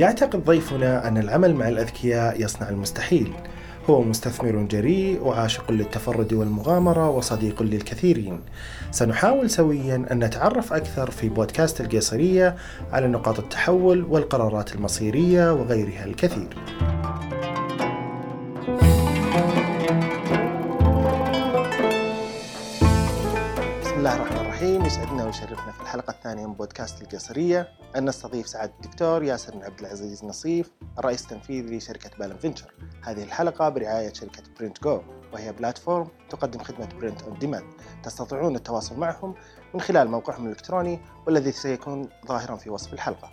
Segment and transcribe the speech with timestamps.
[0.00, 3.32] يعتقد ضيفنا أن العمل مع الأذكياء يصنع المستحيل.
[3.90, 8.40] هو مستثمر جريء وعاشق للتفرد والمغامرة وصديق للكثيرين.
[8.90, 12.56] سنحاول سويا أن نتعرف أكثر في بودكاست القيصرية
[12.92, 16.48] على نقاط التحول والقرارات المصيرية وغيرها الكثير.
[24.00, 24.84] الله الرحمن الرحيم.
[24.84, 29.80] يسعدنا ويشرفنا في الحلقة الثانية من بودكاست القيصرية أن نستضيف سعادة الدكتور ياسر بن عبد
[29.80, 32.74] العزيز نصيف الرئيس التنفيذي لشركة بالم فينشر.
[33.02, 37.64] هذه الحلقة برعاية شركة Print Go وهي platform تقدم خدمة print on demand
[38.02, 39.34] تستطيعون التواصل معهم
[39.74, 43.32] من خلال موقعهم الإلكتروني والذي سيكون ظاهرا في وصف الحلقة.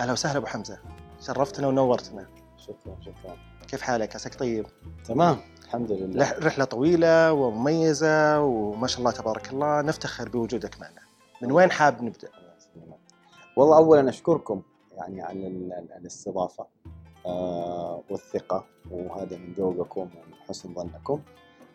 [0.00, 0.78] أهلا وسهلا أبو حمزة.
[1.20, 2.26] شرفتنا ونورتنا.
[2.56, 3.36] شكرا شكرا.
[3.68, 4.66] كيف حالك؟ عساك طيب؟
[5.04, 5.36] تمام.
[5.74, 6.22] الحمد لله.
[6.22, 9.80] رح- رحلة طويلة ومميزة وما شاء الله تبارك الله.
[9.82, 11.00] نفتخر بوجودك معنا.
[11.42, 12.28] من وين حاب نبدأ؟
[13.56, 14.62] والله اولا أشكركم
[14.96, 16.66] يعني على ال- ال- الاستضافة
[17.26, 21.20] آه والثقة وهذا من ذوقكم ومن حسن ظنكم.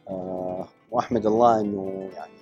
[0.09, 2.39] آه وأحمد الله إنه يعني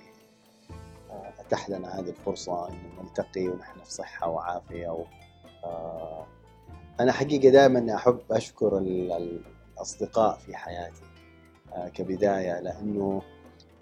[1.10, 5.04] آه أتاح لنا هذه الفرصة إنه نلتقي ونحن في صحة وعافية و
[5.64, 6.26] آه
[7.00, 9.40] أنا حقيقة دائما أحب أشكر ال-
[9.76, 11.02] الأصدقاء في حياتي.
[11.74, 13.22] آه كبداية لأنه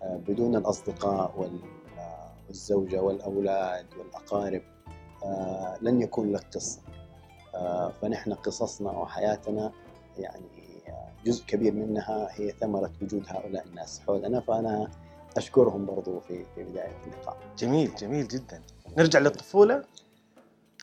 [0.02, 1.60] آه بدون الأصدقاء وال-
[1.98, 4.62] آه، والزوجة والأولاد والأقارب
[5.24, 6.80] آه، لن يكون لك قصة.
[8.02, 9.72] فنحن قصصنا وحياتنا
[10.18, 10.46] يعني
[11.24, 14.90] جزء كبير منها هي ثمرة وجود هؤلاء الناس حولنا فأنا
[15.36, 17.36] أشكرهم برضو في في بداية اللقاء.
[17.58, 18.62] جميل جميل جدا.
[18.98, 19.84] نرجع للطفولة.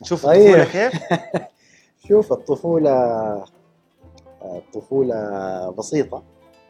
[0.02, 0.56] نشوف طيب.
[0.56, 1.02] الطفولة كيف؟
[2.08, 3.46] شوف الطفولة
[4.42, 6.24] الطفولة بسيطة.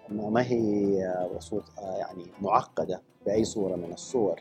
[0.09, 4.39] ما هي بسيط آه، يعني معقدة بأي صورة من الصور.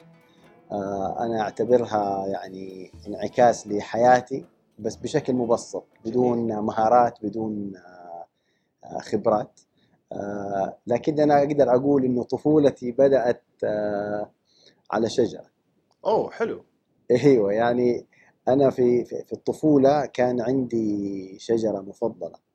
[0.73, 4.47] آه، أنا أعتبرها يعني انعكاس لحياتي
[4.79, 7.73] بس بشكل مبسط بدون مهارات بدون
[8.85, 9.61] آه، خبرات.
[10.87, 13.43] لكن أنا أقدر أقول إنه طفولتي بدأت
[14.91, 15.45] على شجرة.
[16.07, 16.65] أوه حلو.
[17.11, 18.07] أيوه يعني
[18.49, 22.33] أنا في في الطفولة كان عندي شجرة مفضلة.
[22.33, 22.52] في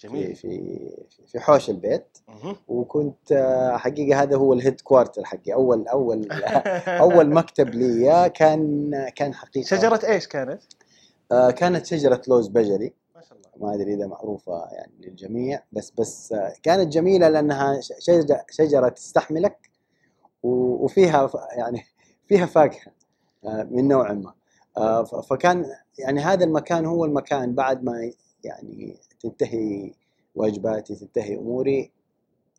[0.00, 0.34] جميل.
[0.34, 0.78] في
[1.26, 2.18] في حوش البيت.
[2.28, 2.56] مهم.
[2.68, 5.52] وكنت آه، حقيقة هذا هو ال headquarter حقي.
[5.52, 6.28] اول اول
[6.88, 9.66] أول مكتب لي كان كان حقيقة.
[9.66, 10.62] شجرة إيش كانت؟
[11.32, 12.94] آه، كانت شجرة لوز بجلي.
[13.16, 13.68] ما شاء الله.
[13.68, 19.70] ما أدري إذا معروفة يعني للجميع بس بس آه، كانت جميلة لأنها شجره شجرة تستحملك
[20.42, 21.82] وفيها يعني
[22.28, 22.92] فيها فاكهة
[23.44, 24.34] من نوع ما.
[25.04, 25.66] فكان
[25.98, 28.10] يعني هذا المكان هو المكان بعد ما
[28.44, 29.92] يعني تنتهي
[30.34, 31.92] واجباتي تنتهي أموري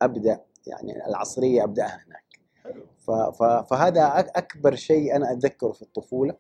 [0.02, 2.30] أبدأ يعني العصرية أبدأها هناك.
[3.70, 6.36] فهذا أكبر شيء أنا أتذكره في الطفولة.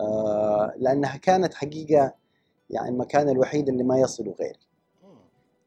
[0.00, 2.14] آه، لأنها كانت حقيقة
[2.70, 4.58] يعني المكان الوحيد اللي ما يصله غيري.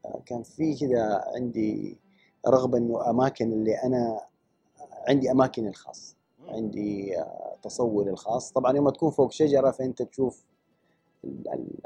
[0.04, 1.98] آه، كان في كذا عندي
[2.48, 4.20] رغبة إنه أماكن اللي أنا
[5.08, 6.16] عندي أماكني الخاص.
[6.48, 8.52] عندي آه، تصوري الخاص.
[8.52, 10.44] طبعا يوم تكون فوق شجرة فأنت تشوف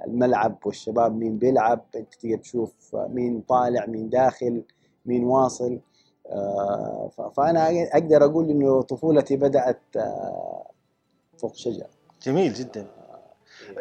[0.06, 4.62] الملعب والشباب مين بيلعب انت تقدر تشوف مين طالع مين داخل
[5.06, 5.78] مين واصل.
[6.26, 10.70] آه، فأنا أقدر أقول إنه طفولتي بدأت آه،
[11.38, 11.88] فوق شجرة.
[12.22, 12.86] جميل جدا.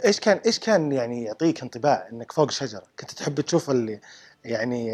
[0.05, 3.99] إيش كان إيش كان يعني يعطيك انطباع إنك فوق شجرة؟ كنت تحب تشوف اللي
[4.45, 4.91] يعني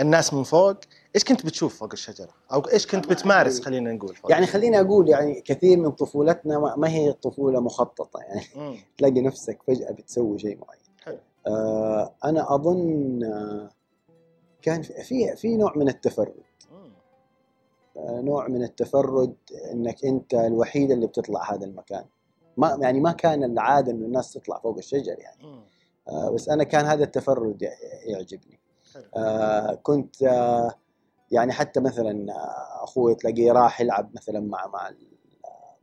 [0.00, 0.76] الناس من فوق،
[1.14, 5.08] إيش كنت بتشوف فوق الشجرة؟ أو إيش كنت بتمارس خلينا نقول فوق يعني خليني أقول
[5.08, 8.42] يعني كثير من طفولتنا ما هي طفولة مخططة يعني.
[8.98, 11.18] تلاقي نفسك فجأة بتسوي شيء معين حلو.
[11.46, 13.70] آه أنا أظن آه
[14.62, 16.34] كان في- في نوع من التفرد.
[17.96, 19.34] آه نوع من التفرد
[19.72, 22.04] إنك أنت الوحيد اللي بتطلع هذا المكان
[22.56, 25.62] ما يعني ما كان العادة إنه الناس تطلع فوق الشجر يعني.
[26.08, 27.72] آه بس أنا كان هذا التفرد يع-
[28.04, 28.58] يعجبني.
[29.16, 30.74] آه كنت آه
[31.30, 34.90] يعني حتى مثلا آه، أخوي تلاقيه راح يلعب مثلا مع مع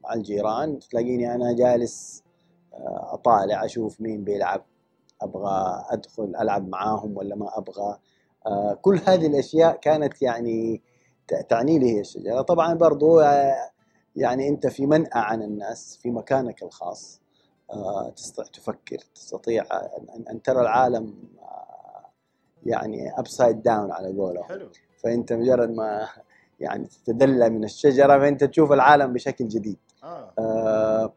[0.04, 2.24] مع الجيران تلاقيني أنا جالس
[3.14, 4.66] أطالع أشوف مين بيلعب
[5.22, 7.98] أبغى أدخل ألعب معاهم ولا ما أبغى.
[8.82, 10.82] كل هذه الأشياء كانت يعني
[11.50, 12.42] تعني لي هي الشجرة.
[12.42, 13.22] طبعا برضو
[14.16, 17.22] يعني أنت في منأى عن الناس في مكانك الخاص
[18.16, 19.66] تستطيع تفكر تستطيع
[20.30, 21.14] أن ترى العالم
[22.66, 24.44] يعني upside down على قولهم.
[24.44, 24.70] حلو.
[25.04, 26.08] فأنت مجرد ما
[26.60, 29.78] يعني تتدلى من الشجرة فأنت تشوف العالم بشكل جديد.
[30.04, 30.34] آه.
[30.40, 31.14] آه،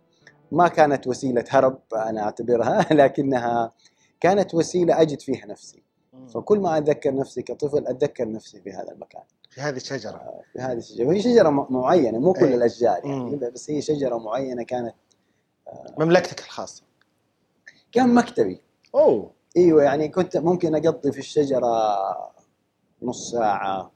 [0.52, 3.72] ما كانت وسيلة هرب أنا أعتبرها لكنها
[4.20, 5.82] كانت وسيلة أجد فيها نفسي.
[6.12, 6.26] مم.
[6.26, 9.22] فكل ما أتذكر نفسي كطفل أتذكر نفسي في هذا المكان.
[9.50, 10.42] في هذه الشجرة.
[10.52, 11.06] في هذه الشجرة.
[11.06, 12.54] وهي شجرة معينة مو كل أي.
[12.54, 13.50] الأشجار يعني مم.
[13.54, 14.94] بس هي شجرة معينة كانت
[15.98, 16.82] مملكتك الخاصة.
[17.92, 18.60] كان مكتبي.
[18.94, 19.30] أوه.
[19.56, 21.98] إيوه يعني كنت ممكن أقضي في الشجرة
[23.02, 23.92] نص ساعة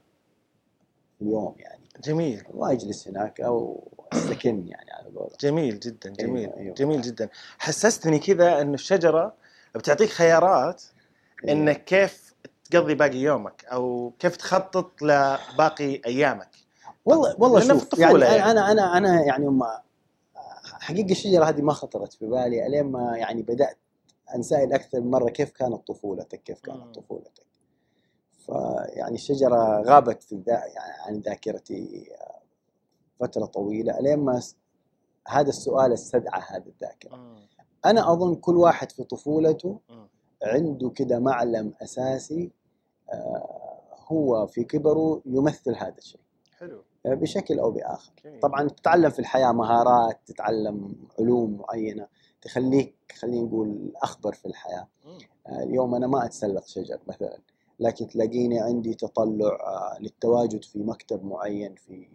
[1.19, 1.83] في اليوم يعني.
[2.03, 2.43] جميل.
[2.53, 3.83] واجلس هناك أو
[4.13, 6.73] أستكن يعني على قولهم جميل جدا جميل أيوة، أيوة.
[6.73, 7.29] جميل جدا.
[7.57, 9.33] حسستني كذا انه الشجرة
[9.75, 10.83] بتعطيك خيارات
[11.49, 12.35] انك كيف
[12.71, 16.49] تقضي باقي يومك أو كيف تخطط لباقي أيامك.
[17.05, 18.51] والله والله شوف يعني يعني.
[18.51, 19.81] أنا أنا أنا يعني ما
[20.81, 23.77] حقيقة الشجرة هذه ما خطرت في بالي إلين ما يعني بدأت
[24.35, 26.59] انسائل أكثر من مرة كيف كانت طفولتك كيف.
[26.59, 27.47] كانت طفولتك
[28.45, 32.09] فيعني الشجرة غابت في الذا يعني عن ذاكرتي
[33.19, 34.41] فترة طويلة الين ما
[35.27, 37.15] هذا السؤال استدعى هذه الذاكرة.
[37.85, 39.79] أنا أظن كل واحد في طفولته.
[40.43, 42.51] عنده كده معلم أساسي
[43.13, 43.77] آه،
[44.07, 46.21] هو في كبره يمثل هذا الشيء
[46.57, 48.11] حلو آه، بشكل أو بآخر.
[48.41, 52.07] طبعا تتعلم في الحياة مهارات تتعلم علوم معينة
[52.41, 54.87] تخليك خلينا نقول أخبر في الحياة.
[55.47, 57.37] آه، اليوم أنا ما أتسلق شجر مثلا
[57.79, 62.07] لكن تلاقيني عندي تطلع آه، للتواجد في مكتب معين في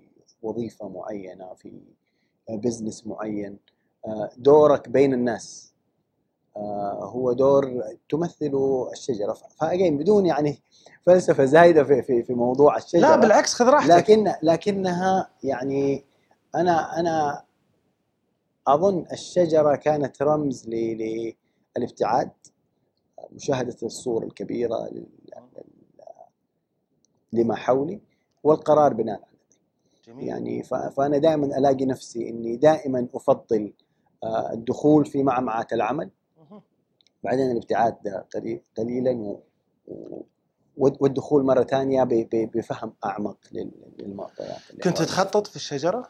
[0.42, 1.80] وظيفة معينة في
[2.50, 3.58] بزنس معين.
[4.06, 5.72] آه، دورك بين الناس.
[7.02, 9.32] هو دور تمثله الشجرة.
[9.32, 10.58] فاجين بدون يعني
[11.06, 13.00] فلسفة زايدة في في في موضوع الشجرة.
[13.00, 13.90] لا بالعكس خذ راحتك.
[13.90, 16.04] لكن لكنها يعني
[16.54, 17.44] أنا أنا
[18.67, 21.35] أظن الشجرة كانت رمز ل-
[21.76, 22.31] للابتعاد
[24.23, 25.73] الكبيرة لل- لل-
[27.32, 28.00] لما حولي
[28.44, 29.38] والقرار بناء على
[30.06, 33.73] جميل يعني ف- فأنا دائما ألاقي نفسي إني دائما أفضل
[34.25, 36.11] آه، الدخول في معمعة العمل.
[37.25, 37.94] بعدين الابتعاد
[38.35, 39.37] قليل- قليلا
[40.76, 45.03] والدخول مرة ثانية ب- ب- بفهم أعمق لل- للمعطيات كنت.
[45.03, 46.08] تخطط في الشجرة؟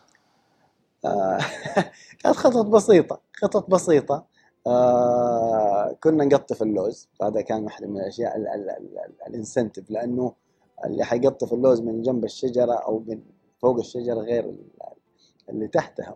[1.05, 1.39] آه،
[2.23, 4.25] كانت خطط بسيطة خطط بسيطة
[4.67, 10.33] آه، كنا نقطف اللوز هذا كان واحدة من الأشياء ال- ال- ال- ال- الانسنتف لأنه
[10.85, 13.21] اللي حيقطف اللوز من جنب الشجرة أو من
[13.59, 14.67] فوق الشجرة غير ال-
[15.49, 16.15] اللي تحتها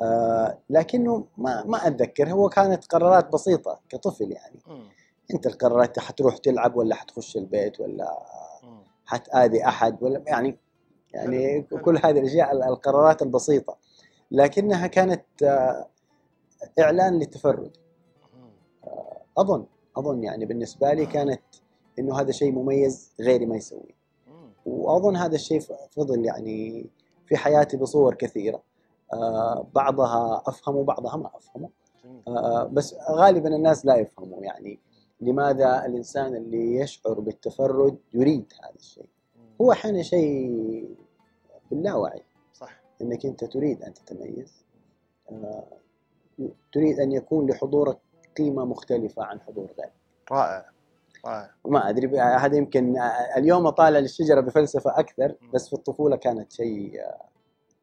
[0.00, 4.60] آه، لكنه ما ما أتذكر هو كانت قرارات بسيطة كطفل يعني.
[5.34, 8.18] أنت القرارات حتروح تلعب ولا حتخش البيت ولا.
[9.06, 10.58] حتآذي أحد ولا يعني
[11.14, 11.62] يعني.
[11.62, 13.76] كل هذه الأشياء ال- القرارات البسيطة
[14.30, 15.88] لكنها كانت آه،
[16.80, 17.76] إعلان للتفرد
[18.34, 18.50] مم.
[19.38, 19.66] أظن
[19.96, 21.42] أظن يعني بالنسبة لي كانت
[21.98, 24.50] إنه هذا شيء مميز غيري ما يسويه مم.
[24.66, 25.60] وأظن هذا الشيء
[25.90, 26.86] فضل يعني
[27.26, 28.62] في حياتي بصور كثيرة
[29.12, 31.30] آه، بعضها أفهمه وبعضها ما
[32.28, 34.78] آه، بس غالبا الناس لا يفهموا يعني
[35.20, 39.06] لماذا الإنسان اللي يشعر بالتفرد يريد هذا الشيء.
[39.60, 40.96] هو أحيانا شيء
[41.70, 42.22] باللاوعي
[42.98, 44.64] صح إنك أنت تريد أن تتميز.
[45.30, 45.66] آه،
[46.72, 47.98] تريد أن يكون لحضورك
[48.36, 49.92] قيمة مختلفة عن حضور غيرك.
[50.30, 50.66] رائع
[51.24, 51.50] رائع.
[51.64, 57.00] ما أدري هذا يمكن آه، اليوم اطالع للشجره بفلسفة أكثر بس في الطفولة كانت شيء
[57.00, 57.24] آه،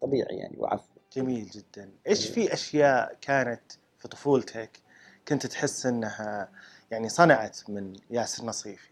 [0.01, 1.91] طبيعي يعني وعفوي جميل جدا.
[2.07, 4.79] إيش في أشياء كانت في طفولتك
[5.27, 6.49] كنت تحس إنها
[6.91, 8.91] يعني صنعت من ياسر نصيف؟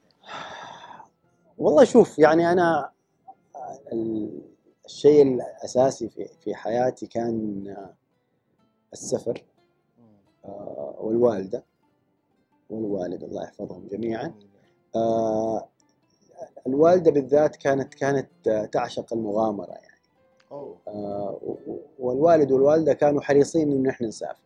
[1.57, 2.91] والله شوف يعني أنا
[3.93, 4.52] ال-
[4.85, 7.93] الشيء الأساسي في في حياتي كان آه،
[8.93, 9.43] السفر.
[10.45, 11.63] آه، والوالدة
[12.69, 14.33] والوالد الله يحفظهم جميعا.
[14.95, 15.67] آه،
[16.67, 18.29] الوالدة بالذات كانت كانت
[18.71, 19.93] تعشق المغامرة يعني
[21.99, 24.37] والوالد والوالدة كانوا حريصين إنه إحنا نسافر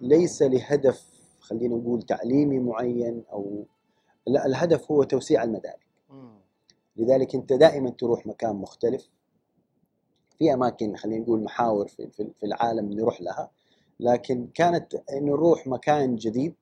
[0.00, 1.06] ليس لهدف
[1.40, 3.64] خلينا نقول تعليمي معين أو
[4.26, 5.87] لا الهدف هو توسيع المدارك.
[6.98, 9.08] لذلك أنت دائما تروح مكان مختلف.
[10.38, 13.50] في أماكن خلينا نقول محاور في في في العالم نروح لها.
[14.00, 16.54] لكن كانت إنه نروح مكان جديد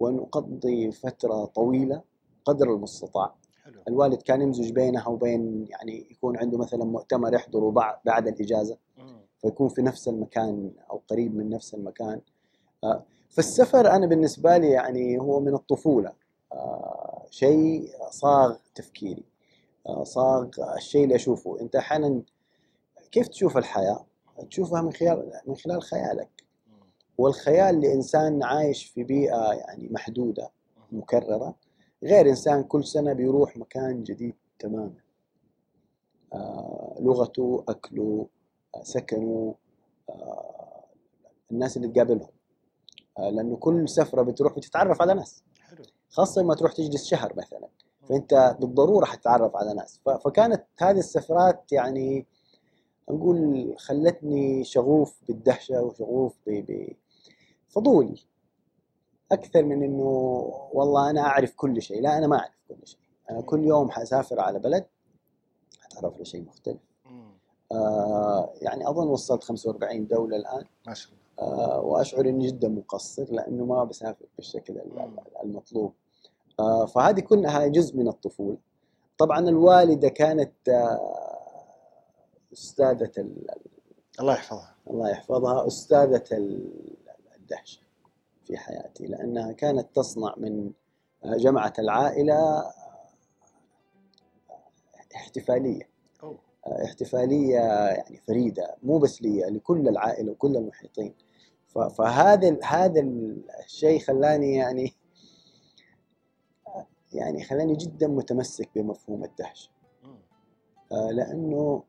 [0.00, 2.02] ونقضي فترة طويلة
[2.44, 3.34] قدر المستطاع.
[3.64, 3.80] حلو.
[3.88, 8.76] الوالد كان يمزج بينها وبين يعني يكون عنده مثلا مؤتمر يحضره بعد بعد الإجازة.
[8.98, 9.20] مم.
[9.38, 12.20] فيكون في نفس المكان أو قريب من نفس المكان.
[12.84, 16.12] آه، فالسفر أنا بالنسبة لي يعني هو من الطفولة.
[16.52, 19.24] آه، شيء صاغ تفكيري.
[19.86, 21.60] آه، صاغ الشيء اللي أشوفه.
[21.60, 22.22] أنت أحيانا
[23.12, 24.06] كيف تشوف الحياة؟
[24.50, 26.44] تشوفها من خلال من خلال خيالك.
[27.18, 30.50] والخيال لانسان عايش في بيئة يعني محدودة
[30.92, 31.54] مكررة
[32.02, 34.94] غير إنسان كل سنة بيروح مكان جديد تماما.
[36.32, 38.26] آه، لغته أكله
[38.74, 39.54] آه، سكنه
[41.50, 42.28] الناس اللي تقابلهم.
[43.18, 45.42] لأنه كل سفرة بتروح بتتعرف على ناس.
[46.12, 47.68] خاصة لما تروح تجلس شهر مثلا.
[48.08, 50.00] فأنت بالضرورة حتتعرف على ناس.
[50.24, 52.26] فكانت هذه السفرات يعني
[53.10, 56.94] نقول خلتني شغوف بالدهشة وشغوف ب-
[57.70, 58.16] بفضولي
[59.32, 60.04] أكثر من إنه
[60.72, 62.02] والله أنا أعرف كل شيء.
[62.02, 63.00] لا أنا ما أعرف كل شيء.
[63.30, 64.86] أنا كل يوم حسافر على بلد
[65.80, 66.80] حتعرف على شيء مختلف.
[67.72, 70.64] آه يعني أظن وصلت 45 دولة الآن.
[70.86, 71.22] ما شاء الله.
[71.38, 74.80] آه، وأشعر إني جدا مقصر لأنه ما بسافر بالشكل.
[75.44, 75.92] المطلوب.
[76.94, 78.56] فهذه كلها جزء من الطفولة.
[79.18, 81.00] طبعا الوالدة كانت آه،
[82.52, 83.46] أستاذة ال-
[84.20, 84.74] الله يحفظها.
[84.90, 86.96] الله يحفظها أستاذة ال-
[87.36, 87.80] الدهشة
[88.44, 90.70] في حياتي لأنها كانت تصنع من
[91.24, 92.72] آه، جمعة العائلة آه،
[95.16, 95.88] احتفالية.
[96.22, 96.38] أوه.
[96.84, 101.14] احتفالية يعني فريدة مو بس لي لكل العائلة وكل المحيطين.
[101.98, 103.00] فهذا هذا
[103.64, 104.94] الشيء خلاني يعني
[107.14, 109.70] يعني خلاني جدا متمسك بمفهوم الدهشة.
[110.90, 111.82] لأنه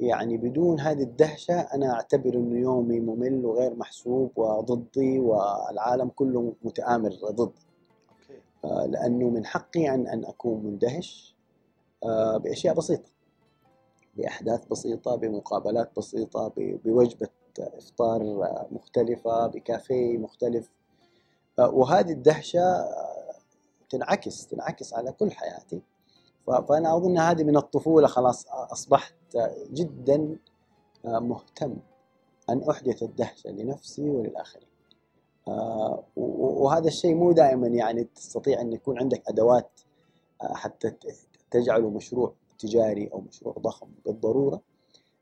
[0.00, 7.10] يعني بدون هذه الدهشة أنا أعتبر إنه يومي ممل وغير محسوب وضدي والعالم كله متآمر
[7.30, 7.66] ضدي.
[8.64, 11.34] لأنه من حقي ان أن أكون مندهش
[12.04, 13.10] آه، بأشياء بسيطة.
[14.16, 17.28] بأحداث بسيطة بمقابلات بسيطة بوجبة
[17.58, 18.22] إفطار
[18.70, 20.70] مختلفة بكافيه مختلف.
[21.58, 23.23] آه، وهذه الدهشة آه،
[23.90, 25.82] تنعكس تنعكس على كل حياتي.
[26.46, 30.36] ف- فأنا أظن هذه من الطفولة خلاص أصبحت آه، جدا
[31.04, 31.76] آه، مهتم
[32.50, 34.68] أن أحدث الدهشه لنفسي وللآخرين.
[35.48, 39.80] آه، وهذا الشيء مو دائما يعني تستطيع أن يكون عندك أدوات
[40.42, 40.94] آه، حتى
[41.50, 44.60] تجعله مشروع تجاري أو مشروع ضخم بالضرورة.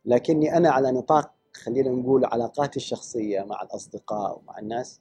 [0.05, 5.01] لكني أنا على نطاق خلينا نقول علاقاتي الشخصية مع الأصدقاء ومع الناس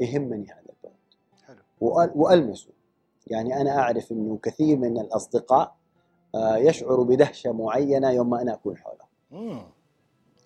[0.00, 0.83] يهمني هذا.
[1.82, 2.68] البعد حلو وأل- والمسه
[3.26, 5.74] يعني أنا أعرف إنه كثير من الأصدقاء
[6.34, 9.08] آه، يشعروا بدهشة معينة يوم ما أنا أكون حولهم.
[9.30, 9.62] مم.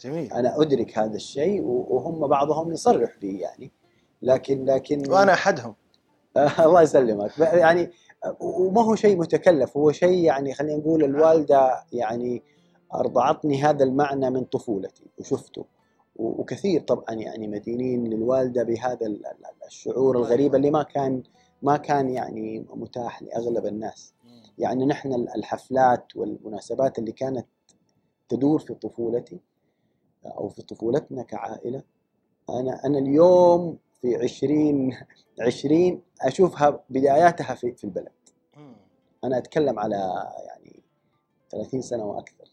[0.00, 0.32] جميل.
[0.32, 3.73] أنا أدرك هذا الشيء وهم بعضهم يصرح لي يعني.
[4.23, 5.75] لكن لكن وأنا أحدهم.
[6.37, 7.38] آه، الله يسلمك.
[7.38, 7.90] يعني
[8.40, 9.76] وما هو شيء متكلف.
[9.76, 12.42] هو شيء يعني خلينا نقول الوالدة يعني
[12.94, 15.64] أرضعتني هذا المعنى من طفولتي وشفته.
[16.18, 21.22] وكثير طبعا يعني مدينين للوالدة بهذا ال- ال- الشعور الغريب اللي ما كان
[21.62, 24.14] ما كان يعني متاح لأغلب الناس.
[24.58, 27.46] يعني نحن الحفلات والمناسبات اللي كانت
[28.28, 29.40] تدور في طفولتي
[30.26, 31.82] أو في طفولتنا كعائلة
[32.50, 34.96] أنا أنا اليوم في 20
[35.40, 38.12] 20 أشوفها بداياتها في في البلد.
[39.25, 40.82] أنا أتكلم على يعني
[41.50, 42.48] 30 سنة وأكثر.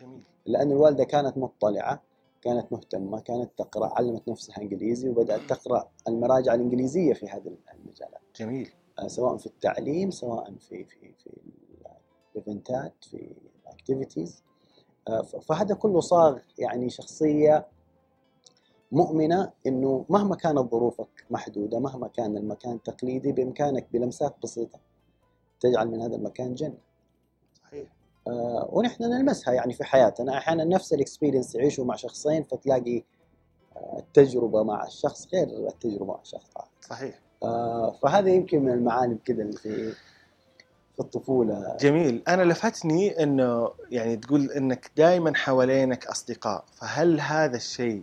[0.00, 0.20] جميل.
[0.46, 2.02] لأن الوالدة كانت مطلعة
[2.42, 8.20] كانت مهتمة كانت تقرأ علمت نفسها إنجليزي وبدأت تقرأ المراجع الإنجليزية في هذه المجالات.
[8.36, 8.70] جميل.
[8.98, 11.30] آه، سواء في التعليم سواء في في في
[12.34, 13.34] ال event ات في
[13.66, 14.42] ال activities
[15.42, 17.66] فهذا كله صاغ يعني شخصية
[18.92, 24.80] مؤمنة إنه مهما كانت ظروفك محدودة مهما كان المكان تقليدي بإمكانك بلمسات بسيطة
[25.60, 26.78] تجعل من هذا المكان جنة.
[27.54, 27.88] صحيح.
[27.88, 30.38] آه، ونحن نلمسها يعني في حياتنا.
[30.38, 33.02] أحيانا نفس الاكسبيرينس تعيشه مع شخصين فتلاقي
[33.76, 37.18] آه، التجربة مع الشخص غير التجربة مع شخص اخر صحيح.
[37.42, 39.92] آه، فهذا يمكن من المعاني كذا اللي في
[40.94, 41.76] في الطفولة.
[41.80, 42.22] جميل.
[42.28, 46.64] أنا لفتني إنه يعني تقول إنك دائما حوالينك أصدقاء.
[46.74, 48.02] فهل هذا الشيء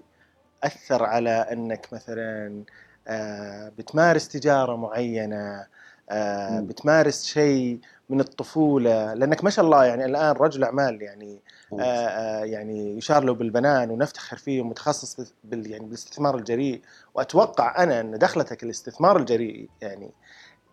[0.63, 2.63] أثر على إنك مثلا
[3.07, 5.65] آه، بتمارس تجارة معينة؟
[6.09, 6.59] آه،.
[6.59, 11.41] بتمارس شيء من الطفولة لأنك ما شاء الله يعني الآن رجل أعمال يعني
[11.73, 16.81] آه، آه، يعني يشار له بالبنان ونفتخر فيه ومتخصص بال يعني بالاستثمار الجريء.
[17.15, 20.11] وأتوقع أنا إن دخلتك الاستثمار الجريء يعني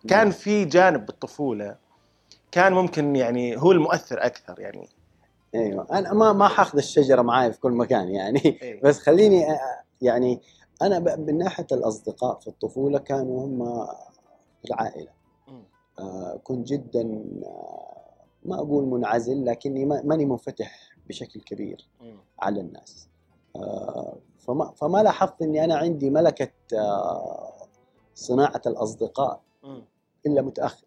[0.07, 1.75] كان في جانب بالطفولة
[2.51, 4.89] كان ممكن يعني هو المؤثر أكثر يعني.
[5.55, 5.87] أيوه.
[5.91, 8.39] أنا ما ما حاخذ الشجرة معاي في كل مكان يعني.
[8.45, 8.81] إيه.
[8.81, 9.59] بس خليني آه،
[10.01, 10.41] يعني
[10.81, 13.87] أنا من ناحية الأصدقاء في الطفولة كانوا هم
[14.65, 15.14] العائلة.
[16.43, 17.01] كنت جدا
[17.45, 18.05] آه،
[18.45, 21.87] ما أقول منعزل لكني ما- ماني منفتح بشكل كبير.
[22.39, 23.07] على الناس
[23.55, 27.53] آه، فما فما لاحظت إني أنا عندي ملكة آه،
[28.15, 29.41] صناعة الأصدقاء.
[30.25, 30.85] إلا متأخر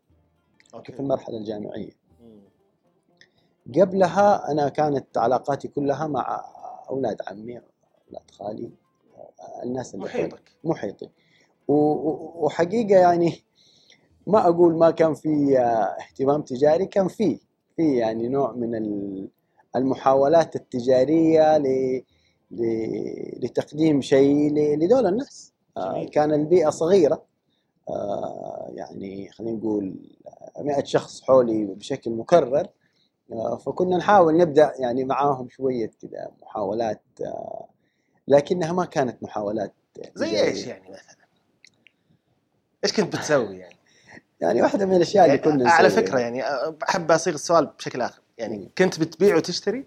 [0.75, 1.91] أوكي في المرحلة الجامعية.
[3.81, 6.45] قبلها أنا كانت علاقاتي كلها مع
[6.91, 7.59] أولاد عمي
[8.09, 8.71] أولاد خالي
[9.17, 10.05] آه، الناس اللي.
[10.05, 11.09] محيطك محيطي
[11.69, 13.45] وحقيقة يعني
[14.29, 17.41] ما أقول ما كان في آه، اهتمام تجاري كان في
[17.77, 19.29] في يعني نوع من ال-
[19.77, 22.03] المحاولات التجارية ل
[23.43, 26.05] لتقديم شيء لدول الناس آه،.
[26.05, 27.25] كان البيئة صغيرة
[27.89, 29.95] آه، يعني خلينا نقول
[30.61, 32.69] 100 شخص حولي بشكل مكرر
[33.67, 37.03] فكنا نحاول نبدأ يعني معاهم شوية كذا محاولات
[38.29, 39.75] لكنها ما كانت محاولات
[40.15, 40.45] زي.
[40.45, 41.27] إيش يعني مثلا؟
[42.85, 43.78] إيش كنت بتسوي يعني؟
[44.41, 45.91] يعني واحدة من الأشياء اللي يعني كنا على.
[45.91, 46.43] فكرة يعني
[46.89, 48.71] أحب أصيغ السؤال بشكل آخر يعني.
[48.79, 49.85] كنت بتبيع وتشتري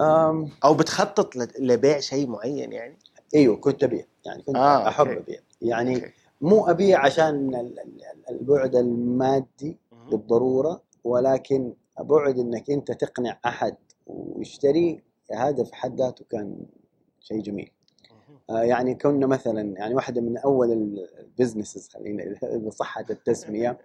[0.00, 2.98] آم، أو بتخطط لبيع شيء معين يعني؟
[3.34, 5.18] أيوه كنت أبيع يعني كنت آه، أحب okay.
[5.20, 6.10] أبيع يعني okay.
[6.40, 9.76] مو أبيع عشان ال- ال- البعد المادي.
[10.10, 15.02] بالضرورة ولكن بعد إنك أنت تقنع أحد ويشتري
[15.36, 16.56] هذا في حد ذاته كان
[17.20, 17.70] شيء جميل
[18.48, 20.72] يعني كنا مثلا يعني واحدة من أول
[21.18, 23.78] ال businesses خلينا إذا صحت التسمية.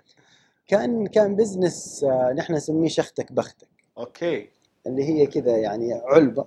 [0.68, 3.68] كان كان business آه، نحن نسميه شختك بختك.
[3.98, 4.50] okay.
[4.88, 6.46] اللي هي كذا يعني علبة.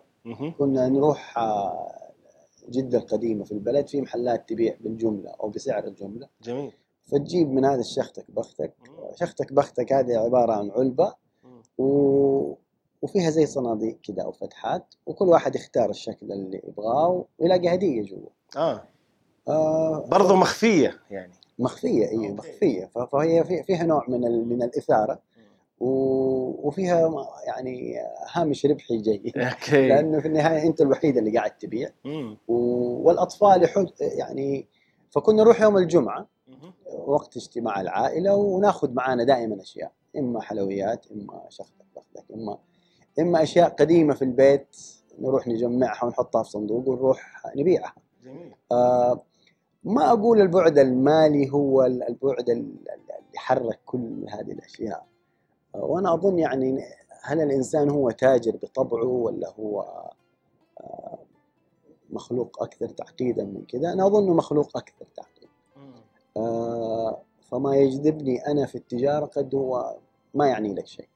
[0.59, 2.12] كنا نروح آه،
[2.69, 6.29] جدة القديمة في البلد في محلات تبيع بالجملة أو بسعر الجملة.
[6.43, 6.73] جميل.
[7.05, 8.75] فتجيب من هذا الشختك بختك.
[9.14, 11.14] شختك بختك هذه عبارة عن علبة.
[11.45, 11.62] مم.
[11.79, 12.55] و...
[13.02, 18.28] وفيها زي صناديق كذا أو فتحات وكل واحد يختار الشكل اللي يبغاه ويلاقي هدية جوا.
[18.57, 18.83] آه.
[19.49, 21.33] آه برضو مخفية يعني.
[22.17, 22.29] okay.
[22.33, 22.85] مخفية.
[22.95, 24.49] ف- فهي في- فيها نوع من.
[24.49, 25.19] من الإثارة.
[25.80, 25.87] و...
[26.69, 27.97] وفيها يعني
[28.33, 29.88] هامش ربحي جيد okay.
[29.88, 31.90] لأنه في النهاية أنت الوحيد اللي قاعد تبيع.
[32.49, 34.66] والأطفال يحد يعني
[35.11, 36.26] فكنا نروح يوم الجمعة.
[37.07, 39.92] وقت اجتماع العائلة وناخذ معانا دائما أشياء.
[40.16, 41.40] إما حلويات إما
[41.97, 42.59] بختك إما
[43.21, 44.77] إما أشياء قديمة في البيت
[45.19, 47.95] نروح نجمعها ونحطها في صندوق ونروح نبيعها.
[48.25, 48.55] جميل.
[48.73, 49.21] آه
[49.85, 55.07] ما أقول البعد المالي هو ال- البعد ال- اللي حرك كل هذه الأشياء.
[55.75, 56.85] آه وأنا أظن يعني
[57.23, 59.81] هل الإنسان هو تاجر بطبعه ولا هو
[60.81, 61.19] آه
[62.11, 65.50] مخلوق أكثر تعقيدا من كذا؟ أنا اظنه مخلوق أكثر تعقيدا.
[66.37, 69.97] آه، فما يجذبني أنا في التجارة قد هو
[70.35, 71.09] ما يعني لك شيء.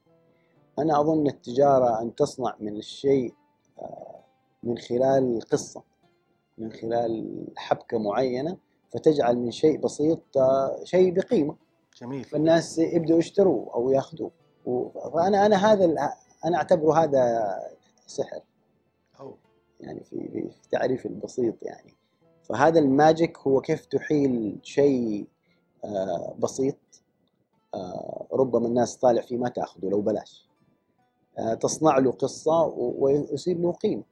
[0.78, 3.34] أنا أظن التجارة أن تصنع من الشيء
[3.78, 4.24] آه،
[4.62, 5.82] من خلال قصة
[6.58, 8.56] من خلال حبكة معينة
[8.92, 11.56] فتجعل من شيء بسيط آه، شيء بقيمة.
[12.00, 12.24] جميل.
[12.24, 14.30] فالناس يبدأوا يشتروه أو ياخذوه
[15.14, 15.84] فأنا أنا هذا
[16.44, 17.54] أنا أعتبره هذا
[18.06, 18.40] سحر.
[19.20, 19.34] أو.
[19.80, 21.94] يعني في تعريف البسيط يعني.
[22.42, 25.28] فهذا الماجيك هو كيف تحيل شيء
[25.84, 26.76] آه، بسيط
[28.32, 30.43] ربما الناس طالع فيه ما تأخذه لو بلاش.
[31.60, 34.02] تصنع له قصة ويصير له قيمة.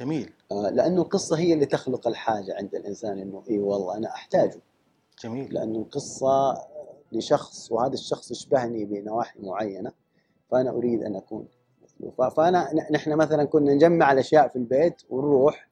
[0.00, 0.32] جميل.
[0.52, 4.60] آه، لأنه القصة هي اللي تخلق الحاجة عند الإنسان إنه إي والله أنا أحتاجه.
[5.24, 5.54] جميل.
[5.54, 6.58] لأنه القصة
[7.12, 9.92] لشخص وهذا الشخص يشبهني بنواحي معينة
[10.50, 11.46] فأنا أريد أن أكون
[11.82, 12.28] مثله.
[12.28, 15.68] فأنا نحن مثلا كنا نجمع الأشياء في البيت ونروح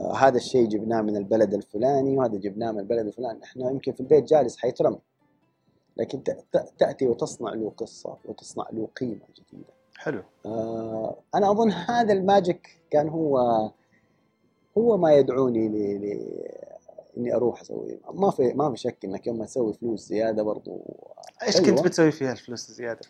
[0.00, 3.44] آه، هذا الشيء جبناه من البلد الفلاني وهذا جبناه من البلد الفلاني.
[3.44, 4.98] إحنا يمكن في البيت جالس حيترمي.
[5.96, 6.22] لكن
[6.78, 9.79] تأتي وتصنع له قصة وتصنع له قيمة جديدة.
[10.00, 13.38] حلو آه، أنا أظن هذا الماجيك كان هو
[14.78, 15.72] هو ما يدعوني ل...
[15.72, 16.28] ل...
[17.16, 20.80] إني أروح أسوي ما في ما في شك إنك يوم ما تسوي فلوس زيادة برضو
[21.42, 21.70] إيش حلوة.
[21.70, 23.00] كنت بتسوي فيها الفلوس الزيادة؟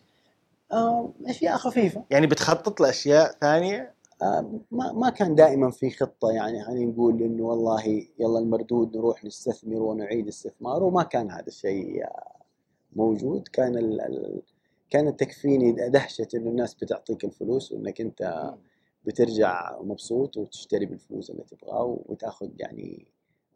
[0.72, 6.64] آه، أشياء خفيفة يعني بتخطط لأشياء ثانية؟ آه، ما ما كان دائما في خطة يعني
[6.64, 12.04] خلينا نقول إنه والله يلا المردود نروح نستثمر ونعيد استثماره وما كان هذا الشيء
[12.96, 14.00] موجود كان ال...
[14.00, 14.42] ال...
[14.90, 18.52] كانت تكفيني دهشة إنه الناس بتعطيك الفلوس وإنك أنت
[19.04, 23.06] بترجع مبسوط وتشتري بالفلوس اللي تبغاه وتاخذ يعني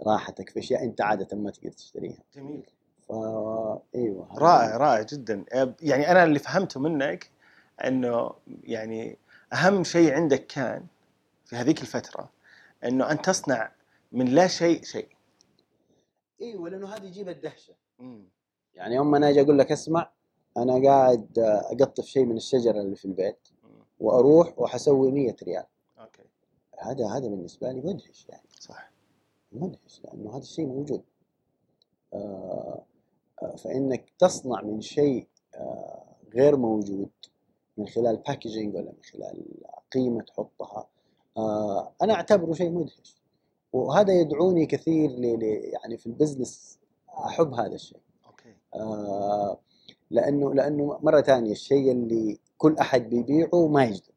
[0.02, 2.22] راحتك في أشياء أنت عادة ما تقدر تشتريها.
[2.34, 2.62] جميل.
[3.08, 5.44] فا إيوه رائع رائع جدا.
[5.82, 7.30] يعني أنا اللي فهمته منك
[7.84, 8.30] إنه
[8.64, 9.18] يعني
[9.52, 10.86] أهم شيء عندك كان
[11.44, 12.30] في هذيك الفترة
[12.84, 13.72] إنه أن تصنع
[14.12, 15.08] من لا شيء شيء.
[16.40, 17.74] إيوه لأنه هذا يجيب الدهشة.
[17.98, 18.24] مم.
[18.74, 20.10] يعني يوم أنا أجي أقول لك اسمع
[20.56, 21.38] أنا قاعد
[21.80, 23.48] أقطف شيء من الشجرة اللي في البيت.
[24.00, 25.64] وأروح وحسوي 100 ريال.
[26.00, 26.22] okay.
[26.78, 28.48] هذا هذا بالنسبة لي مدهش يعني.
[28.60, 28.90] صح.
[29.52, 31.02] مدهش لأنه هذا الشيء موجود.
[32.14, 32.82] آه،
[33.42, 37.10] آه، فإنك تصنع من شيء آه، غير موجود
[37.76, 39.44] من خلال packaging ولا من خلال
[39.92, 40.86] قيمة تحطها
[41.36, 43.22] آه، أنا أعتبره شيء مدهش.
[43.72, 48.00] وهذا يدعوني كثير ل- يعني في ال business أحب هذا الشيء.
[48.26, 48.54] okay.
[48.74, 49.58] آه،
[50.10, 54.14] لأنه لأنه مرة ثانية الشيء اللي كل أحد بيبيعه ما يجذب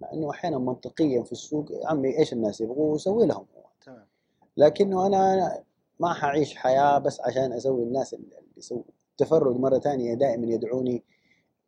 [0.00, 3.46] مع إنه أحيانا منطقيا في السوق يا عمي إيش الناس يبغوا وسوي لهم.
[3.86, 4.06] تمام.
[4.56, 5.62] لكنه أنا
[6.00, 8.82] ما حعيش حياة بس عشان أسوي الناس اللي يسووا.
[9.10, 11.02] التفرد مرة ثانية دائما يدعوني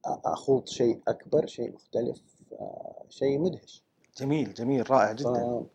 [0.04, 2.22] أخوض شيء أكبر شيء مختلف
[2.52, 3.84] آه، شيء مدهش.
[4.18, 5.32] جميل جميل رائع جدا.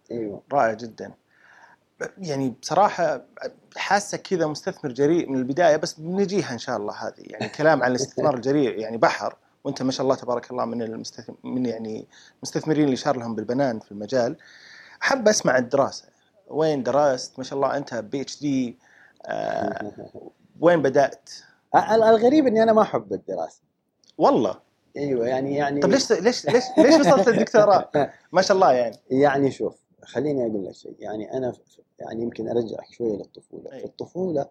[0.07, 0.43] ف- أيوه.
[0.53, 1.13] رائع جدا.
[2.17, 3.21] يعني بصراحة
[3.75, 7.13] حاسة كذا مستثمر جريء من البداية بس بنجيها إن شاء الله هذه.
[7.25, 9.35] يعني كلام عن الاستثمار الجريء يعني بحر.
[9.63, 12.07] وأنت ما شاء الله تبارك الله من المستثمر من يعني
[12.37, 14.37] المستثمرين اللي يشار لهم بالبنان في المجال.
[15.03, 16.05] أحب أسمع الدراسة.
[16.47, 18.77] وين درست؟ ما شاء الله أنت PhD
[20.59, 21.29] وين بدأت؟
[21.75, 23.61] ال- الغريب إني أنا ما أحب الدراسة.
[24.17, 24.59] والله.
[24.97, 27.89] أيوه يعني يعني طيب ليش ليش ليش ليش وصلت الدكتوراه
[28.33, 28.95] ما شاء الله يعني.
[29.11, 30.95] يعني شوف خليني أقول لك شيء.
[30.99, 31.53] يعني أنا
[31.99, 33.73] يعني يمكن أرجعك شوية للطفولة.
[33.73, 33.79] أي.
[33.79, 34.49] في الطفوله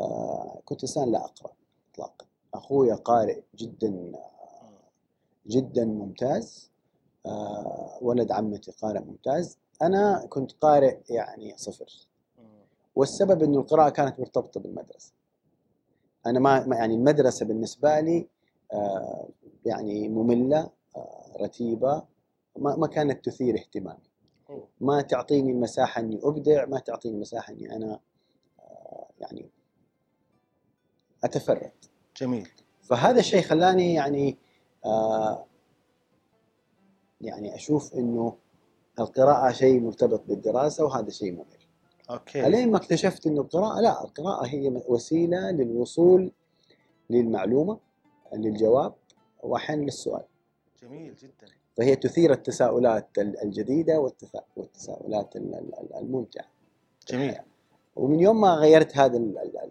[0.00, 1.52] آه كنت إنسان لا أقرأ
[1.92, 2.26] اطلاقا.
[2.54, 4.12] اخويا قارئ جدا
[5.46, 6.70] جدا ممتاز.
[7.26, 9.58] آه ولد عمتي قارئ ممتاز.
[9.82, 12.08] أنا كنت قارئ يعني صفر.
[12.96, 15.12] والسبب إنه القراءة كانت مرتبطة بالمدرسة.
[16.26, 18.28] أنا ما يعني المدرسة بالنسبة لي
[18.72, 19.28] آه
[19.66, 22.02] يعني مملة آه رتيبة
[22.58, 24.13] ما ما كانت تثير اهتمامي.
[24.80, 28.00] ما تعطيني المساحه إني أبدع ما تعطيني مساحة إني أنا
[28.60, 29.50] آه يعني
[31.24, 31.72] أتفرد.
[32.16, 32.48] جميل.
[32.82, 34.38] فهذا الشيء خلاني يعني
[34.84, 35.46] آه
[37.20, 38.36] يعني أشوف إنه
[38.98, 41.44] القراءة شيء مرتبط بالدراسة وهذا شيء ممل
[42.10, 42.46] أوكي.
[42.46, 46.32] الين ما اكتشفت إنه القراءة لا القراءة هي وسيلة للوصول
[47.10, 47.78] للمعلومة
[48.34, 48.94] للجواب
[49.42, 50.24] واحيانا للسؤال.
[50.82, 51.46] جميل جدا.
[51.76, 56.44] فهي تثير التساؤلات ال- الجديدة والتفا- والتساؤلات ال- ال- الممتعة.
[57.08, 57.34] جميل.
[57.96, 59.70] ومن يوم ما غيرت هذا ال- ال- ال-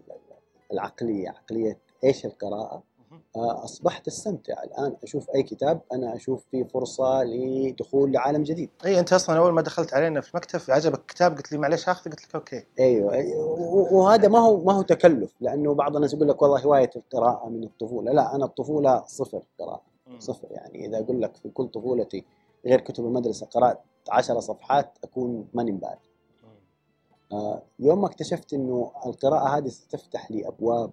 [0.72, 3.20] العقلية عقلية إيش القراءة؟ مهم.
[3.36, 4.62] آه، أصبحت أستمتع.
[4.62, 8.70] الآن أشوف أي كتاب أنا أشوف فيه فرصة لدخول لعالم جديد.
[8.84, 12.10] إي أنت أصلا أول ما دخلت علينا في المكتب عجبك كتاب قلت لي معلش آخذه؟
[12.10, 12.64] قلت لك أوكي.
[12.80, 13.46] أيوه أيوة.
[13.92, 17.64] وهذا ما هو ما هو تكلف لأنه بعض الناس يقول لك والله هواية القراءة من
[17.64, 18.12] الطفولة.
[18.12, 19.93] لا أنا الطفولة صفر قراءة.
[20.18, 20.48] صفر.
[20.50, 22.24] يعني إذا أقول لك في كل طفولتي
[22.66, 23.78] غير كتب المدرسة قرأت
[24.10, 25.94] عشر صفحات أكون ماني مبالغ
[27.32, 30.90] آه، يوم ما اكتشفت إنه القراءة هذه ستفتح لي أبواب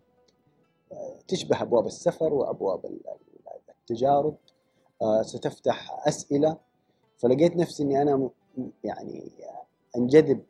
[0.91, 4.35] آه، تشبه أبواب السفر وأبواب ال- ال- التجارب
[5.01, 6.57] آه، ستفتح أسئلة.
[7.17, 8.29] فلقيت نفسي إني أنا
[8.83, 9.31] يعني
[9.97, 10.43] أنجذب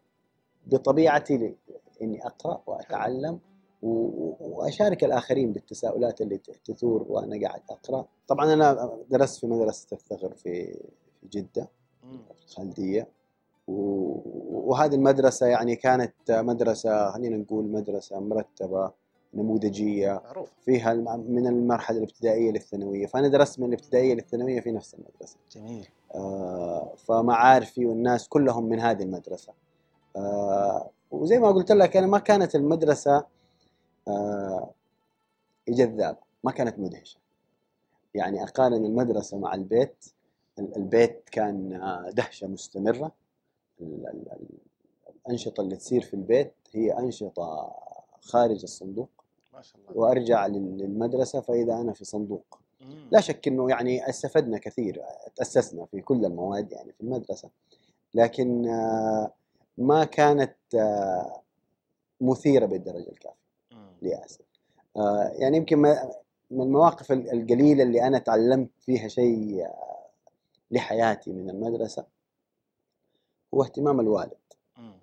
[0.67, 1.55] بطبيعتي
[2.01, 3.39] اني أقرأ وأتعلم.
[3.81, 8.05] وأشارك الآخرين بالتساؤلات اللي تثور وأنا قاعد أقرأ.
[8.27, 10.73] طبعا أنا درست في مدرسة الثغر في
[11.21, 11.69] في جدة.
[12.47, 13.07] الخالديه
[13.67, 14.17] و-
[14.69, 18.91] وهذه المدرسة يعني كانت مدرسة خلينا نقول مدرسة مرتبة
[19.33, 20.21] نموذجية.
[20.25, 20.49] معروف.
[20.65, 23.05] فيها من المرحلة الابتدائية للثانوية.
[23.05, 25.37] فأنا درست من الابتدائية للثانوية في نفس المدرسة.
[25.51, 25.87] جميل.
[26.15, 29.53] آه، فمعارفي والناس كلهم من هذه المدرسة.
[30.15, 33.25] آه، وزي ما قلت لك أنا ما كانت المدرسة آه،
[35.69, 37.19] جذابة ما كانت مدهشة.
[38.15, 40.05] يعني أقارن المدرسة مع البيت
[40.59, 43.11] ال- البيت كان آه، دهشة مستمرة.
[43.81, 44.57] ال- ال- ال-
[45.25, 47.71] الأنشطة اللي تصير في البيت هي أنشطة
[48.21, 49.09] خارج الصندوق.
[49.53, 49.97] ما شاء الله.
[50.01, 52.59] وأرجع لل- للمدرسة فإذا أنا في صندوق.
[53.11, 55.01] لا شك إنه يعني استفدنا كثير
[55.35, 57.49] تأسسنا في كل المواد يعني في المدرسة.
[58.13, 59.31] لكن آه،
[59.77, 61.41] ما كانت آه،
[62.21, 63.11] مثيرة بالدرجة
[64.01, 64.41] لاسف
[64.97, 65.77] آه، يعني يمكن
[66.51, 70.05] من المواقف ال- القليلة اللي أنا تعلمت فيها شيء آه،
[70.71, 72.05] لحياتي من المدرسة
[73.53, 74.31] هو اهتمام الوالد.
[74.77, 74.93] مم.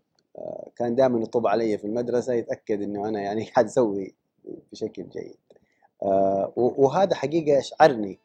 [0.77, 4.15] كان دائما يطب علي في المدرسة يتأكد إنه أنا يعني قاعد أسوي
[4.73, 5.37] بشكل جيد.
[6.03, 8.19] آه، وهذا حقيقة اشعرني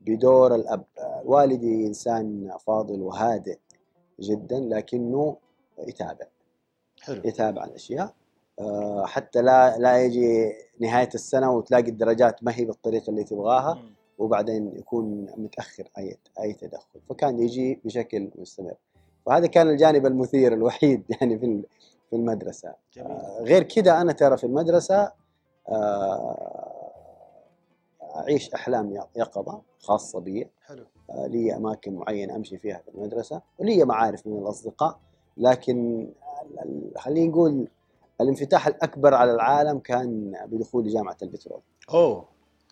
[0.00, 0.84] بدور الأب.
[0.98, 3.58] آه، والدي إنسان فاضل وهادئ
[4.20, 5.36] جدا لكنه
[5.78, 6.26] يتابع.
[7.02, 7.22] حلو.
[7.24, 8.04] يتابع الأشياء.
[8.06, 8.12] آه،
[9.04, 13.82] حتى لا لا يجي نهاية السنة وتلاقي الدرجات ما هي بالطريقة اللي تبغاها.
[14.18, 17.00] وبعدين يكون متأخر أي أي تدخل.
[17.08, 18.74] فكان يجي بشكل مستمر.
[19.26, 21.62] فهذا كان الجانب المثير الوحيد يعني في
[22.10, 22.74] في المدرسة.
[22.94, 23.10] جميل.
[23.10, 25.12] آه، غير كده أنا ترى في المدرسة
[25.68, 26.90] آه،
[28.16, 30.48] أعيش أحلام يق- يقظة خاصة بي.
[30.66, 30.84] حلو.
[31.10, 34.98] آه، لي أماكن معينة أمشي فيها في المدرسة ولي معارف من الأصدقاء.
[35.36, 36.08] لكن
[36.96, 37.68] خلينا نقول
[38.20, 41.60] الانفتاح الأكبر على العالم كان بدخولي جامعة البترول.
[41.90, 42.28] أوه.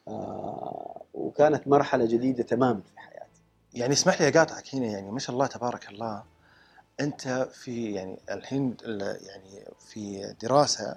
[0.08, 3.42] آه، وكانت مرحلة جديدة تماما في حياتي.
[3.74, 6.22] يعني اسمح لي أقاطعك هنا يعني ما شاء الله تبارك الله
[7.00, 10.96] أنت في يعني الحين ال- يعني في دراسة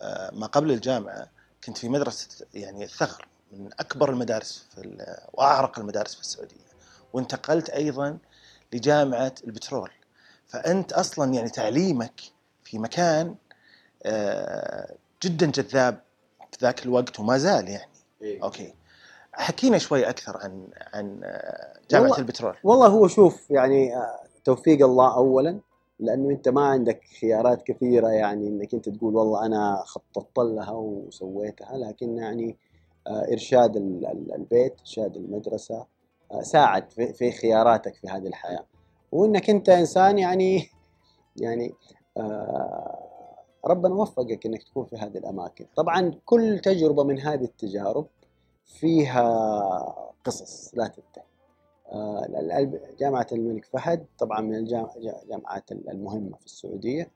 [0.00, 1.28] آه، ما قبل الجامعة
[1.64, 6.68] كنت في مدرسة يعني الثغر من أكبر المدارس في وأعرق المدارس في السعودية.
[7.12, 8.18] وانتقلت أيضا
[8.72, 9.90] لجامعة البترول.
[10.46, 12.20] فأنت أصلا يعني تعليمك
[12.64, 13.34] في مكان
[15.22, 16.00] جدا جذاب
[16.52, 17.90] في ذاك الوقت وما زال يعني.
[18.42, 18.74] أوكي.
[19.32, 22.54] حكينا شوي أكثر عن عن آه، جامعة والله- البترول.
[22.64, 25.58] والله هو شوف يعني آه، توفيق الله اولا
[26.00, 31.76] لأنه أنت ما عندك خيارات كثيرة يعني إنك أنت تقول والله أنا خططت لها وسويتها
[31.76, 32.56] لكن يعني
[33.06, 35.86] آه، إرشاد ال- ال- البيت إرشاد المدرسة
[36.32, 38.64] آه، ساعد في في خياراتك في هذه الحياة.
[39.12, 40.70] وإنك أنت إنسان يعني
[41.36, 41.74] يعني
[42.16, 43.07] آه،
[43.64, 45.66] ربنا وفقك إنك تكون في هذه الأماكن.
[45.76, 48.06] طبعا كل تجربة من هذه التجارب
[48.64, 49.24] فيها
[50.24, 51.24] قصص لا تنتهي.
[51.92, 57.10] آه، جامعة الملك فهد طبعا من الجام- الجامعات المهمة في السعودية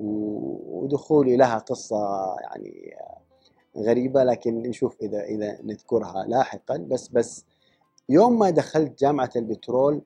[0.00, 1.96] ودخولي لها قصة
[2.40, 2.96] يعني
[3.78, 6.76] غريبة لكن نشوف إذا إذا نذكرها لاحقا.
[6.76, 7.44] بس بس
[8.08, 10.02] يوم ما دخلت جامعة البترول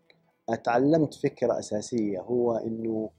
[0.65, 3.11] تعلمت فكرة أساسية هو إنه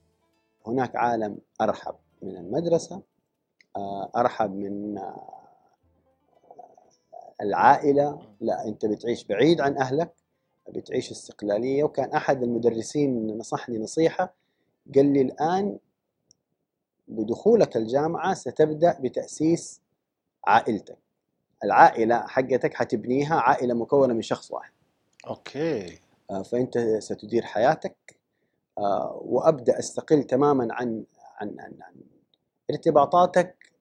[0.67, 1.95] هناك عالم أرحب.
[2.21, 3.01] من المدرسة
[3.75, 5.39] آه، أرحب من آه،
[7.41, 8.19] العائلة.
[8.41, 10.13] لا أنت بتعيش بعيد عن أهلك
[10.69, 11.84] بتعيش استقلالية.
[11.84, 14.34] وكان أحد المدرسين نصحني نصيحة
[14.95, 15.79] قال لي الآن
[17.08, 19.82] بدخولك الجامعة ستبدأ بتأسيس
[20.45, 20.97] عائلتك.
[21.63, 24.71] العائلة حقتك حتبنيها عائلة مكونة من شخص واحد.
[25.27, 25.99] أوكي.
[26.32, 28.19] آه، فأنت ستدير حياتك.
[29.21, 31.03] وأبدأ أستقل تماما عن
[31.39, 31.93] عن عن, عن
[32.69, 33.71] ارتباطاتك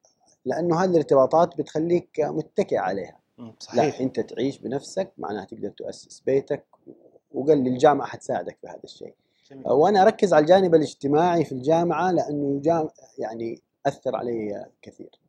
[0.44, 3.18] لأنه هذه الارتباطات بتخليك متكئ عليها.
[3.38, 6.64] مم، لا صحيح أنت تعيش بنفسك معناها تقدر تؤسس بيتك
[7.32, 9.14] وقال لي الجامعة حتساعدك في هذا الشيء.
[9.50, 9.68] جميل.
[9.68, 15.20] وأنا أركز على الجانب الاجتماعي في الجامعة لأنه جام يعني أثر علي كثير.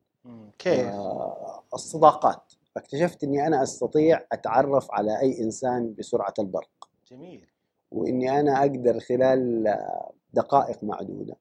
[0.60, 2.54] كيف؟ آه الصداقات.
[2.78, 6.90] اكتشفت إني أنا أستطيع أتعرف على أي إنسان بسرعة البرق.
[7.12, 7.48] جميل.
[7.92, 11.36] وإني أنا أقدر خلال آه، دقائق معدودة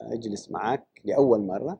[0.00, 1.78] أجلس معك لأول مرة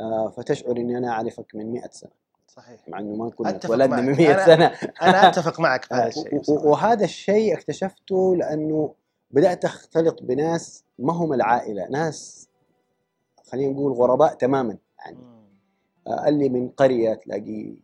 [0.00, 2.10] آه، فتشعر إني أنا أعرفك من 100 سنة.
[2.48, 2.88] صحيح.
[2.88, 4.00] مع إنه ما كنا ولدنا.
[4.00, 4.66] من 100 أنا- سنة.
[5.02, 6.66] أنا أتفق معك في هذا آه، الشيء و- بصراحة.
[6.66, 8.94] وهذا الشيء اكتشفته لأنه
[9.30, 12.48] بدأت أختلط بناس ما هم العائلة ناس
[13.50, 15.18] خلينا نقول غرباء تماما يعني
[16.06, 17.74] آه، اللي من قرية تلاقيه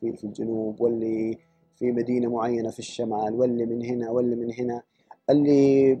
[0.00, 1.38] في في الجنوب واللي
[1.76, 4.82] في مدينة معينة في الشمال واللي من هنا واللي من هنا.
[5.30, 5.94] اللي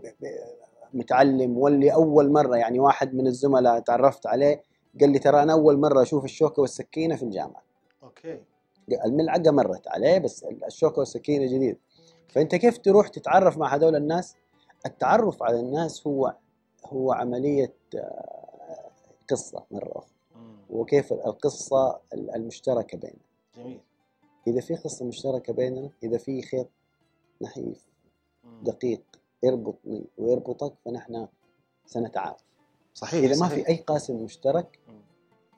[0.94, 4.62] متعلم واللي أول مرة يعني واحد من الزملاء تعرفت عليه
[5.00, 7.62] قال لي ترى أنا أول مرة أشوف الشوكة والسكينة في الجامعة.
[8.02, 8.40] أوكي.
[9.04, 11.78] الملعقه مرت عليه بس الشوكة والسكينة جديد.
[12.28, 14.36] فأنت كيف تروح تتعرف مع هذول الناس؟
[14.86, 16.34] التعرف على الناس هو
[16.86, 18.90] هو عملية آه،
[19.30, 20.12] قصة مرة أخرى.
[20.70, 23.24] وكيف القصة المشتركة بيننا.
[23.56, 23.80] جميل.
[24.46, 26.68] إذا في قصة مشتركة بيننا إذا في خيط
[27.42, 27.86] نحيف
[28.62, 29.02] دقيق
[29.42, 31.26] يربطني ويربطك فنحن
[31.86, 32.44] سنتعارف.
[32.94, 33.64] صحيح إذا ما صحيح.
[33.64, 34.78] في أي قاسم مشترك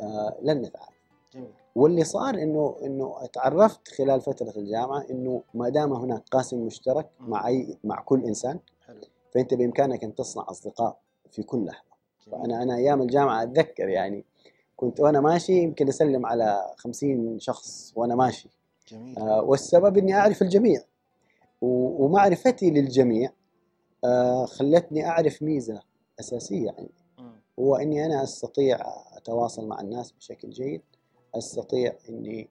[0.01, 0.95] آه لن نتعارف.
[1.35, 1.53] جميل.
[1.75, 7.47] واللي صار إنه إنه تعرفت خلال فترة الجامعة إنه ما دام هناك قاسم مشترك مع
[7.49, 9.01] أي مع كل إنسان حلو.
[9.35, 10.99] فأنت بإمكانك أن تصنع أصدقاء
[11.31, 11.95] في كل لحظة.
[12.27, 12.41] جميل.
[12.41, 14.25] فأنا أنا أيام الجامعة أتذكر يعني
[14.77, 18.49] كنت وأنا ماشي يمكن أسلم على خمسين شخص وأنا ماشي.
[18.89, 19.19] جميل.
[19.19, 20.81] آه والسبب إني أعرف الجميع
[21.63, 23.31] ومعرفتي للجميع
[24.47, 25.81] خلتني أعرف ميزة
[26.21, 27.05] أساسية عندي.
[27.59, 28.79] هو إني أنا أستطيع
[29.17, 30.83] أتواصل مع الناس بشكل جيد
[31.35, 32.49] أستطيع إني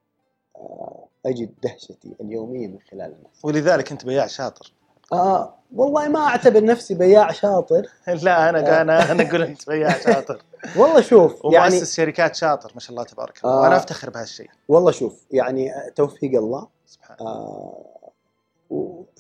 [0.56, 3.46] آه، أجد دهشتي اليومية من خلال الناس.
[3.46, 4.74] ولذلك أنت بياع شاطر.
[5.14, 7.88] آه والله ما أعتبر نفسي بياع شاطر.
[8.24, 10.42] لا أنا أنا أنا أقول أنت بياع شاطر.
[10.78, 13.54] والله شوف يعني ومؤسس شركات شاطر ما شاء الله تبارك الله.
[13.56, 13.62] آه.
[13.62, 16.68] وأنا أفتخر بهالشيء والله شوف يعني آه، توفيق الله.
[16.86, 17.86] سبحان آه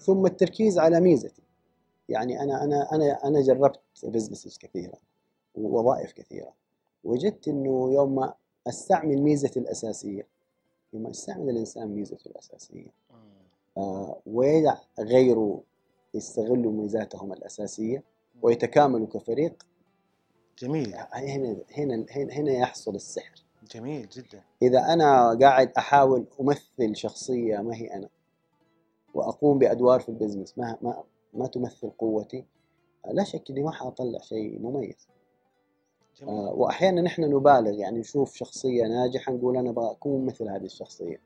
[0.05, 1.42] ثم التركيز على ميزتي.
[2.09, 4.97] يعني أنا أنا أنا أنا جربت بزنسز كثيرة
[5.55, 6.53] ووظائف كثيرة.
[7.03, 8.33] وجدت إنه يوم ما
[8.67, 10.27] أستعمل ميزتي الأساسية
[10.93, 12.87] يوم ما يستعمل الإنسان ميزته الأساسية
[13.77, 15.61] آه ويدع غيره
[16.13, 18.03] يستغلوا ميزاتهم الأساسية
[18.41, 19.63] ويتكاملوا كفريق
[20.59, 20.95] جميل.
[20.95, 23.43] هنا هنا هنا, هنا يحصل السحر.
[23.71, 24.43] جميل جدا.
[24.61, 28.09] إذا أنا قاعد أحاول أمثل شخصية ما هي أنا
[29.13, 32.45] وأقوم بأدوار في البزنس ما ما ما تمثل قوتي
[33.11, 35.07] لا شك إني ما حأطلع شيء مميز.
[36.21, 36.33] جميل.
[36.33, 41.19] آه، واحيانا نحن نبالغ يعني نشوف شخصية ناجحة نقول أنا بكون مثل هذه الشخصية.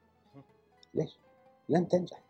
[0.93, 1.19] ليش؟
[1.69, 2.21] لن تنجح.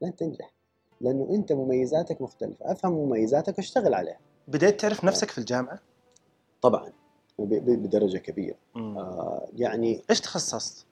[0.00, 0.52] لن تنجح.
[1.00, 2.72] لأنه أنت مميزاتك مختلفة.
[2.72, 4.18] أفهم مميزاتك وأشتغل عليها.
[4.48, 5.80] بديت تعرف نفسك في الجامعة؟
[6.62, 6.92] طبعا.
[7.38, 8.56] بدرجة كبيرة.
[8.74, 8.98] مم.
[8.98, 10.86] آه، يعني إيش تخصصت؟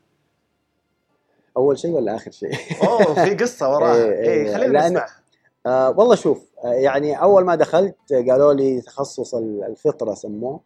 [1.56, 3.94] أول شيء ولا آخر شيء؟ أوه في قصة وراها.
[4.04, 5.19] إيه، إيه، إيه خلينا نسمعها.
[5.66, 10.60] آه والله شوف آه يعني أول ما دخلت قالوا لي تخصص ال- الفطرة سموه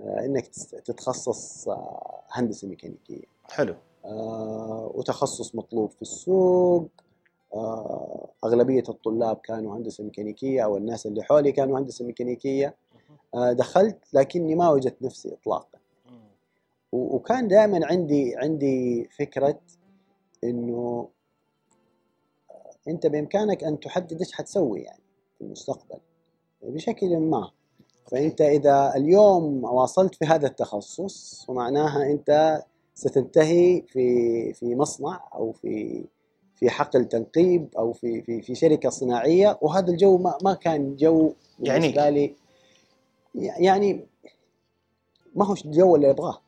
[0.00, 0.46] آه إنك
[0.84, 3.24] تتخصص آه هندسة ميكانيكية.
[3.50, 3.74] حلو.
[4.04, 6.88] آه وتخصص مطلوب في السوق
[7.54, 12.74] آه أغلبية الطلاب كانوا هندسة ميكانيكية أو الناس اللي حولي كانوا هندسة ميكانيكية.
[13.34, 15.78] آه، دخلت لكني ما وجدت نفسي اطلاقا.
[16.92, 19.58] وكان دائما عندي عندي فكرة
[20.44, 21.08] إنه
[22.88, 25.02] أنت بإمكانك أن تحدد إيش حتسوي يعني
[25.38, 25.98] في المستقبل
[26.62, 27.50] بشكل ما.
[28.06, 32.62] فأنت إذا اليوم واصلت في هذا التخصص فمعناها أنت
[32.94, 36.04] ستنتهي في في مصنع أو في
[36.54, 41.32] في حقل تنقيب أو في في في شركة صناعية وهذا الجو ما ما كان جو
[41.60, 41.96] يعنيك.
[41.98, 42.34] لي.
[43.34, 44.06] يعني
[45.34, 46.40] ما هو الجو اللي أبغاه.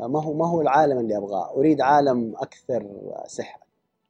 [0.00, 1.50] ما هو ما هو العالم اللي أبغاه.
[1.56, 2.86] أريد عالم أكثر
[3.26, 3.60] صحه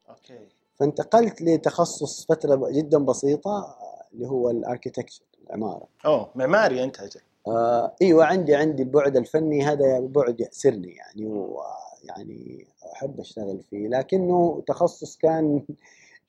[0.08, 0.48] okay.
[0.76, 3.76] فانتقلت لتخصص فترة جدا بسيطة
[4.12, 5.88] اللي هو ال architecture العمارة.
[6.06, 12.66] أوه معماري أنت أجل آه إيوه عندي عندي البعد الفني هذا بعد يأسرني يعني ويعني
[12.92, 13.88] أحب أشتغل فيه.
[13.88, 15.62] لكنه تخصص كان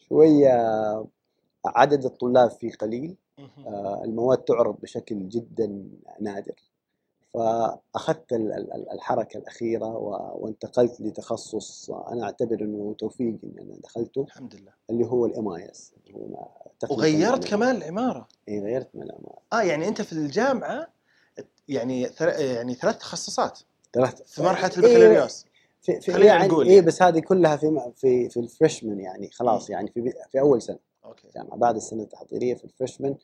[0.09, 0.53] شوية
[1.65, 3.15] عدد الطلاب فيه قليل.
[3.67, 5.83] آه المواد تعرض بشكل جدا
[6.21, 6.55] نادر.
[7.33, 14.21] فأخذت ال- ال- الحركة الأخيرة و- وانتقلت لتخصص أنا أعتبر إنه توفيق إني أنا دخلته
[14.21, 14.71] الحمد لله.
[14.89, 15.93] اللي هو ال MIS
[16.89, 20.87] وغيرت كمان العمارة اي غيرت من العمارة آه يعني أنت في الجامعة
[21.67, 22.01] يعني.
[22.01, 23.59] يعني ثلاث تخصصات.
[23.93, 25.45] ثلاث في مرحلة إيه، البكالوريوس.
[25.81, 26.85] في في خلينا يعني نقول اي يعني.
[26.85, 29.69] بس هذه كلها في في في ال freshman يعني خلاص.
[29.69, 31.27] يعني في في أول سنة okay.
[31.35, 31.57] جامعة.
[31.57, 33.15] بعد السنة التحضيرية في ال freshman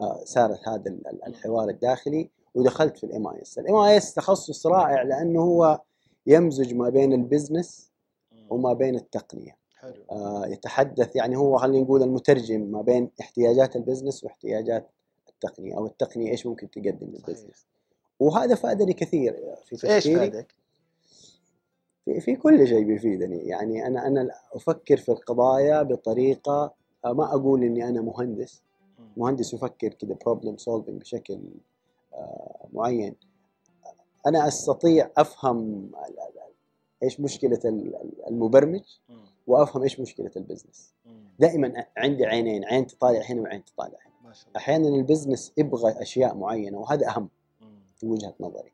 [0.00, 2.30] آه، صارت هذا ال- ال- الحوار الداخلي.
[2.54, 5.80] ودخلت في ال MIS ال MIS تخصص رائع لأنه هو
[6.26, 7.88] يمزج ما بين ال business.
[8.50, 13.81] وما بين التقنية حلو آه، يتحدث يعني هو خلينا نقول المترجم ما بين احتياجات ال
[13.81, 14.90] business واحتياجات
[15.28, 17.06] التقنية أو التقنية إيش ممكن تقدم.
[17.06, 17.66] لل business
[18.20, 19.32] وهذا فادني كثير
[19.64, 20.54] في في إيش تفكيري فادك؟
[22.04, 27.62] في, في كل شيء بيفيدني يعني أنا أنا أفكر في القضايا بطريقة آه، ما أقول
[27.62, 28.62] إني أنا مهندس.
[29.16, 31.40] مهندس يفكر كذا problem solving بشكل
[32.72, 33.14] معين.
[34.26, 35.90] أنا أستطيع أفهم
[37.02, 38.82] إيش مشكلة ال- ال- المبرمج.
[39.46, 40.94] وأفهم إيش مشكلة ال business.
[41.38, 44.32] دائما عندي عينين عين تطالع هنا وعين تطالع هنا.
[44.56, 47.28] أحيانا ال business يبغى أشياء معينة وهذا أهم.
[47.96, 48.72] في وجهة نظري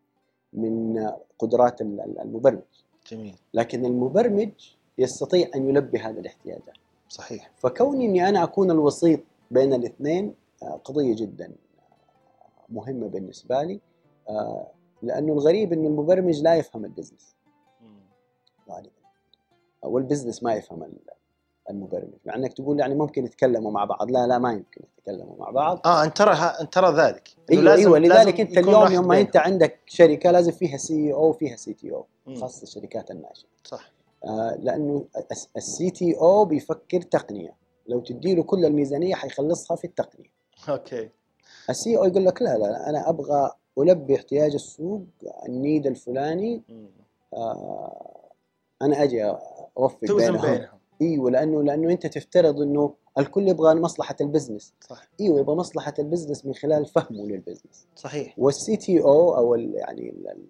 [0.52, 1.06] من
[1.38, 2.62] قدرات ال- ال- المبرمج.
[3.10, 3.34] جميل.
[3.54, 4.50] لكن المبرمج
[4.98, 6.74] يستطيع أن يلبي هذه الاحتياجات.
[7.08, 7.50] صحيح.
[7.56, 9.20] فكوني إني أنا أكون الوسيط
[9.50, 11.52] بين الاثنين آه، قضية جدا.
[12.74, 13.80] مهمة بالنسبة لي
[14.28, 14.66] آه،
[15.02, 17.34] لأنه الغريب إنه المبرمج لا يفهم ال business.
[18.70, 18.90] غالبا.
[19.82, 20.98] وال business ما يفهم ال-
[21.70, 22.14] المبرمج.
[22.26, 24.10] مع إنك تقول يعني ممكن يتكلموا مع بعض.
[24.10, 25.80] لا لا ما يمكن يتكلموا مع بعض.
[25.86, 27.28] آه انت ترى انت ترى ذلك.
[27.50, 29.36] أيوه أيوه لازم لذلك أنت اليوم يوم ما أنت.
[29.36, 32.06] عندك شركة لازم فيها CEO وفيها CTO.
[32.40, 33.92] خاصة الشركات الناشئه صح.
[34.24, 35.04] آه، لأنه
[35.56, 37.54] ال CTO بيفكر تقنية.
[37.88, 40.30] لو تديله كل الميزانية حيخلصها في التقنية.
[40.68, 41.10] okay.
[41.70, 45.02] ال CEO يقول لك لا لا أنا أبغى ألبي احتياج السوق
[45.48, 46.62] ال need الفلاني.
[47.34, 48.30] آه،
[48.82, 49.24] أنا أجي
[49.78, 50.40] أوفق بينهم.
[50.42, 50.68] بينهم.
[51.02, 54.74] إيوه لأنه لأنه أنت تفترض إنه الكل يبغى مصلحة ال business.
[54.80, 57.86] صح إيوه يبغى مصلحة ال business من خلال فهمه لل business.
[57.96, 58.34] صحيح.
[58.38, 60.46] وال CTO أو يعني ال- ال-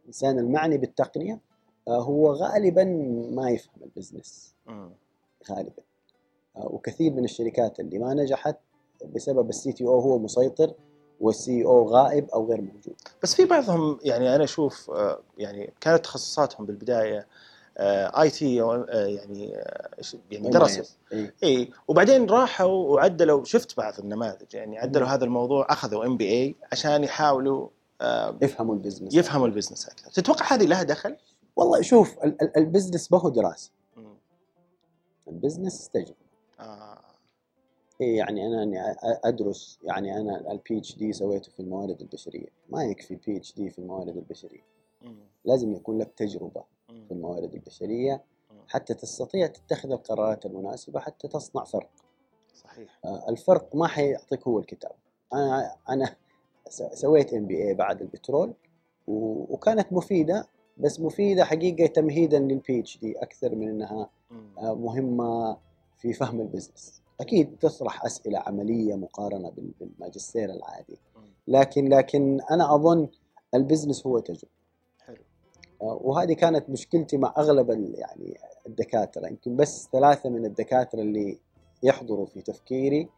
[0.00, 1.40] الإنسان المعني بالتقنية
[1.88, 2.84] آه، هو غالبا
[3.30, 4.54] ما يفهم ال business.
[5.50, 5.82] غالبا.
[6.56, 8.56] آه، وكثير من الشركات اللي ما نجحت
[9.14, 10.72] بسبب ال CTO هو مسيطر
[11.20, 16.04] وال CEO غائب أو غير موجود بس في بعضهم يعني أنا أشوف آه، يعني كانت
[16.04, 17.26] تخصصاتهم بالبداية
[17.78, 21.34] IT يعني آه، إيش- يعني درسوا إيه.
[21.42, 25.08] إي وبعدين راحوا وعدلوا شفت بعض النماذج يعني عدلوا.
[25.08, 27.68] هذا الموضوع أخذوا MBA عشان يحاولوا
[28.00, 31.16] آه، يفهموا ال business يفهموا ال business أكثر تتوقع هذه لها دخل؟
[31.56, 33.70] والله شوف ال- ال- ال business ما هو دراسة.
[35.28, 36.14] ال business تجربة
[36.60, 36.93] آه.
[38.00, 38.78] إيه يعني أنا إني
[39.24, 44.62] أدرس يعني أنا ال PhD سويته في الموارد البشرية ما يكفي PhD في الموارد البشرية
[45.02, 45.16] مم.
[45.44, 47.04] لازم يكون لك تجربة مم.
[47.04, 48.22] في الموارد البشرية.
[48.68, 51.90] حتى تستطيع تتخذ القرارات المناسبة حتى تصنع فرق
[52.54, 54.92] صحيح آه، الفرق ما حيعطيك هو الكتاب
[55.32, 56.16] أنا أنا
[56.94, 58.54] سويت MBA بعد البترول
[59.08, 60.46] وكانت مفيدة
[60.78, 64.10] بس مفيدة حقيقة تمهيدا لل PhD أكثر من إنها.
[64.58, 65.56] آه، مهمة
[65.98, 70.98] في فهم ال business أكيد تطرح أسئلة عملية مقارنة بال- بالماجستير العادي.
[71.48, 73.08] لكن لكن أنا أظن
[73.54, 74.52] ال business هو تجربة
[75.06, 75.16] حلو
[75.82, 81.38] آه، وهذه كانت مشكلتي مع أغلب يعني الدكاترة يمكن بس ثلاثة من الدكاترة اللي
[81.82, 83.08] يحضروا في تفكيري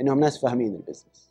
[0.00, 1.30] إنهم ناس فاهمين البزنس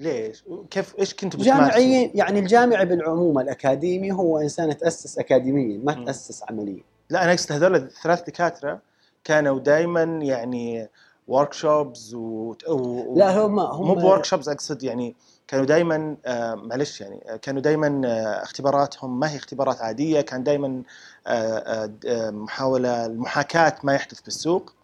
[0.00, 6.04] ليش؟ كيف إيش كنتوا بتمارسوا؟ جامعيين يعني الجامعي بالعموم الأكاديمي هو إنسان تاسس اكاديميا ما.
[6.04, 8.80] تأسس عمليا لا أنا أقصد هذول الثلاث دكاترة
[9.24, 10.88] كانوا دائما يعني
[11.28, 12.54] workshops و...
[12.68, 13.14] و...
[13.16, 15.16] لا هم هم مو ب workshops أقصد يعني
[15.48, 20.44] كانوا دائما آه معلش يعني آه، كانوا دائما آه اختباراتهم ما هي اختبارات عادية كان
[20.44, 20.82] دائما
[21.26, 24.74] آه آه محاولة المحاكاة ما يحدث بالسوق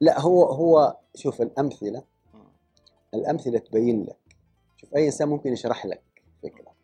[0.00, 2.02] لا هو هو شوف الأمثلة
[3.14, 4.16] الأمثلة تبين لك.
[4.76, 6.02] شوف أي إنسان ممكن يشرح لك
[6.42, 6.74] فكرة.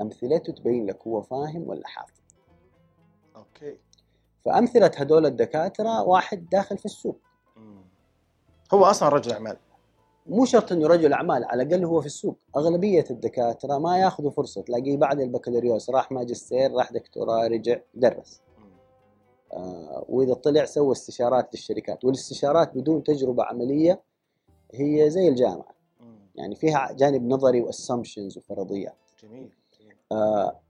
[0.00, 2.20] امثلته تبين لك هو فاهم ولا حافظ.
[3.36, 3.76] أوكي.
[4.44, 7.20] فأمثلة هذول الدكاترة واحد داخل في السوق.
[8.74, 9.56] هو أصلا رجل أعمال
[10.26, 14.62] مو شرط إنه رجل أعمال على الأقل هو في السوق أغلبية الدكاترة ما يأخذوا فرصة
[14.62, 18.40] تلاقيه بعد البكالوريوس راح ماجستير راح دكتوراه رجع درس.
[19.52, 24.02] آه وإذا طلع سوى استشارات للشركات والاستشارات بدون تجربة عملية
[24.74, 25.76] هي زي الجامعة.
[26.34, 29.50] يعني فيها جانب نظري واسامبشنز وفرضيات جميل
[29.80, 29.96] جميل.
[30.12, 30.60] آه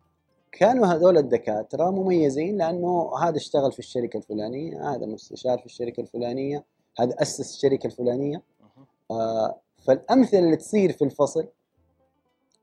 [0.53, 6.65] كانوا هذول الدكاترة مميزين لأنه هذا اشتغل في الشركة الفلانية هذا مستشار في الشركة الفلانية
[6.99, 8.43] هذا أسس الشركة الفلانية.
[9.11, 11.49] آه فالأمثلة اللي تصير في الفصل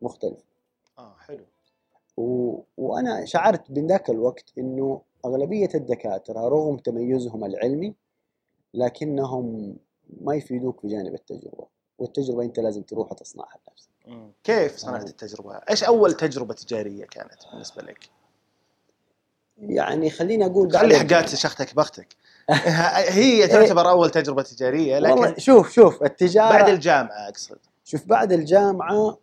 [0.01, 0.43] مختلفة
[0.99, 1.45] آه حلو
[2.17, 2.59] و...
[2.77, 7.93] وأنا شعرت من ذاك الوقت إنه أغلبية الدكاترة رغم تميزهم العلمي
[8.73, 9.77] لكنهم
[10.21, 11.67] ما يفيدوك في جانب التجربة
[11.97, 13.89] والتجربة أنت لازم تروح وتصنعها بنفسك.
[14.43, 15.09] كيف صنعت.
[15.09, 18.09] التجربة؟ إيش أول تجربة تجارية كانت بالنسبة لك؟
[19.57, 20.99] يعني خليني أقول خلي.
[20.99, 22.15] حقات شختك بختك
[23.09, 27.57] هي تعتبر أول تجربة تجارية والله لكن شوف شوف التجارة بعد الجامعة أقصد.
[27.83, 29.17] شوف بعد الجامعة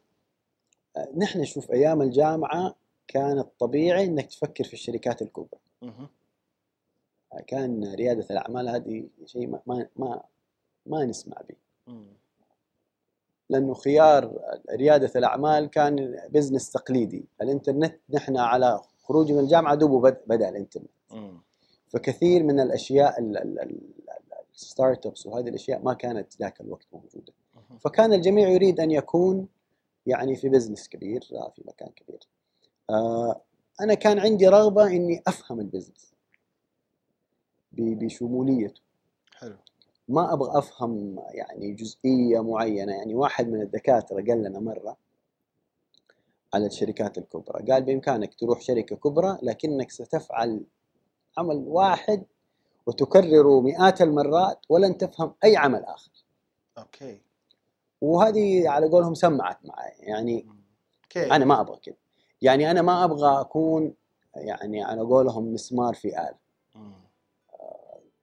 [0.97, 2.75] آه، نحن شوف أيام الجامعة
[3.09, 5.61] كان الطبيعي أنك تفكر في الشركات الكبرى.
[7.47, 10.21] كان ريادة الأعمال هذه شيء ما ما ما,
[10.87, 11.55] ما نسمع به.
[11.87, 12.07] مم.
[13.51, 14.39] لأنه خيار
[14.73, 17.25] ريادة الأعمال كان بزنس تقليدي.
[17.43, 20.91] الإنترنت نحن على خروجي من الجامعة دوبه بد- بدأ الإنترنت.
[21.11, 21.41] مم.
[21.91, 23.81] فكثير من الأشياء ال- ال- ال-
[24.55, 27.79] ال startups وهذه الأشياء ما كانت ذاك الوقت موجودة مهم.
[27.79, 29.49] فكان الجميع يريد أن يكون
[30.07, 32.19] يعني في business كبير آه، في مكان كبير.
[32.91, 33.41] آه،
[33.81, 36.15] أنا كان عندي رغبة إني أفهم ال business
[37.73, 38.81] بشموليته،
[39.35, 39.57] حلو
[40.09, 44.97] ما أبغى أفهم يعني جزئية معينة، يعني واحد من الدكاترة قال لنا مرة
[46.55, 50.65] على الشركات الكبرى، قال بإمكانك تروح شركة كبرى لكنك ستفعل
[51.39, 52.25] عمل واحد
[52.87, 56.11] وتكرره مئات المرات ولن تفهم أي عمل آخر.
[56.79, 57.21] okay
[58.01, 60.47] وهذه على قولهم سمعت معي يعني.
[61.11, 61.95] كيف؟ أنا ما أبغى كذا
[62.43, 63.95] يعني أنا ما أبغى أكون
[64.35, 66.39] يعني على قولهم مسمار في آلة
[66.75, 66.93] مم.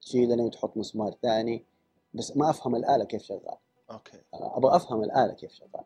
[0.00, 1.64] تشيلني وتحط مسمار ثاني
[2.14, 3.56] بس ما أفهم الآلة كيف شغال
[3.90, 5.84] okay أبغى أفهم الآلة كيف شغال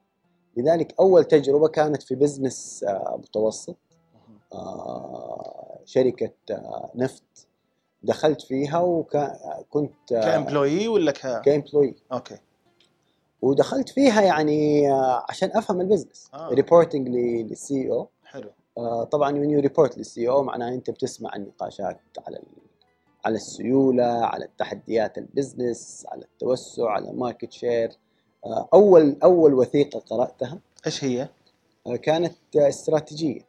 [0.57, 3.77] لذلك أول تجربة كانت في business آه، متوسط
[4.55, 7.49] آه، شركة آه، نفط
[8.03, 12.39] دخلت فيها وكنت ك employee ولا ك؟ ك employee okay.
[13.43, 16.49] ودخلت فيها يعني آه، عشان أفهم ال business آه.
[16.49, 18.51] reporting لل CEO حلو.
[18.79, 22.41] آه، طبعا when you report لل CEO معناها أنت بتسمع النقاشات على
[23.25, 27.93] على السيولة على التحديات ال business على التوسع على ال market share
[28.75, 31.29] أول أول وثيقة قرأتها إيش هي؟
[31.87, 33.41] آه، كانت آه، استراتيجية.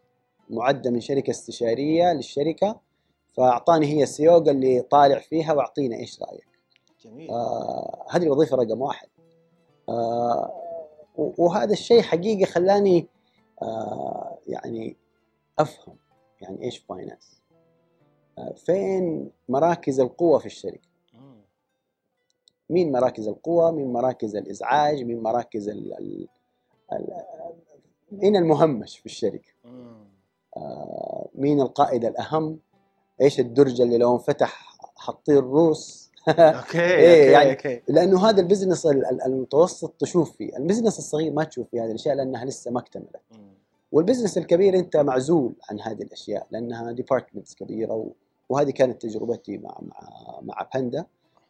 [0.49, 2.79] معدة من شركة استشارية للشركة
[3.33, 6.47] فأعطاني هي ال CEO قال لي طالع فيها وأعطينا إيش رأيك.
[7.05, 7.31] جميل.
[7.31, 9.07] آه، هذه الوظيفة رقم واحد.
[9.89, 10.53] آه،
[11.15, 13.07] وهذا الشيء حقيقه خلاني
[13.61, 14.97] آه، يعني
[15.59, 15.95] أفهم
[16.41, 17.41] يعني إيش finance
[18.37, 20.93] آه، فين مراكز القوة في الشركة.
[22.69, 26.27] مين مراكز القوة؟ مين مراكز الإزعاج؟ مين مراكز ال ال
[26.93, 27.23] ال
[28.11, 29.27] مين المهمش في.
[29.27, 29.52] آه،
[31.35, 32.59] مين القائد الأهم
[33.21, 38.85] إيش الدرج اللي لو انفتح حتطيح الروس okay إيه، يعني- okay لأنه هذا ال business
[38.85, 42.71] ال- ال- المتوسط تشوف فيه ال business الصغير ما تشوف فيه هذه الأشياء لأنها لسه
[42.71, 43.15] ما اكتملت.
[43.91, 48.07] وال business الكبير أنت معزول عن هذه الأشياء لأنها departments كبيرة.
[48.49, 49.99] وهذه كانت تجربتي مع مع
[50.41, 51.05] مع باندا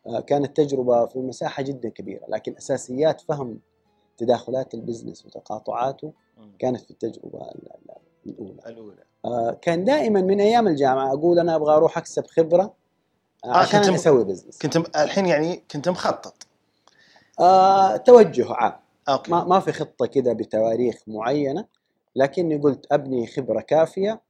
[0.07, 3.59] آه، كانت تجربة في مساحة جدا كبيرة لكن أساسيات فهم
[4.17, 6.11] تداخلات ال business وتقاطعاته.
[6.59, 7.95] كانت في التجربة ال- ال-
[8.25, 8.61] الأولى.
[8.67, 9.03] الأولى.
[9.25, 12.73] آه، كان دائما من أيام الجامعة أقول أنا أبغى أروح أكسب خبرة
[13.45, 16.47] آه، آه، عشان كنت أسوي business كنت م- الحين يعني كنت مخطط.
[17.39, 18.73] آه، توجه عام.
[19.09, 19.31] okay.
[19.31, 21.65] ما ما في خطة كذا بتواريخ معينة
[22.15, 24.21] لكني قلت أبني خبرة كافية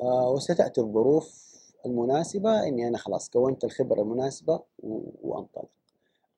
[0.00, 1.46] آه، وستأتي الظروف
[1.86, 5.68] المناسبة إني أنا خلاص كونت الخبرة المناسبة و- وأنطلق.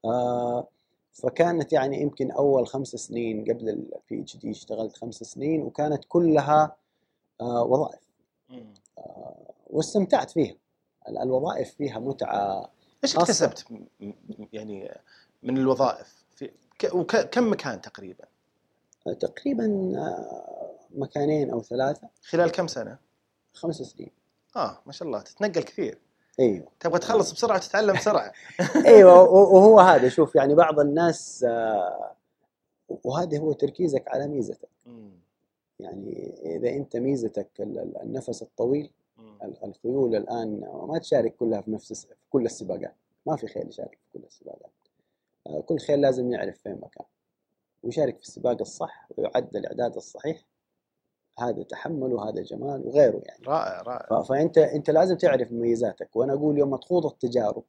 [0.05, 0.67] آه،
[1.13, 6.77] فكانت يعني يمكن أول خمس سنين قبل ال PhD اشتغلت خمس سنين وكانت كلها آه،
[7.41, 8.01] وظائف.
[8.49, 8.75] مم.
[9.71, 10.55] واستمتعت فيها.
[11.09, 12.71] ال- الوظائف فيها متعة
[13.05, 13.17] إيش.
[13.17, 13.65] اكتسبت
[14.53, 14.99] يعني
[15.43, 16.51] من الوظائف؟ في
[16.93, 18.25] وكم مكان تقريبا؟
[19.21, 22.09] تقريبا آه، مكانين أو ثلاثة.
[22.25, 22.99] خلال كم سنة؟
[23.55, 24.11] خمس سنين.
[24.57, 25.99] آه ما شاء الله تتنقل كثير.
[26.41, 26.69] أيوه.
[26.81, 28.33] تبغى تخلص بسرعة وتتعلم بسرعة.
[28.87, 29.23] أيوه
[29.55, 32.13] وهو هذا شوف يعني بعض الناس آه،
[33.05, 34.69] وهذا هو تركيزك على ميزتك.
[35.81, 38.91] يعني إذا أنت ميزتك ال- ال- النفس الطويل
[39.65, 42.95] الخيول الآن ما تشارك كلها في نفس في كل السباقات.
[43.27, 44.71] ما في خيل يشارك في كل السباقات.
[45.47, 47.07] آه، كل خيل لازم يعرف فين مكان
[47.83, 50.47] ويشارك في السباق الصح ويعد الإعداد الصحيح.
[51.39, 53.45] هذا تحمل وهذا جمال وغيره يعني.
[53.47, 54.23] رائع رائع.
[54.23, 56.17] فأنت أنت لازم تعرف مميزاتك.
[56.17, 57.65] وأنا أقول يوم تخوض التجارب.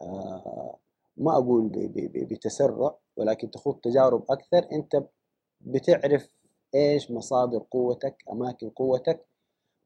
[0.00, 0.76] آه،
[1.16, 1.70] ما أقول
[2.14, 5.02] بتسرع ولكن تخوض تجارب أكثر أنت
[5.60, 6.28] بتعرف
[6.76, 9.26] إيش؟ مصادر قوتك أماكن قوتك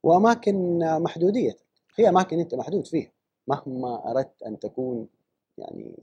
[0.02, 1.66] وأماكن محدوديتك.
[1.88, 3.12] في أماكن أنت محدود فيها.
[3.48, 5.08] مهما أردت أن تكون
[5.58, 6.02] يعني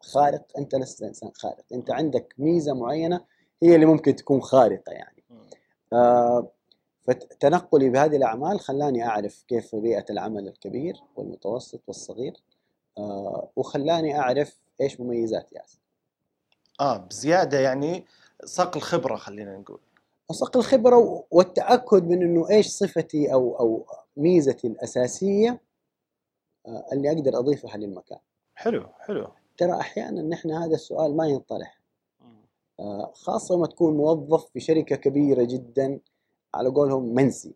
[0.00, 1.64] خارق أنت لست إنسان خارق.
[1.72, 3.24] أنت عندك ميزة معينة
[3.62, 5.24] هي اللي ممكن تكون خارقة يعني.
[5.92, 6.48] آه،
[7.02, 12.42] فتنقلي بهذه الأعمال خلاني أعرف كيف بيئة العمل الكبير والمتوسط والصغير.
[12.98, 15.78] آه، وخلاني أعرف إيش مميزات ياسر.
[16.80, 18.04] آه بزيادة يعني
[18.44, 19.78] صقل خبره خلينا نقول.
[20.28, 23.86] وصقل الخبرة و- والتأكد من إنه إيش صفتي أو أو
[24.16, 25.60] ميزتي الأساسية
[26.66, 28.18] آه، اللي أقدر أضيفها للمكان.
[28.54, 29.28] حلو حلو.
[29.56, 31.80] ترى أحيانا نحن هذا السؤال ما ينطرح.
[32.80, 36.00] آه، خاصة لما تكون موظف في شركة كبيرة جدا
[36.54, 37.54] على قولهم منسي.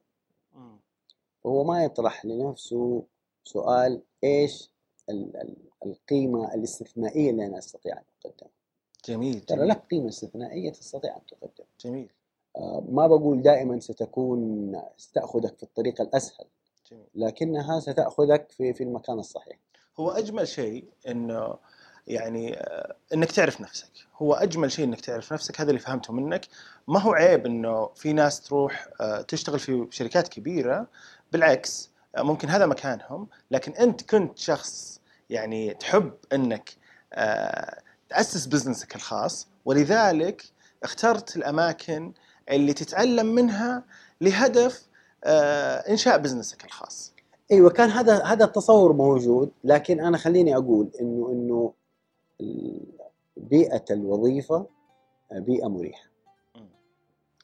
[1.46, 3.02] هو ما يطرح لنفسه
[3.44, 4.70] سؤال إيش
[5.10, 8.50] ال- ال- القيمة الاستثنائية اللي أنا أستطيع أن أقدمها.
[9.08, 12.08] جميل ترى لك قيمة استثنائية تستطيع أن تقدمها جميل.
[12.56, 16.46] آه، ما بقول دائما ستكون ستأخذك في الطريق الأسهل
[16.90, 17.06] جميل.
[17.14, 19.58] لكنها ستأخذك في في المكان الصحيح.
[20.00, 21.54] هو أجمل شيء انه
[22.06, 23.90] يعني آه، إنك تعرف نفسك.
[24.16, 26.46] هو أجمل شيء إنك تعرف نفسك هذا اللي فهمته منك.
[26.88, 30.86] ما هو عيب إنه في ناس تروح آه، تشتغل في شركات كبيرة؟
[31.32, 35.00] بالعكس ممكن هذا مكانهم لكن أنت كنت شخص
[35.30, 36.70] يعني تحب إنك
[38.12, 40.42] آه، تأسس بزنسك الخاص ولذلك
[40.82, 42.12] اخترت الأماكن
[42.50, 43.84] اللي تتعلم منها
[44.20, 44.88] لهدف
[45.24, 47.12] آه، إنشاء بزنسك الخاص.
[47.52, 51.72] أيوه كان هذا هذا التصور موجود لكن أنا خليني أقول إنه إنه
[52.40, 52.80] ال-
[53.36, 54.66] بيئة الوظيفة
[55.32, 56.08] بيئة مريحة.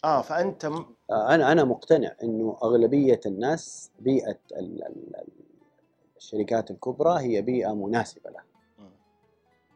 [0.05, 5.45] آه فأنت م- أنا أنا مقتنع إنه أغلبية الناس بيئة ال- ال- ال-
[6.17, 8.45] الشركات الكبرى هي بيئة مناسبة لها.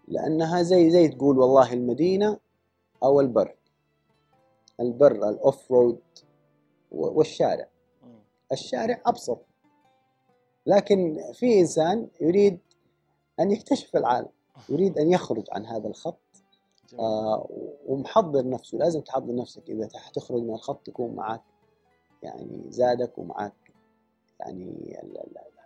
[0.08, 0.14] مم.
[0.14, 2.38] لأنها زي زي تقول والله المدينة
[3.02, 3.56] أو البر
[4.80, 6.00] البر الاوف رود
[6.90, 7.68] والشارع.
[8.52, 9.40] الشارع أبسط
[10.66, 12.58] لكن في إنسان يريد
[13.40, 14.28] أن يكتشف العالم
[14.68, 16.18] يريد أن يخرج عن هذا الخط.
[16.98, 17.46] آه،
[17.86, 21.42] ومحضر نفسه لازم تحضر نفسك إذا حتخرج من الخط يكون معك
[22.22, 23.67] يعني زادك ومعك
[24.40, 24.98] يعني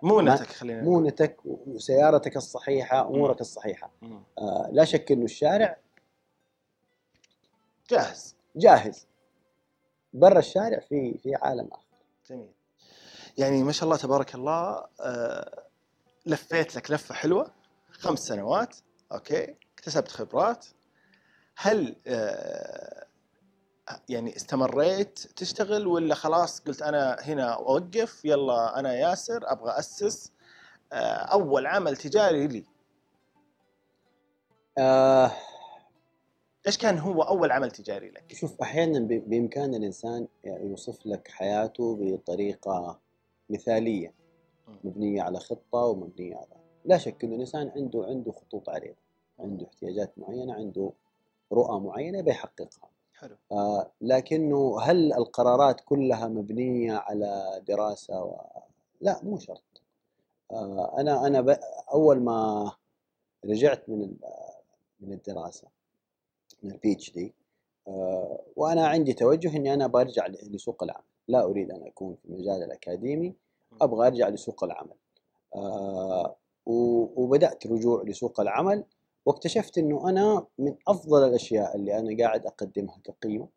[0.02, 0.82] مونتك خلينا.
[0.82, 3.90] مونتك وسيارتك الصحيحة أمورك الصحيحة.
[4.38, 5.76] آه، لا شك إنه الشارع
[7.90, 8.36] جاهز.
[8.56, 9.06] جاهز.
[10.12, 11.86] برا الشارع في في عالم آخر.
[12.30, 12.50] جميل.
[13.38, 15.62] يعني ما شاء الله تبارك الله آه،
[16.26, 17.50] لفيت لك لفة حلوة.
[17.90, 18.76] خمس سنوات
[19.12, 19.54] أوكي.
[19.74, 20.66] اكتسبت خبرات.
[21.56, 23.06] هل آه،
[24.08, 30.32] يعني استمريت تشتغل ولا خلاص قلت أنا هنا أوقف يلا أنا ياسر أبغى أسس
[30.92, 32.64] آه، أول عمل تجاري لي.
[34.78, 35.32] آه.
[36.66, 43.00] إيش كان هو أول عمل تجاري لك؟ شوف أحيانا بإمكان الإنسان يوصف لك حياته بطريقة
[43.50, 44.14] مثالية.
[44.84, 48.96] مبنية على خطة ومبنية على لا شك إنه الإنسان عنده عنده خطوط عريضة
[49.38, 50.92] عنده احتياجات معينة عنده
[51.52, 52.91] رؤى معينة بيحققها.
[53.22, 53.36] حلو.
[53.52, 58.40] آه لكنه هل القرارات كلها مبنية على دراسة و...
[59.00, 59.82] لا مو شرط.
[60.50, 61.58] آه أنا أنا ب...
[61.92, 62.70] أول ما
[63.44, 64.16] رجعت من ال...
[65.00, 65.68] من الدراسة
[66.62, 67.34] من ال PhD
[68.56, 71.04] وأنا عندي توجه إني أنا برجع لسوق العمل.
[71.28, 73.34] لا أريد أن أكون في المجال الأكاديمي
[73.82, 74.94] أبغى أرجع لسوق العمل.
[75.54, 78.84] آه، وبدأت رجوع لسوق العمل
[79.26, 83.48] واكتشفت إنه أنا من أفضل الأشياء اللي أنا قاعد أقدمها كقيمة.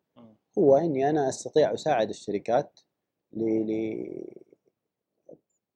[0.58, 2.80] هو إني أنا أستطيع أساعد الشركات
[3.32, 3.44] ل...
[3.44, 4.06] ل...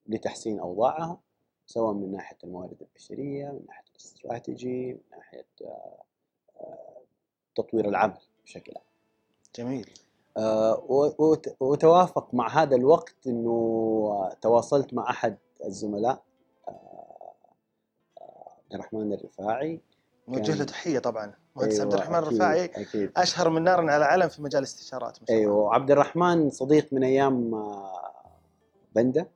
[0.07, 1.21] لتحسين أوضاعها
[1.67, 6.03] سواء من ناحية الموارد البشرية من ناحية الاستراتيجي من ناحية آه،
[6.61, 7.03] آه،
[7.55, 8.85] تطوير العمل بشكل عام
[9.57, 9.91] جميل
[10.37, 10.85] آه،
[11.61, 16.23] وتوافق مع هذا الوقت إنه تواصلت مع أحد الزملاء
[16.69, 17.10] آه،
[18.75, 19.81] الرحمن الرفاعي.
[20.29, 21.33] نوجه له تحية طبعا.
[21.57, 23.11] مهندس أيوة، عبد الرحمن أكيد- الرفاعي أكيد.
[23.17, 25.19] أشهر من نار على علم في مجال الاستشارات.
[25.31, 27.93] أيوه عبد الرحمن صديق من أيام آه،
[28.95, 29.27] بندا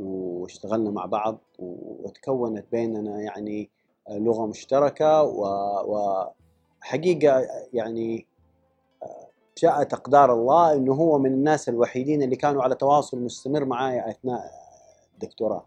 [0.00, 3.70] واشتغلنا مع بعض وتكونت بيننا يعني
[4.10, 5.22] لغة مشتركة
[6.82, 8.26] وحقيقه يعني
[9.02, 9.26] آه،
[9.56, 14.50] شاءت أقدار الله إنه هو من الناس الوحيدين اللي كانوا على تواصل مستمر معي أثناء
[15.14, 15.66] الدكتوراه.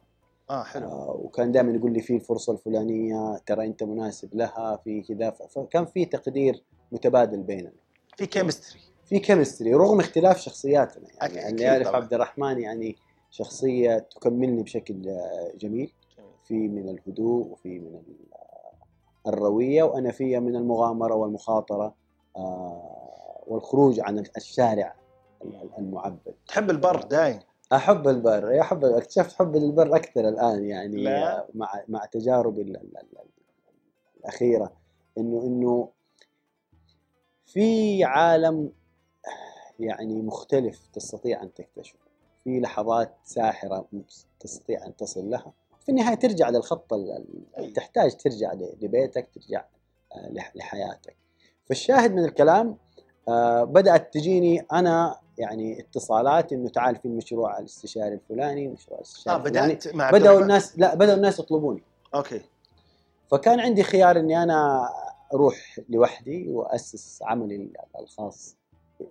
[0.50, 0.88] آه حلو.
[0.88, 5.30] آه، وكان دائما يقول لي في الفرصة الفلانية ترى أنت مناسب لها في كذا.
[5.32, 7.72] فكان في تقدير متبادل بيننا.
[8.18, 11.88] في chemistry في chemistry رغم اختلاف شخصياتنا أكيد يعني اللي يعرف.
[11.88, 12.96] عبد الرحمن يعني
[13.32, 15.18] شخصية تكملني بشكل
[15.58, 15.94] جميل.
[16.44, 18.28] في من الهدوء وفي من ال-
[19.28, 21.94] الروية وأنا في من المغامرة والمخاطرة
[22.36, 24.96] آه، والخروج عن الشارع
[25.78, 26.34] المعبد.
[26.48, 27.40] تحب البر دايم.
[27.74, 31.48] أحب البر أحب اكتشفت حبي للبر أكثر الآن يعني لا.
[31.54, 33.26] مع مع تجاربي ال- ال- ال-
[34.20, 34.72] الأخيرة.
[35.18, 35.90] إنه إنه
[37.46, 38.72] في عالم
[39.80, 42.00] يعني مختلف تستطيع أن تكتشفه.
[42.44, 43.88] في لحظات ساحرة
[44.40, 45.54] تستطيع أن تصل لها.
[45.80, 46.94] في النهاية ترجع للخط
[47.76, 49.66] تحتاج ترجع لبيتك ترجع
[50.16, 51.16] آه، لح- لحياتك.
[51.66, 52.78] فالشاهد من الكلام
[53.28, 59.74] آه، بدأت تجيني أنا يعني اتصالات إنه تعال في المشروع الاستشاري الفلاني مشروع الاستشاري الفلاني
[59.74, 60.42] بدأت مع بدأوا.
[60.42, 61.84] الناس لا بدأوا الناس يطلبوني.
[62.16, 62.42] أوكي.
[63.32, 64.90] فكان عندي خيار إني أنا
[65.34, 67.70] أروح لوحدي وأسس عملي
[68.00, 68.56] الخاص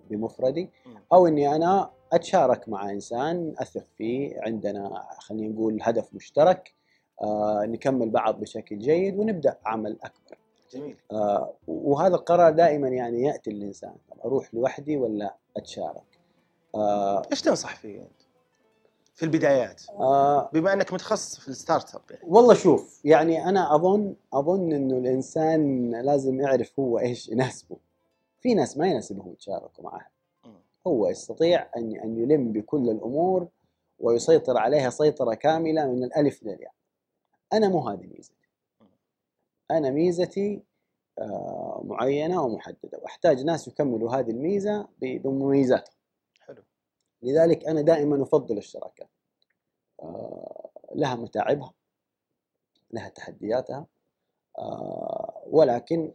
[0.09, 0.69] بمفردي.
[1.13, 6.73] أو إني أنا أتشارك مع إنسان أثق فيه عندنا خلينا نقول هدف مشترك
[7.21, 10.37] آه نكمل بعض بشكل جيد ونبدأ عمل أكبر.
[10.73, 10.97] جميل.
[11.11, 16.16] آه وهذا القرار دائما يعني يأتي الانسان طب أروح لوحدي ولا أتشارك؟
[16.75, 18.21] آه إيش تنصح فيه أنت؟
[19.15, 19.81] في البدايات.
[19.89, 22.23] آه بما إنك متخصص في الستارت أب يعني.
[22.27, 27.77] والله شوف يعني أنا أظن أظن إنه الإنسان لازم يعرف هو إيش يناسبه.
[28.39, 30.07] في ناس ما يناسبهم يتشاركوا معه.
[30.87, 33.47] هو يستطيع أن أن يلم بكل الأمور
[33.99, 36.71] ويسيطر عليها سيطرة كاملة من الألف للياء.
[37.53, 38.47] أنا مو هذه ميزتي.
[39.71, 40.61] أنا ميزتي
[41.19, 42.99] آه، معينة ومحددة.
[43.01, 45.96] وأحتاج ناس يكملوا هذه الميزة ب- بمميزاتها حلو
[47.21, 49.09] لذلك أنا دائما أفضل الشراكات
[50.03, 51.73] آه، لها متاعبها
[52.91, 53.85] لها تحدياتها
[54.59, 56.13] آه، ولكن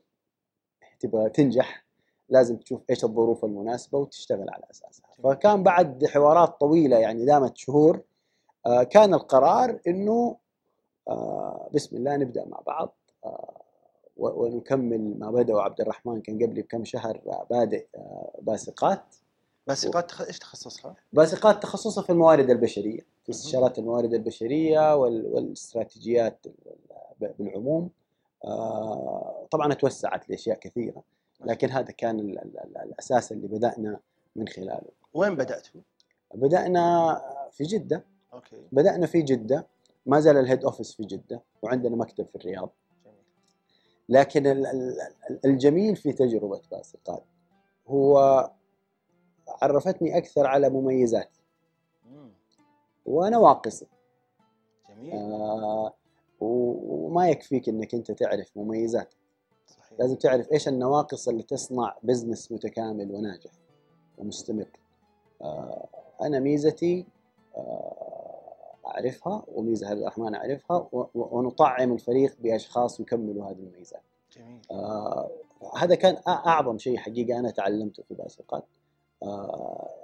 [1.00, 1.84] تبغى تنجح
[2.28, 5.06] لازم تشوف إيش الظروف المناسبة وتشتغل على أساسها.
[5.24, 8.02] فكان بعد حوارات طويلة يعني دامت شهور
[8.66, 10.36] آه، كان القرار إنه
[11.74, 12.94] بسم الله نبدأ مع بعض
[14.16, 18.40] ونكمل ما بدأ وعبد الرحمن كان قبلي بكم شهر بادئ آه،
[19.66, 20.20] باسقات تخ...
[20.22, 27.90] إيش تخصصها؟ باسقات تخصصها في الموارد البشرية في استشارات الموارد البشرية وال- والاستراتيجيات ال- بالعموم.
[28.44, 31.02] آه، طبعا توسعت لأشياء كثيرة
[31.44, 34.00] لكن هذا كان ال- ال- ال- الأساس اللي بدأنا
[34.36, 34.88] من خلاله.
[35.14, 35.80] وين بداتوا؟
[36.34, 37.14] بدأنا
[37.52, 38.04] في جدة.
[38.32, 38.62] okay.
[38.72, 39.66] بدأنا في جدة.
[40.06, 42.70] ما زال ال head office في جدة وعندنا مكتب في الرياض.
[44.08, 45.00] لكن ال- ال-
[45.30, 47.24] ال- الجميل في تجربة باسقات
[47.88, 48.50] هو
[49.62, 51.40] عرفتني أكثر على مميزاتي.
[52.10, 52.30] مم.
[53.06, 53.86] ونواقصي
[54.90, 55.12] جميل.
[55.12, 55.92] آه
[56.40, 59.16] وما يكفيك إنك أنت تعرف مميزاتك.
[59.66, 59.92] صحيح.
[59.98, 63.50] لازم تعرف إيش النواقص اللي تصنع بزنس متكامل وناجح
[64.18, 64.68] ومستمر.
[65.42, 65.86] آه
[66.22, 67.06] أنا ميزتي
[67.56, 68.32] آه
[68.86, 70.34] أعرفها وميزة عبد الرحمن
[71.14, 74.02] و- ونطعم الفريق بأشخاص يكملوا هذه الميزات.
[74.36, 74.60] جميل.
[74.70, 75.30] آه
[75.76, 78.64] هذا كان أعظم شيء حقيقه أنا تعلمته في باسقات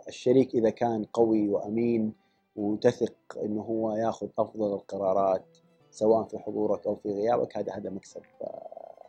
[0.09, 2.13] الشريك إذا كان قوي وأمين
[2.57, 5.45] وتثق إنه هو ياخذ أفضل القرارات
[5.91, 9.07] سواء في حضورك أو في غيابك هذا هذا مكسب آه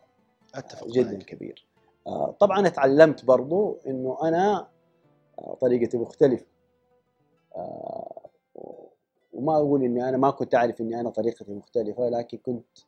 [0.54, 1.22] أتفق جدا معك.
[1.24, 1.66] كبير
[2.06, 4.68] آه طبعا تعلمت برضو إنه أنا
[5.38, 6.46] آه طريقتي مختلفة
[7.56, 8.20] آه
[8.54, 8.86] و-
[9.32, 12.78] وما أقول إني أنا ما كنت أعرف إني أنا طريقتي مختلفة لكن كنت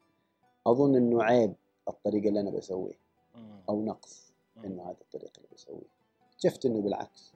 [0.67, 1.55] أظن إنه عيب
[1.89, 2.99] الطريقة اللي أنا بسويه
[3.35, 3.61] مم.
[3.69, 4.65] أو نقص مم.
[4.65, 6.02] إنه هذا الطريقة اللي بسويه
[6.39, 7.33] شفت إنه بالعكس.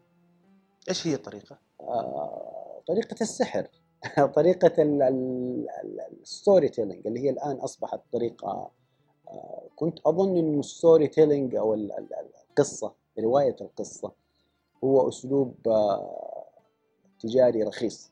[0.89, 3.69] إيش هي الطريقة؟ آه طريقة السحر.
[4.37, 4.73] طريقة
[6.23, 8.71] ال storytelling اللي هي الآن أصبحت طريقة
[9.29, 12.15] آه كنت أظن انه ال storytelling أو ال- ال-
[12.51, 14.13] القصة رواية القصة
[14.85, 16.45] هو أسلوب آه
[17.21, 18.11] تجاري رخيص.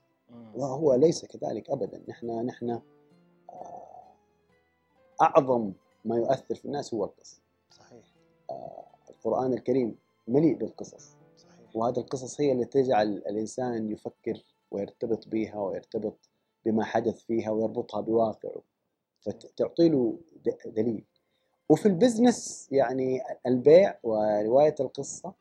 [0.55, 2.03] وهو ليس كذلك ابدا.
[2.09, 2.80] نحن نحن آه
[5.22, 5.72] أعظم
[6.05, 7.41] ما يؤثر في الناس هو القصة.
[7.70, 8.05] صحيح.
[9.11, 11.16] القرآن الكريم مليء بالقصص.
[11.36, 11.76] صحيح.
[11.76, 16.28] وهذه القصص هي اللي تجعل الإنسان يفكر ويرتبط بها ويرتبط
[16.64, 18.62] بما حدث فيها ويربطها بواقعه.
[19.20, 20.18] فتعطي له
[20.66, 21.04] دليل.
[21.68, 25.32] وفي البزنس يعني البيع ورواية القصة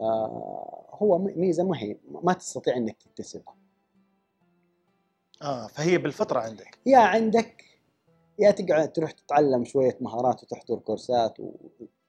[0.00, 3.54] آه، هو م- ميزة ما هي ما تستطيع إنك تكتسبها.
[5.42, 6.78] آه فهي بالفطرة عندك.
[6.86, 7.64] يا عندك
[8.38, 11.52] يا تقعد تروح تتعلم شوية مهارات وتحضر كورسات و...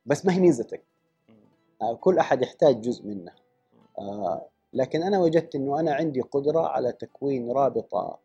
[0.06, 0.80] بس ما هي ميزتك.
[0.80, 0.95] آه،
[1.94, 3.36] كل أحد يحتاج جزء منها
[4.00, 8.18] آه، لكن أنا وجدت إنه أنا عندي قدرة على تكوين رابطة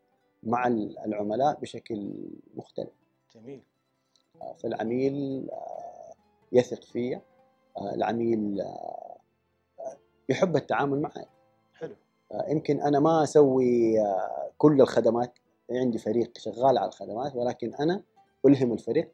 [0.43, 2.13] مع ال- العملاء بشكل
[2.55, 2.91] مختلف.
[3.35, 3.63] جميل.
[4.43, 6.13] آه، فالعميل آه،
[6.53, 7.23] يثق فيا.
[7.79, 9.17] آه، العميل آه،
[9.81, 9.97] آه،
[10.29, 11.27] يحب التعامل معي.
[11.75, 11.95] حلو.
[12.33, 15.33] آه، يمكن أنا ما أسوي آه، كل الخدمات.
[15.71, 18.03] عندي فريق شغال على الخدمات ولكن أنا
[18.47, 19.13] ألهم الفريق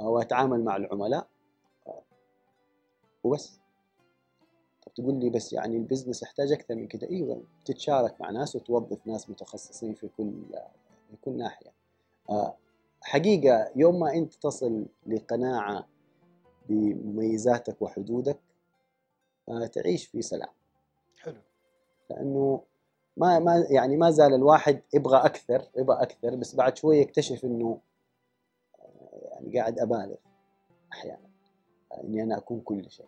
[0.00, 1.26] آه، وأتعامل مع العملاء
[1.86, 2.02] آه،
[3.24, 3.59] وبس.
[5.00, 7.08] تقول لي بس يعني البزنس يحتاج أكثر من كده.
[7.10, 10.32] أيوه تتشارك مع ناس وتوظف ناس متخصصين في كل
[11.10, 11.72] في كل ناحية.
[12.30, 12.56] آه،
[13.02, 15.86] حقيقة يوم ما أنت تصل لقناعة
[16.68, 18.38] بمميزاتك وحدودك
[19.48, 20.48] آه، تعيش في سلام.
[21.18, 21.40] حلو.
[22.10, 22.62] لأنه
[23.16, 27.80] ما ما يعني ما زال الواحد يبغى أكثر يبغى أكثر بس بعد شوية يكتشف إنه
[28.80, 30.16] آه، يعني قاعد أبالغ
[30.92, 31.30] أحيانا
[32.04, 33.06] إني أنا أكون كل شيء.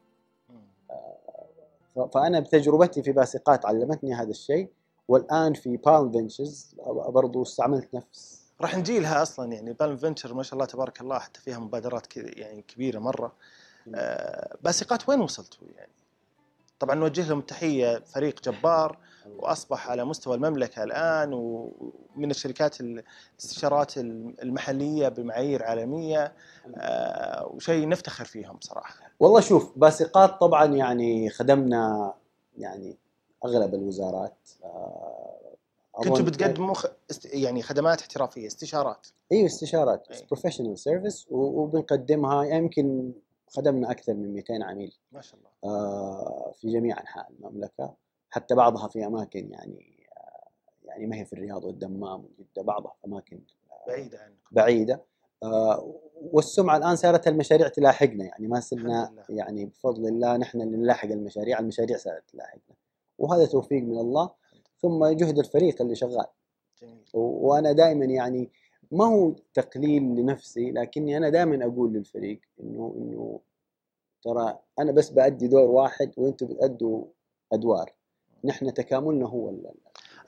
[2.14, 4.70] فأنا بتجربتي في باسقات علمتني هذا الشيء
[5.08, 6.74] والآن في بالم فينشرز
[7.08, 8.42] برضو استعملت نفس.
[8.60, 12.06] راح نجي لها أصلا يعني بالم فينتشر ما شاء الله تبارك الله حتى فيها مبادرات
[12.06, 13.32] كذا يعني كبيرة مرة.
[13.94, 15.92] آه باسقات وين وصلتوا يعني؟
[16.78, 25.08] طبعا نوجه لهم التحية فريق جبار وأصبح على مستوى المملكة الآن ومن الشركات الاستشارات المحلية
[25.08, 26.32] بمعايير عالمية
[26.76, 28.94] آه وشيء نفتخر فيهم صراحة.
[29.20, 32.14] والله شوف باسقات طبعا يعني خدمنا
[32.58, 32.96] يعني
[33.44, 35.38] أغلب الوزارات آه،
[35.92, 36.74] كنتوا أظن- بتقدموا.
[37.24, 39.06] يعني خدمات احترافية استشارات.
[39.32, 40.08] أيوه استشارات.
[40.30, 43.12] professional service وبنقدمها يمكن
[43.48, 45.74] خدمنا أكثر من 200 عميل ما شاء الله.
[45.74, 47.94] آه، في جميع أنحاء المملكة
[48.32, 50.48] حتى بعضها في أماكن يعني آه،
[50.84, 53.40] يعني ما هي في الرياض والدمام وجدة بعضها في أماكن
[53.86, 54.36] بعيدة عنكم.
[54.52, 55.02] بعيدة
[55.42, 55.94] آه،
[56.32, 59.24] والسمعة الآن صارت المشاريع تلاحقنا يعني ما صرنا.
[59.28, 62.76] يعني بفضل الله نحن اللي نلاحق المشاريع المشاريع صارت تلاحقنا
[63.18, 64.30] وهذا توفيق من الله
[64.82, 66.26] ثم جهد الفريق اللي شغال
[66.82, 67.04] جميل.
[67.14, 68.50] وأنا دائما يعني
[68.90, 73.40] ما هو تقليل لنفسي لكني أنا دائما أقول للفريق إنه إنه
[74.22, 77.04] ترى أنا بس بأدي دور واحد وأنتم بتأدوا
[77.52, 77.92] أدوار
[78.44, 79.74] نحن تكاملنا هو ال-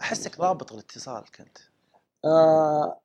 [0.00, 1.58] أحسك ضابط الاتصال كنت.
[2.24, 3.00] آه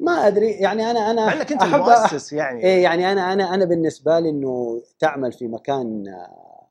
[0.00, 2.64] ما أدري يعني أنا أنا مع إنك أنت المؤسس يعني.
[2.64, 6.68] إيه يعني أنا أنا أنا بالنسبة لي إنه تعمل في مكان آه،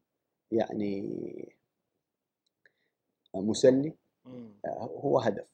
[0.52, 1.10] يعني
[3.36, 3.94] آه، مسلي.
[4.66, 5.46] آه، هو هدف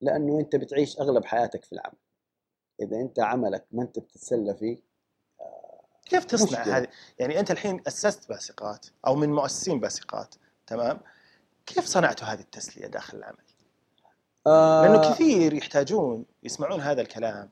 [0.00, 1.96] لأنه أنت بتعيش أغلب حياتك في العمل
[2.82, 4.78] إذا أنت عملك ما أنت بتتسلى فيه
[6.04, 6.62] كيف تصنع.
[6.62, 6.86] هذه؟
[7.18, 10.34] يعني أنت الحين أسست باسقات أو من مؤسسين باسقات
[10.70, 11.00] تمام؟
[11.66, 13.36] كيف صنعتوا هذه التسلية داخل العمل؟
[14.46, 17.50] آه لأنه كثير يحتاجون يسمعون هذا الكلام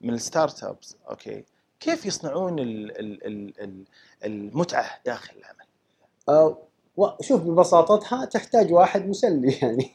[0.00, 1.44] من ال startups okay
[1.80, 3.84] كيف يصنعون ال ال ال ال
[4.24, 5.66] المتعة داخل العمل؟
[6.28, 6.58] آه
[7.20, 9.90] شوف ببساطتها تحتاج واحد مسلي يعني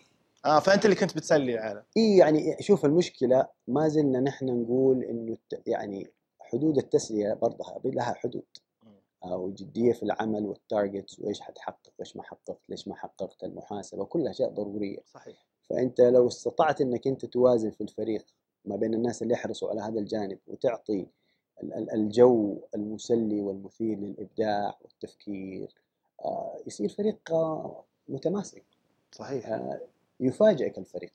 [0.46, 5.38] آه فأنت اللي كنت بتسلي العالم إي يعني شوف المشكلة ما زلنا نحن نقول إنه
[5.68, 8.44] يعني حدود التسلية برضها لها حدود
[9.26, 14.50] وجديه في العمل والتارجتس وإيش حتحقق وايش ما حققت ليش ما حققت المحاسبة كلها أشياء
[14.50, 14.98] ضرورية.
[15.06, 15.46] صحيح.
[15.70, 18.26] فأنت لو استطعت إنك أنت توازن في الفريق
[18.66, 21.08] ما بين الناس اللي يحرصوا على هذا الجانب وتعطي
[21.64, 25.76] ال- ال- الجو المسلي والمثير للإبداع والتفكير
[26.26, 28.64] آه، يصير فريق آه، متماسك.
[29.12, 29.48] صحيح.
[29.50, 29.82] آه،
[30.20, 31.14] يفاجئك الفريق.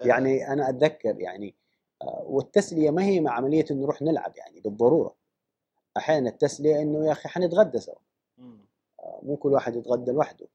[0.00, 1.54] يعني أنا أتذكر يعني
[2.24, 5.14] والتسلية ما هي مع عملية إنه نروح نلعب يعني بالضرورة.
[5.96, 7.94] أحيانا التسلية إنه يا أخي حنتغدى سوا.
[9.00, 10.46] آه، مو كل واحد يتغدى لوحده.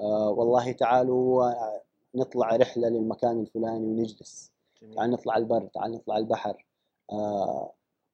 [0.00, 1.82] آه، والله تعالوا آه،
[2.14, 4.52] نطلع رحلة للمكان الفلاني ونجلس.
[4.96, 6.66] تعال نطلع البر تعال نطلع البحر.
[7.12, 7.72] آه،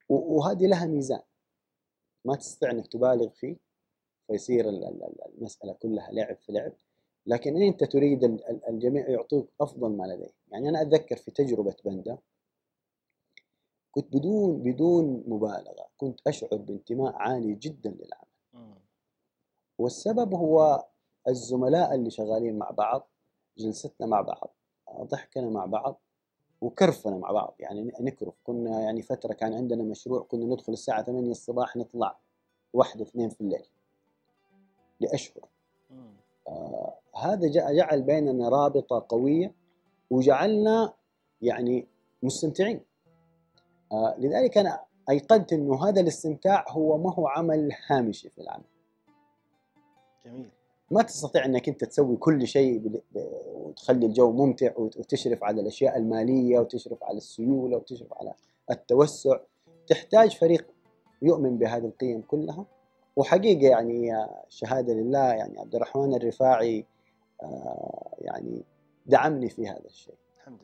[0.08, 1.20] وهذه لها ميزان.
[2.24, 3.56] ما تستطيع إنك تبالغ فيه
[4.26, 6.72] فيصير ال- ال- ال- المسألة كلها لعب في لعب.
[7.26, 11.74] لكن أنت تريد ال- ال- الجميع يعطوك أفضل ما لديه يعني أنا أتذكر في تجربة
[11.84, 12.18] بندا
[13.96, 18.26] كنت بدون بدون مبالغة كنت أشعر بانتماء عالي جدا للعمل.
[19.78, 20.84] والسبب هو
[21.28, 23.08] الزملاء اللي شغالين مع بعض
[23.58, 24.54] جلستنا مع بعض
[25.00, 26.00] ضحكنا مع بعض
[26.60, 31.30] وكرفنا مع بعض يعني نكرف كنا يعني فترة كان عندنا مشروع كنا ندخل الساعة 8
[31.30, 32.18] الصباح نطلع
[32.72, 33.66] واحدة اثنين في الليل
[35.00, 35.44] لأشهر
[35.90, 36.12] مم.
[36.48, 39.54] آه هذا جع- جعل بيننا رابطة قوية
[40.10, 40.92] وجعلنا
[41.42, 41.86] يعني
[42.22, 42.80] مستمتعين
[44.18, 44.80] لذلك أنا
[45.10, 48.64] أيقنت إنه هذا الاستمتاع هو ما هو عمل هامشي في العمل.
[50.26, 50.48] جميل.
[50.90, 53.02] ما تستطيع إنك أنت تسوي كل شيء
[53.54, 58.34] وتخلي الجو ممتع وت- وتشرف على الأشياء المالية وتشرف على السيولة وتشرف على
[58.70, 59.36] التوسع.
[59.86, 60.66] تحتاج فريق
[61.22, 62.64] يؤمن بهذه القيم كلها.
[63.16, 66.84] وحقيقة يعني آه، شهادة لله يعني عبد الرحمن الرفاعي
[67.42, 68.62] آه، يعني
[69.06, 70.14] دعمني في هذا الشيء.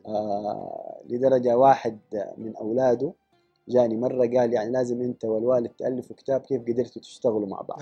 [0.07, 1.99] آه، لدرجة واحد
[2.37, 3.13] من أولاده
[3.69, 7.81] جاني مرة قال يعني لازم أنت والوالد تألفوا كتاب كيف قدرتوا تشتغلوا مع بعض.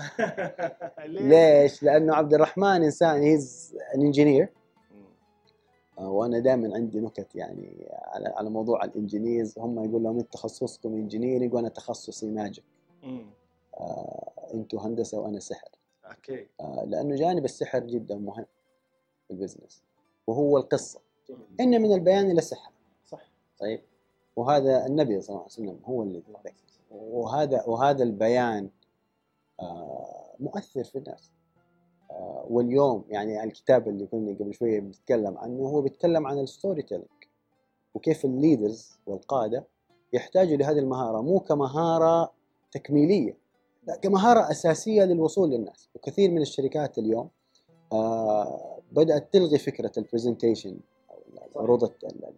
[1.07, 4.49] ليش؟ لأنه عبد الرحمن إنسان he's an engineer
[4.91, 6.07] مم.
[6.07, 9.59] وأنا دائما عندي نكت يعني على على موضوع ال engineers.
[9.59, 12.63] هم يقول لهم أنت تخصصكم engineering وأنا تخصصي magic.
[13.79, 15.69] آه أنتوا هندسة وأنا سحر.
[16.05, 16.47] okay.
[16.59, 18.45] آه لأنه جانب السحر جدا مهم
[19.27, 19.83] في ال business.
[20.27, 20.99] وهو القصة.
[21.59, 22.71] إن من البيان لسحرا.
[23.05, 23.31] صح.
[23.59, 23.81] طيب.
[24.35, 26.53] وهذا النبي صلى الله عليه وسلم هو اللي ذكر
[26.91, 28.69] وهذا وهذا البيان
[29.59, 31.31] آه، مؤثر في الناس.
[32.11, 37.07] آه، واليوم يعني الكتاب اللي كنا قبل شوية بنتكلم عنه هو بيتكلم عن ال storytelling
[37.93, 39.67] وكيف ال leaders والقادة
[40.13, 42.31] يحتاجوا لهذه المهارة مو كمهارة
[42.71, 43.37] تكميلية
[43.87, 45.89] لا كمهارة أساسية للوصول للناس.
[45.95, 47.29] وكثير من الشركات اليوم
[47.93, 50.77] آه، بدأت تلغي فكرة ال presentation
[51.55, 52.33] العروض الت- ال-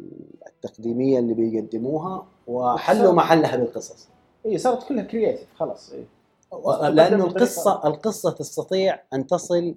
[0.00, 4.08] ال- التقديمية اللي بيقدموها وحلوا محلها بالقصص
[4.46, 6.04] إي صارت كلها creative خلاص إيه.
[6.90, 9.74] لأنه القصة القصة تستطيع أن تصل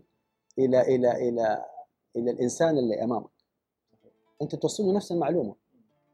[0.60, 1.66] إلى إلى إلى
[2.16, 3.30] إلى الإنسان اللي أمامك
[4.42, 5.56] أنت توصل له نفس المعلومة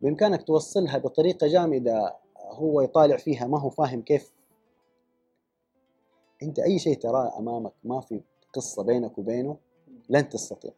[0.01, 2.15] بإمكانك توصلها بطريقة جامدة
[2.49, 4.31] هو يطالع فيها ما هو فاهم كيف
[6.43, 8.21] أنت أي شيء تراه أمامك ما في
[8.53, 9.57] قصة بينك وبينه
[10.09, 10.71] لن تستطيع.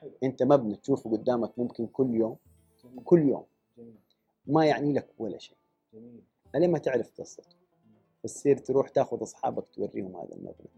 [0.00, 0.12] حلو.
[0.22, 2.36] انت مبنى تشوفه قدامك ممكن كل يوم
[2.84, 3.04] جميل.
[3.04, 3.44] كل يوم
[3.78, 3.98] جميل.
[4.46, 5.56] ما يعني لك ولا شيء
[5.94, 6.70] جميل.
[6.70, 7.60] ما تعرف قصته
[8.22, 10.68] تصير تروح تاخذ أصحابك توريهم هذا المبنى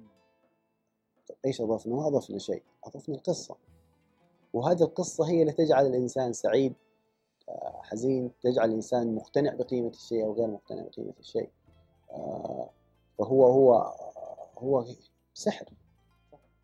[1.28, 3.56] طيب إيش أضفنا؟ ما أضفنا شيء، أضفنا القصة
[4.52, 6.74] وهذه القصة هي اللي تجعل الإنسان سعيد
[7.48, 11.48] آه، حزين، تجعل الإنسان مقتنع بقيمة الشيء أو غير مقتنع بقيمة الشيء.
[12.10, 12.70] آه،
[13.18, 13.94] فهو هو
[14.58, 14.84] هو
[15.34, 15.66] سحر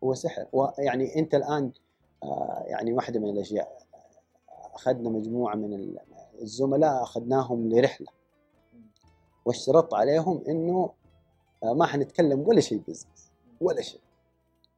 [0.03, 1.71] هو سحر ويعني أنت الآن آه،
[2.65, 3.77] يعني واحدة من الأشياء.
[4.49, 5.95] آه، أخذنا مجموعة من
[6.41, 8.07] الزملاء أخذناهم لرحلة.
[9.45, 10.89] واشترطت عليهم إنه
[11.63, 13.99] آه، ما حنتكلم ولا شيء business ولا شيء.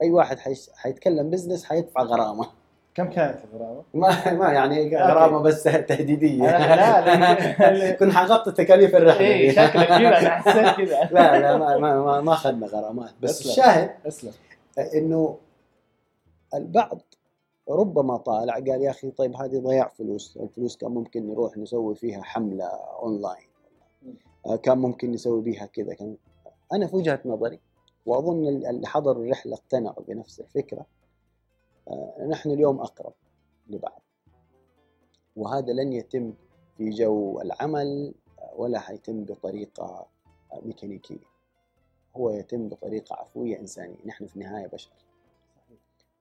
[0.02, 0.39] أي واحد
[0.76, 2.48] حيتكلم business حيدفع غرامة.
[2.96, 6.42] كم كانت الغرامة؟ ما ما يعني غرامة بس تهديدية.
[6.42, 9.28] لا لا كنت حغطي تكاليف الرحلة.
[9.28, 9.52] اي دي.
[9.52, 11.04] شكلك كذا أنا حسيت كذا.
[11.16, 13.12] لا لا ما ما ما, ما أخذنا غرامات.
[13.22, 13.52] بس أسلم.
[13.52, 14.32] الشاهد اسلم.
[14.96, 15.38] إنه
[16.54, 17.02] البعض
[17.70, 22.22] ربما طالع قال يا أخي طيب هذه ضياع فلوس، الفلوس كان ممكن نروح نسوي فيها
[22.22, 23.47] حملة اونلاين
[24.45, 25.93] آه، كان ممكن نسوي بيها كذا.
[25.93, 26.18] كان
[26.74, 27.59] أنا في وجهة نظري
[28.05, 30.86] وأظن ال- اللي حضروا الرحلة اقتنعوا بنفس الفكرة.
[31.88, 33.14] آه، نحن اليوم أقرب
[33.68, 34.01] لبعض.
[35.36, 36.34] وهذا لن يتم
[36.78, 40.07] في جو العمل آه، ولا حيتم بطريقة
[40.66, 41.32] ميكانيكية.
[42.16, 43.97] هو يتم بطريقة عفوية إنسانية.
[44.05, 44.91] نحن في النهاية بشر.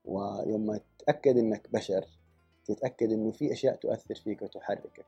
[0.05, 2.05] ويوم ما تتأكد إنك بشر
[2.64, 5.05] تتأكد إنه في أشياء تؤثر فيك وتحركك.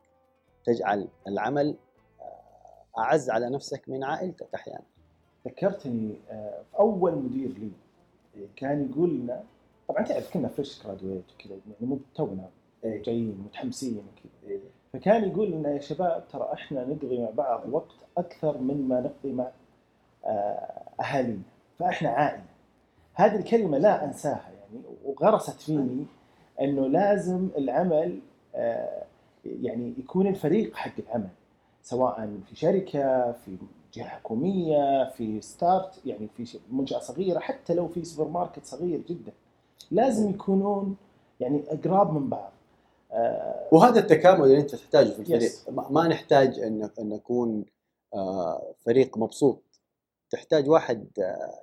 [0.64, 1.76] تجعل العمل
[2.20, 4.84] آه، أعز على نفسك من عائلتك أحيانا.
[5.46, 7.70] ذكرتني آه، في أول مدير لي
[8.56, 9.44] كان يقول لنا
[9.88, 12.50] طبعا تعرف كنا فريش جرادويت وكذا يعني مو تونا
[12.84, 13.02] إيه.
[13.02, 14.60] جايين متحمسين وكذا.
[14.92, 19.32] فكان يقول لنا يا شباب ترى إحنا نقضي مع بعض وقت أكثر من ما نقضي
[19.32, 19.50] مع
[20.24, 21.42] آه، أهالينا
[21.78, 22.44] فإحنا عائلة.
[23.14, 24.51] هذه الكلمة لا أنساها.
[24.72, 26.06] يعني وغرست فيني
[26.60, 28.20] إنه لازم العمل
[28.54, 29.04] آه،
[29.44, 31.28] يعني يكون الفريق حق العمل
[31.82, 33.56] سواء في شركة في
[33.94, 39.32] جهة حكومية في start يعني في منشأة صغيرة حتى لو في سوبر ماركت صغير جدا.
[39.90, 40.96] لازم يكونون
[41.40, 42.52] يعني أقرب من بعض.
[43.12, 45.50] آه، وهذا التكامل اللي أنت تحتاجه في الفريق.
[45.50, 45.90] Yes.
[45.90, 47.64] ما نحتاج ان إن نكون
[48.14, 49.62] آه، فريق مبسوط.
[50.30, 51.06] تحتاج واحد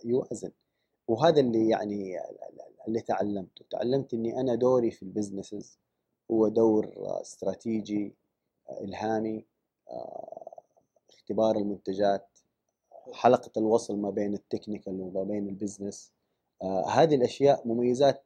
[0.05, 0.51] يوازن.
[1.10, 2.20] وهذا اللي يعني
[2.88, 3.66] اللي تعلمته.
[3.70, 5.80] تعلمت إني أنا دوري في ال businesses
[6.32, 8.16] هو دور استراتيجي
[8.82, 9.45] إلهامي
[9.89, 10.62] آه،
[11.10, 12.28] اختبار المنتجات
[13.14, 16.12] حلقة الوصل ما بين ال technical وما بين ال business.
[16.62, 18.24] آه، هذه الأشياء مميزات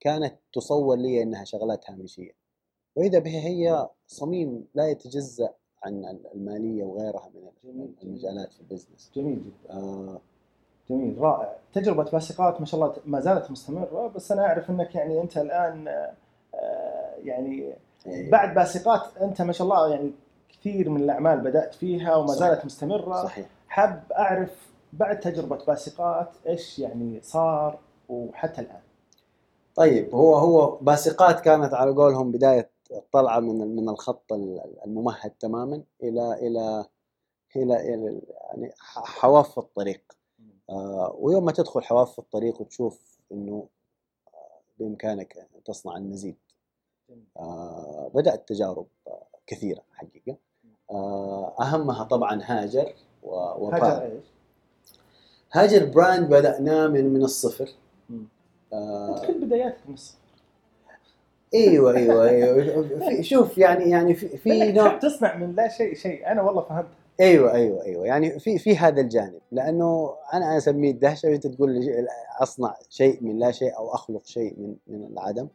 [0.00, 2.34] كانت تصور لي إنها شغلات هامشية.
[2.96, 7.30] وإذا بها هي صميم لا يتجزأ عن المالية وغيرها
[7.64, 7.94] من.
[8.02, 9.10] المجالات في البزنس.
[9.14, 9.74] جميل جدا.
[9.74, 10.20] آه،
[10.90, 11.52] جميل رائع.
[11.72, 15.88] تجربة باسقات ما شاء الله ما زالت مستمرة بس أنا أعرف أنك يعني أنت الآن
[16.54, 17.74] آه، يعني
[18.06, 18.30] إيه.
[18.30, 20.12] بعد باسقات أنت ما شاء الله يعني
[20.48, 22.38] كثير من الأعمال بدأت فيها وما صحيح.
[22.38, 23.22] زالت مستمرة.
[23.24, 23.46] صحيح.
[23.68, 27.78] حاب أعرف بعد تجربة باسقات إيش يعني صار
[28.08, 28.80] وحتى الآن؟
[29.74, 34.32] طيب هو هو باسقات كانت على قولهم بداية الطلعة من من الخط
[34.86, 36.84] الممهد تماما إلى إلى
[37.56, 38.72] إلى, إلى يعني
[39.04, 40.00] حواف الطريق.
[40.12, 40.23] آه
[41.14, 43.66] ويوم ما تدخل حواف الطريق وتشوف إنه
[44.28, 46.36] آه، بإمكانك أن تصنع المزيد.
[47.36, 50.36] آه بدأت تجارب آه، كثيرة حقيقة.
[50.90, 54.24] آه أهمها طبعا هاجر و هاجر إيش؟
[55.52, 57.70] هاجر براند بدأناه من من الصفر.
[58.72, 60.18] آه كنت بداياتك من الصفر.
[61.54, 63.22] أيوه أيوه أيوه.
[63.22, 66.32] شوف يعني يعني في في نوع تصنع من لا شيء شيء.
[66.32, 66.86] أنا والله فهمت.
[67.20, 68.06] أيوه أيوه أيوه.
[68.06, 69.40] يعني في في هذا الجانب.
[69.52, 72.06] لأنه أنا أسميه الدهشة وانت تقول لي
[72.40, 75.48] أصنع شيء من لا شيء أو أخلق شيء من من العدم.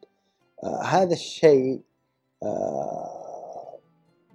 [0.63, 1.81] آه هذا الشيء
[2.43, 3.79] آه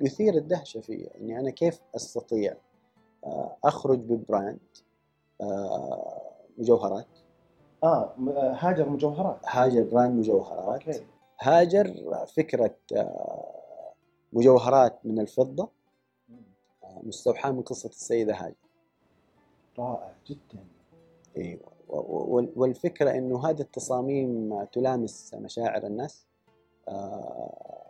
[0.01, 2.55] يثير الدهشة فيه اني أنا كيف أستطيع
[3.25, 4.59] آه أخرج ب brand
[5.41, 6.23] آه
[6.59, 7.07] مجوهرات؟
[7.85, 9.39] آه آه، هاجر مجوهرات.
[9.47, 10.83] هاجر brand مجوهرات.
[10.89, 11.05] Okay.
[11.41, 11.95] هاجر
[12.37, 13.93] فكرة آه
[14.33, 15.69] مجوهرات من الفضة.
[17.03, 18.55] مستوحاة من قصة السيدة هاجر
[19.79, 20.65] رائع جدا.
[21.37, 26.27] أيوه و- وال- والفكرة إنه هذه التصاميم تلامس مشاعر الناس.
[26.89, 27.85] آه،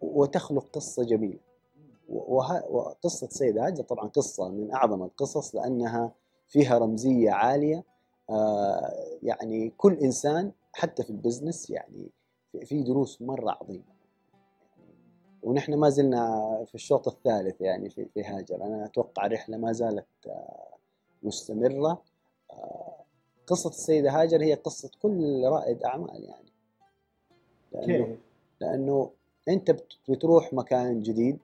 [0.00, 1.38] وتخلق قصة جميلة.
[2.08, 6.12] و- وه- وقصة سيد هاجر طبعا قصة من أعظم القصص لأنها
[6.48, 7.84] فيها رمزية عالية.
[8.30, 12.10] آه، يعني كل إنسان حتى في البزنس يعني
[12.64, 13.84] في- دروس مرة عظيمة.
[15.42, 18.64] ونحن ما زلنا في الشوط الثالث يعني في في هاجر.
[18.64, 20.74] أنا أتوقع الرحله ما زالت آه،
[21.22, 22.02] مستمرة.
[22.50, 22.94] آه،
[23.46, 26.50] قصة السيدة هاجر هي قصة كل رائد أعمال يعني.
[27.72, 28.18] لأنه؟
[28.60, 29.10] لأنه
[29.48, 31.38] أنت بت- بتروح مكان جديد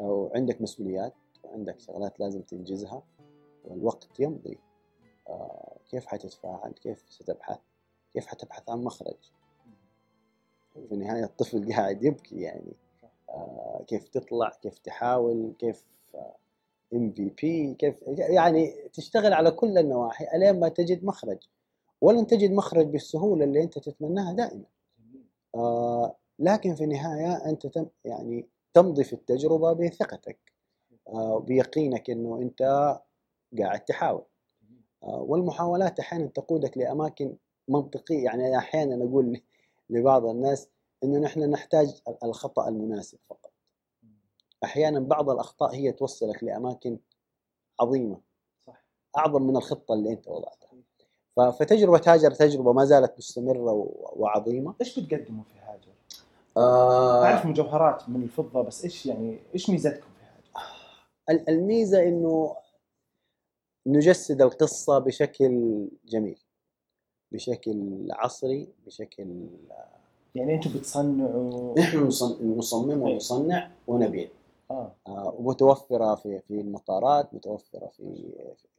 [0.00, 1.12] أو عندك مسؤوليات
[1.44, 3.02] وعندك شغلات لازم تنجزها
[3.64, 4.58] والوقت يمضي.
[5.28, 7.58] آه، كيف حتتفاعل؟ كيف ستبحث؟
[8.12, 9.16] كيف حتبحث عن مخرج؟
[10.88, 12.72] في النهاية الطفل قاعد يبكي يعني.
[13.86, 15.84] كيف تطلع كيف تحاول كيف
[16.94, 21.38] ام في بي كيف يعني تشتغل على كل النواحي ألين ما تجد مخرج.
[22.00, 24.64] ولن تجد مخرج بالسهولة اللي أنت تتمناها دائما.
[25.54, 30.38] آه، لكن في النهاية أنت تم يعني تمضي في التجربة بثقتك
[31.08, 32.62] آه، وبيقينك أنه أنت
[33.58, 34.22] قاعد تحاول.
[35.02, 37.34] آه، والمحاولات أحيانا تقودك لأماكن
[37.68, 39.42] منطقية يعني أنا أحيانا أقول ل-
[39.90, 40.68] لبعض الناس
[41.04, 43.52] أنه نحن نحتاج الخطأ المناسب فقط.
[44.64, 46.98] أحيانا بعض الأخطاء هي توصلك لأماكن
[47.80, 48.20] عظيمة.
[48.66, 48.84] صح.
[49.16, 50.70] أعظم من الخطة اللي أنت وضعتها.
[51.36, 54.74] ف- فتجربة هاجر تجربة ما زالت مستمرة و- وعظيمة.
[54.80, 55.92] إيش بتقدموا في هاجر؟
[56.56, 60.66] آه، أعرف مجوهرات من الفضة بس إيش يعني إيش ميزتكم في هاجر؟
[61.30, 62.56] ال- الميزة إنه
[63.86, 66.38] نجسد القصة بشكل جميل
[67.32, 69.48] بشكل عصري بشكل
[70.34, 71.98] يعني أنتم بتصنعوا نحن
[72.42, 74.28] نصمم ونصنع ونبيع.
[74.70, 74.92] آه.
[75.06, 78.32] آه، ومتوفرة في في المطارات متوفرة في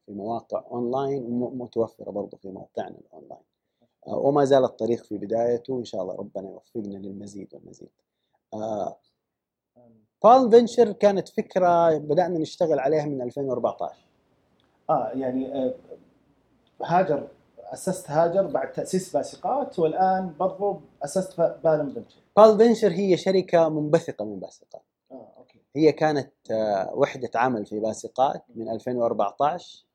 [0.06, 3.44] في مواقع أونلاين ومتوفره برضه في موقعنا الأونلاين.
[4.08, 7.90] آه، وما زال الطريق في بدايته وان شاء الله ربنا يوفقنا للمزيد والمزيد.
[8.54, 8.98] آه،
[10.24, 13.96] Palm Venture كانت فكرة بدأنا نشتغل عليها من 2014
[14.90, 15.74] آه يعني آه،
[16.84, 17.28] هاجر
[17.74, 24.26] أسست هاجر بعد تأسيس باسقات والآن برضو أسست Palm Venture Palm Venture هي شركة منبثقة
[24.26, 24.82] من باسقات.
[25.12, 25.60] آه okay.
[25.76, 29.86] هي كانت آه، وحدة عمل في باسقات من 2014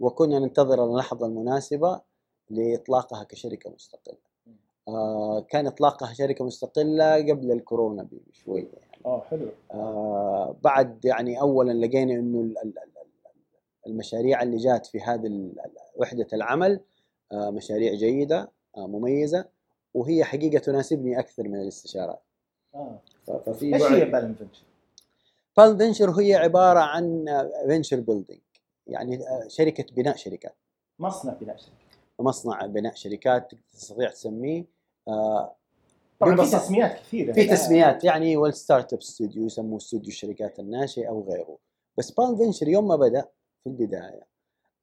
[0.00, 2.00] وكنا ننتظر اللحظة المناسبة
[2.50, 4.18] لإطلاقها كشركة مستقلة.
[4.88, 9.02] آه، كان إطلاقها شركة مستقلة قبل الكورونا بشوية يعني.
[9.06, 9.48] آه حلو.
[9.74, 12.54] آه، بعد يعني أولا لقينا ال-
[13.86, 15.52] المشاريع اللي جات في هذه
[15.96, 16.80] وحدة العمل آه،
[17.32, 19.44] مشاريع جيدة آه، مميزة
[19.94, 22.22] وهي حقيقة تناسبني أكثر من الاستشارات.
[22.74, 22.98] آه.
[23.46, 24.64] ففي إيش هي Palm Venture؟
[25.78, 27.26] Venture هي عبارة عن
[27.66, 28.40] venture building
[28.86, 30.56] يعني شركة بناء شركات.
[30.98, 31.72] مصنع بناء شركه
[32.18, 34.64] مصنع بناء شركات تستطيع تسميه
[35.08, 35.56] آه،
[36.20, 36.56] طبعا في.
[36.56, 37.32] تسميات كثيرة.
[37.32, 41.58] في تسميات يعني وال startup studio يسموه استوديو الشركات الناشئة أو غيره.
[41.98, 43.24] بس بال فينشر يوم ما بدأ
[43.64, 44.26] في البداية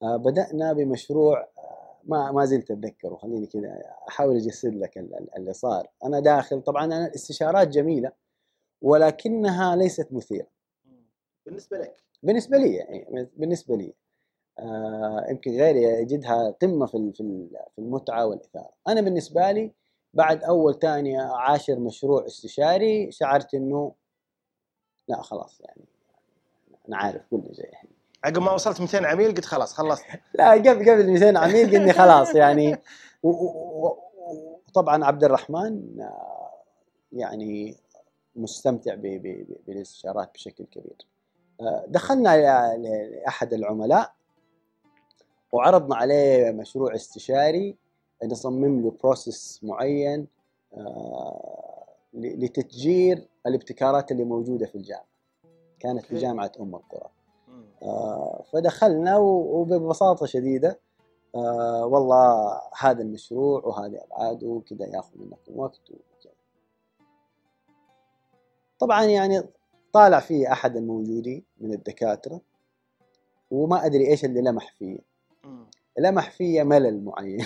[0.04, 3.16] آه، بدأنا بمشروع آه، ما ما زلت أتذكره.
[3.16, 5.88] خليني كذا أحاول أجسد لك ال- ال- اللي صار.
[6.04, 8.12] أنا داخل طبعا أنا الاستشارات جميلة
[8.82, 10.48] ولكنها ليست مثيرة.
[11.46, 13.94] بالنسبة لك؟ بالنسبة لي يعني بالنسبة لي.
[14.60, 18.72] آه يمكن غيري يجدها قمة في في ال- في المتعة والإثارة.
[18.88, 19.72] أنا بالنسبة لي
[20.14, 23.94] بعد أول ثاني عاشر مشروع استشاري شعرت إنه
[25.08, 25.86] لا خلاص يعني
[26.88, 27.74] أنا عارف كل شيء.
[28.24, 30.04] عقب ما وصلت 200 عميل قلت خلاص خلصت.
[30.34, 32.78] لا قبل قبل 200 عميل قلني خلاص يعني.
[33.24, 36.52] وطبعا عبد الرحمن آه،
[37.12, 37.76] يعني
[38.36, 38.96] مستمتع
[39.68, 41.08] بالاستشارات بشكل كبير.
[41.62, 42.38] آه، دخلنا
[42.78, 44.14] لأحد العملاء
[45.52, 47.76] وعرضنا عليه مشروع استشاري
[48.24, 50.28] نصمم له بروسيس معين
[50.74, 55.06] آه، لتتجير الابتكارات اللي موجودة في الجامعة.
[55.80, 56.18] كانت في.
[56.18, 57.10] جامعة أم القرى.
[58.54, 60.80] فدخلنا و- وببساطة شديدة
[61.36, 66.34] آه، والله هذا المشروع وهذه أبعاده وكذا ياخذ منكم وقت وكذا.
[68.80, 69.44] طبعا يعني
[69.94, 72.42] طالع فيه أحد الموجودين من الدكاترة
[73.52, 75.00] وما أدري إيش اللي لمح فيه.
[76.00, 77.40] لمح فيه ملل معين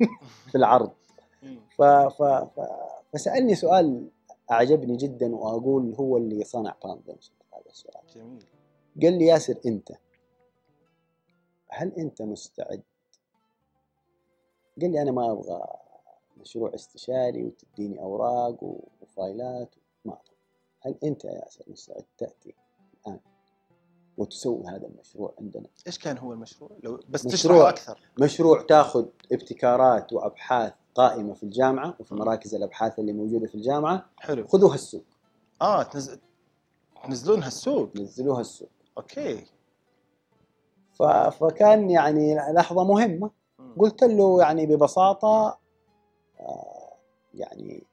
[0.50, 0.90] في العرض.
[1.76, 2.60] ف ف ف
[3.12, 4.08] فسألني سؤال
[4.50, 8.02] أعجبني جدا وأقول هو اللي صنع بانفنشن هذا السؤال.
[8.14, 8.44] جميل.
[9.02, 9.92] قال لي ياسر أنت
[11.68, 12.82] هل أنت مستعد؟
[14.80, 15.62] قال لي أنا ما أبغى
[16.36, 18.58] مشروع استشاري وتديني أوراق
[19.02, 19.74] وفايلات
[20.04, 20.36] ما أبغى
[20.80, 22.54] هل أنت يا ياسر مستعد تأتي
[23.06, 23.20] الآن
[24.18, 27.68] وتسوي هذا المشروع عندنا؟ إيش كان هو المشروع؟ لو بس مشروع.
[27.68, 32.14] أكثر مشروع تاخذ ابتكارات وأبحاث قائمة في الجامعة وفي.
[32.14, 35.04] مراكز الأبحاث اللي موجودة في الجامعة حلو خذوها السوق
[35.62, 36.18] آه تنزل
[37.04, 38.70] تنزلونها السوق نزلوها السوق
[39.00, 39.44] أوكي.
[40.92, 41.02] ف...
[41.02, 43.30] فكان يعني لحظة مهمة.
[43.78, 45.58] قلت له يعني ببساطة
[46.40, 46.96] آه،
[47.34, 47.86] يعني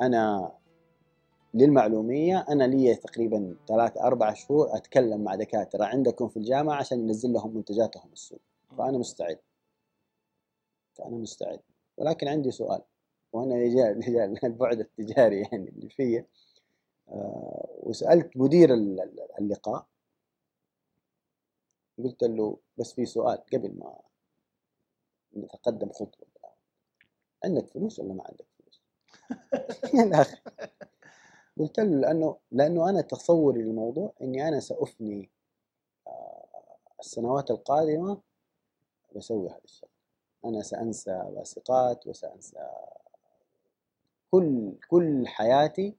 [0.00, 0.52] أنا
[1.54, 7.32] للمعلومية أنا لي تقريبا ثلاثة أربع شهور أتكلم مع دكاترة عندكم في الجامعة عشان ننزل
[7.32, 8.40] لهم منتجاتهم السوق.
[8.78, 9.38] فأنا مستعد.
[10.94, 11.60] فأنا مستعد.
[11.96, 12.82] ولكن عندي سؤال
[13.32, 16.26] وأنا رجال رجال البعد التجاري يعني اللي فيه
[17.08, 19.86] آه، وسألت مدير ال- ال- اللقاء
[21.98, 23.98] قلت له بس في سؤال قبل ما
[25.36, 26.26] نتقدم خطوة
[27.44, 28.82] عندك فلوس ولا ما عندك فلوس؟
[29.94, 30.40] من الآخر
[31.58, 35.30] قلت له لأنه لأنه أنا تصوري للموضوع إني أنا سأفني
[36.06, 36.46] آه،
[37.00, 38.20] السنوات القادمة
[39.16, 39.88] بسوي هذا الشيء.
[40.44, 42.68] أنا سأنسى واثقات وسأنسى
[44.30, 45.94] كل كل حياتي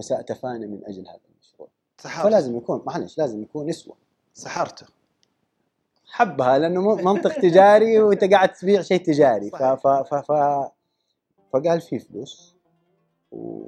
[0.00, 1.68] وسأتفانى من أجل هذا المشروع.
[1.98, 3.94] سحرت فلازم يكون معلش لازم يكون يسوى.
[4.34, 4.86] سحرته.
[6.06, 9.50] حبها لأنه م- منطق تجاري وأنت قاعد تبيع شيء تجاري.
[9.50, 9.56] ف.
[9.62, 10.32] ف ف ف
[11.52, 12.54] فقال في فلوس
[13.32, 13.60] و...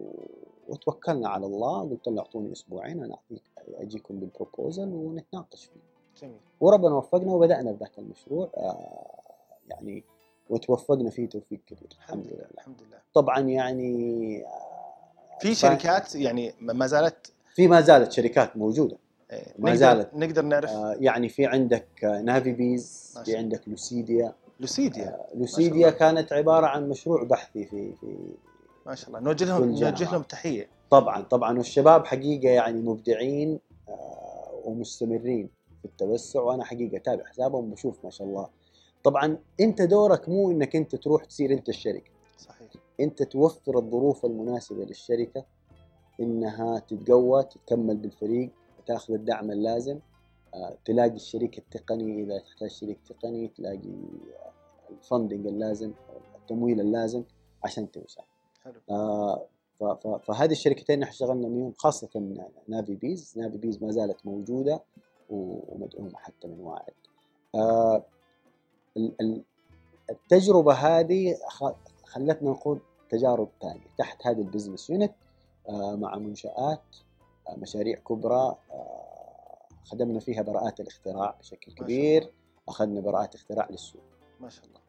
[0.68, 3.43] وتوكلنا على الله قلت له أعطوني أسبوعين أنا أعطيك
[3.74, 5.80] أجيكم بالبروبوزل ونتناقش فيه.
[6.22, 6.37] جميل.
[6.61, 9.20] وربنا وفقنا وبدأنا بذاك المشروع آه
[9.68, 10.05] يعني
[10.51, 11.89] وتوفقنا فيه توفيق كبير.
[11.99, 12.47] الحمد لله.
[12.55, 12.99] الحمد لله.
[13.14, 14.72] طبعا يعني آه،
[15.43, 18.97] في شركات يعني ما زالت في ما زالت شركات موجودة.
[19.32, 20.11] إيه، ما زالت.
[20.14, 25.88] نقدر نعرف؟ آه يعني في عندك آه، نافي بيز ما في عندك لوسيديا لوسيديا لوسيديا
[25.88, 25.90] الله.
[25.99, 28.16] كانت عبارة عن مشروع بحثي في في
[28.86, 29.20] ما شاء الله.
[29.20, 29.64] نوجه لهم.
[29.64, 30.68] نوجه لهم تحية.
[30.90, 31.59] طبعا طبعا.
[31.59, 35.49] والشباب حقيقة يعني مبدعين آه، ومستمرين
[35.82, 38.49] في التوسع وأنا حقيقة أتابع حسابهم وبشوف ما شاء الله.
[39.05, 42.11] طبعا أنت دورك مو إنك أنت تروح تصير أنت الشركة.
[42.38, 42.68] صحيح.
[43.03, 45.45] أنت توفر الظروف المناسبة للشركة
[46.21, 48.51] إنها تتقوى تكمل بالفريق
[48.87, 49.99] تأخذ الدعم اللازم.
[50.55, 54.53] آه، تلاقي الشريك التقني إذا تحتاج شريك تقني تلاقي آه،
[54.90, 55.93] ال funding اللازم
[56.35, 57.23] التمويل اللازم
[57.65, 58.23] عشان توسع
[58.65, 58.81] حلو.
[58.91, 59.47] آه،
[60.23, 62.09] فهذه الشركتين نحن اشتغلنا بهم خاصة
[62.69, 64.83] نافي بيز نافي بيز ما زالت موجودة
[65.31, 66.93] ومدعومة حتى من واعد
[67.55, 68.05] آه،
[68.97, 69.43] ال- ال-
[70.11, 71.37] التجربة هذه
[72.05, 72.79] خلتنا نخوض
[73.12, 75.15] تجارب ثانية تحت هذه ال business unit
[75.68, 76.97] آه، مع منشآت
[77.48, 82.32] آه، مشاريع كبرى آه، خدمنا فيها براءات الاختراع بشكل كبير.
[82.68, 84.02] أخذنا براءات اختراع للسوق.
[84.40, 84.82] ما شاء الله.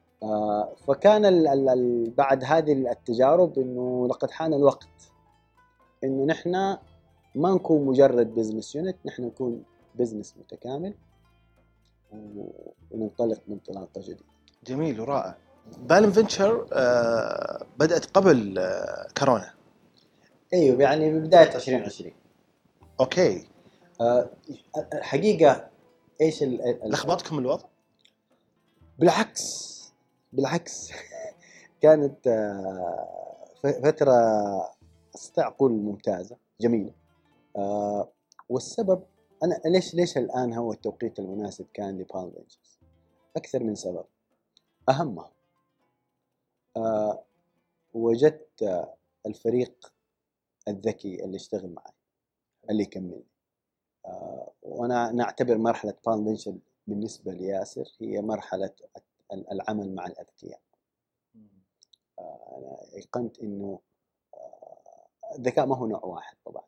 [0.75, 5.11] فكان ال ال ال بعد هذه التجارب إنه لقد حان الوقت
[6.03, 6.51] إنه نحن
[7.35, 9.63] ما نكون مجرد business unit نحن نكون
[9.95, 10.93] business متكامل
[12.91, 14.23] وننطلق بانطلاقة جديدة.
[14.63, 15.37] جميل ورائع.
[15.77, 19.53] بالم فينشر آه بدأت قبل آه كورونا.
[20.53, 22.11] أيوه يعني ببدايه 2020
[22.99, 23.47] أوكي.
[24.01, 24.29] آه،
[24.93, 25.69] الحقيقة
[26.21, 27.65] إيش ال- ال- لخبطكم الوضع؟
[28.99, 29.73] بالعكس
[30.33, 30.91] بالعكس.
[31.81, 33.45] كانت آه،
[33.83, 34.13] فترة
[35.15, 36.91] استطيع أقول ممتازة جميلة.
[37.55, 38.09] آه،
[38.49, 39.03] والسبب
[39.43, 42.33] أنا ليش ليش الآن هو التوقيت المناسب كان لبالم؟
[43.37, 44.05] أكثر من سبب.
[44.89, 45.29] اهمها
[46.77, 47.23] آه،
[47.93, 48.93] وجدت آه،
[49.25, 49.93] الفريق
[50.67, 51.93] الذكي اللي يشتغل معي
[52.69, 53.25] اللي يكملني.
[54.05, 58.73] آه، وأنا نعتبر مرحلة بالم فينشر بالنسبة لياسر هي مرحلة
[59.51, 60.61] العمل مع الأذكياء.
[62.19, 63.79] أنا ايقنت إنه
[65.35, 66.63] الذكاء ما هو نوع واحد طبعا.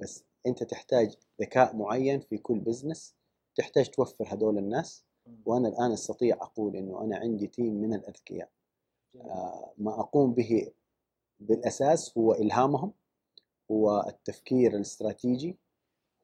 [0.00, 3.14] بس أنت تحتاج ذكاء معين في كل business
[3.54, 5.04] تحتاج توفر هذول الناس.
[5.46, 8.48] وأنا الآن أستطيع أقول إنه أنا عندي team من الأذكياء.
[8.48, 8.61] آه،
[9.78, 10.72] ما أقوم به
[11.40, 12.92] بالأساس هو إلهامهم
[13.70, 15.58] هو التفكير الاستراتيجي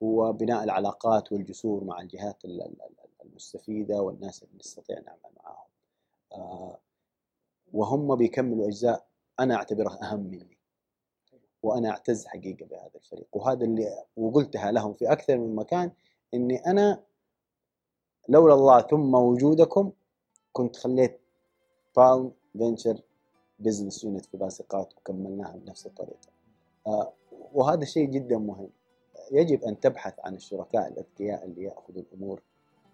[0.03, 2.43] هو بناء العلاقات والجسور مع الجهات
[3.25, 5.69] المستفيدة والناس اللي نستطيع نعمل معاهم.
[6.33, 6.79] آه،
[7.73, 9.07] وهم بيكملوا أجزاء
[9.41, 10.59] أنا أعتبرها أهم مني.
[11.63, 13.27] وأنا أعتز حقيقة بهذا الفريق.
[13.33, 15.91] وهذا اللي وقلتها لهم في أكثر من مكان
[16.35, 17.03] إني أنا
[18.29, 19.93] لولا الله ثم وجودكم
[20.53, 21.21] كنت خليت
[22.59, 23.01] Venture
[23.59, 26.29] business unit في باسقات وكملناها بنفس الطريقة.
[26.87, 27.13] آه
[27.53, 28.69] وهذا شيء جدا مهم.
[29.33, 32.43] يجب أن تبحث عن الشركاء الأذكياء اللي يأخذوا الأمور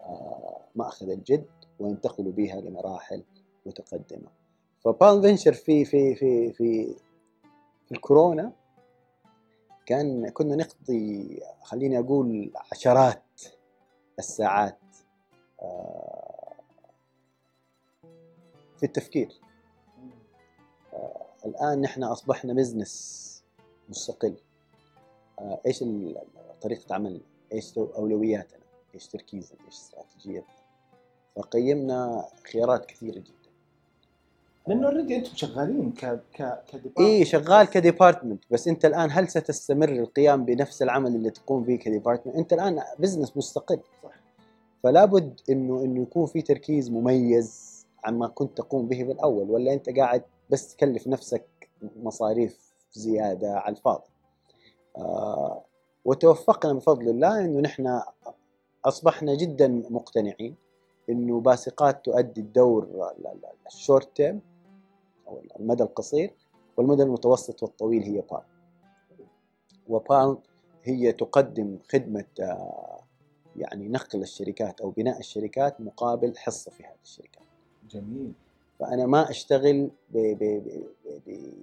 [0.01, 1.47] آه مأخذ الجد
[1.78, 3.23] وينتقلوا بها لمراحل
[3.66, 4.28] متقدمة.
[4.85, 6.97] فبالم فينشر في في في في
[7.86, 8.53] في الكورونا
[9.86, 13.23] كان كنا نقضي خليني أقول عشرات
[14.19, 14.78] الساعات
[15.62, 16.53] آه،
[18.77, 19.41] في التفكير.
[21.47, 23.25] الآن نحن أصبحنا بزنس
[23.89, 24.35] مستقل.
[25.39, 25.85] آه، إيش
[26.61, 27.21] طريقة عملنا؟
[27.53, 28.65] إيش أولوياتنا؟
[28.95, 30.55] إيش تركيزنا؟ إيش استراتيجيتنا؟
[31.37, 33.45] فقيمنا خيارات كثيرة جدا.
[34.69, 39.11] لأنه already أنتم شغالين ك ك ك department إي شغال ك department بس أنت الآن
[39.12, 43.81] هل ستستمر القيام بنفس العمل اللي تقوم به ك department؟ أنت الآن business مستقل.
[44.03, 44.15] صح.
[44.83, 49.99] فلا بد انه إنه يكون في تركيز مميز عما كنت تقوم به بالأول ولا أنت
[49.99, 51.47] قاعد بس تكلف نفسك
[51.97, 54.11] مصاريف زيادة على الفاضي.
[54.97, 55.65] آه
[56.05, 58.01] وتوفقنا بفضل الله إنه نحن
[58.85, 60.57] أصبحنا جدا مقتنعين
[61.11, 63.12] إنه باسقات تؤدي الدور
[63.66, 64.41] الشورت تيرم
[65.29, 66.35] أو المدى القصير
[66.77, 68.43] والمدى المتوسط والطويل هي بال
[69.89, 70.39] وبال
[70.85, 73.01] هي تقدم خدمة آه،
[73.57, 77.43] يعني نقل الشركات أو بناء الشركات مقابل حصة في هذه الشركات.
[77.91, 78.33] جميل.
[78.80, 80.62] فأنا ما أشتغل ب ب
[81.26, 81.55] ب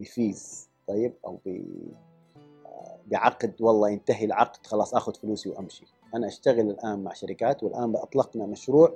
[0.00, 5.86] بفيز طيب؟ أو آه، بعقد والله ينتهي العقد خلاص أخذ فلوسي وأمشي.
[6.14, 8.94] أنا أشتغل الآن مع شركات والآن أطلقنا مشروع.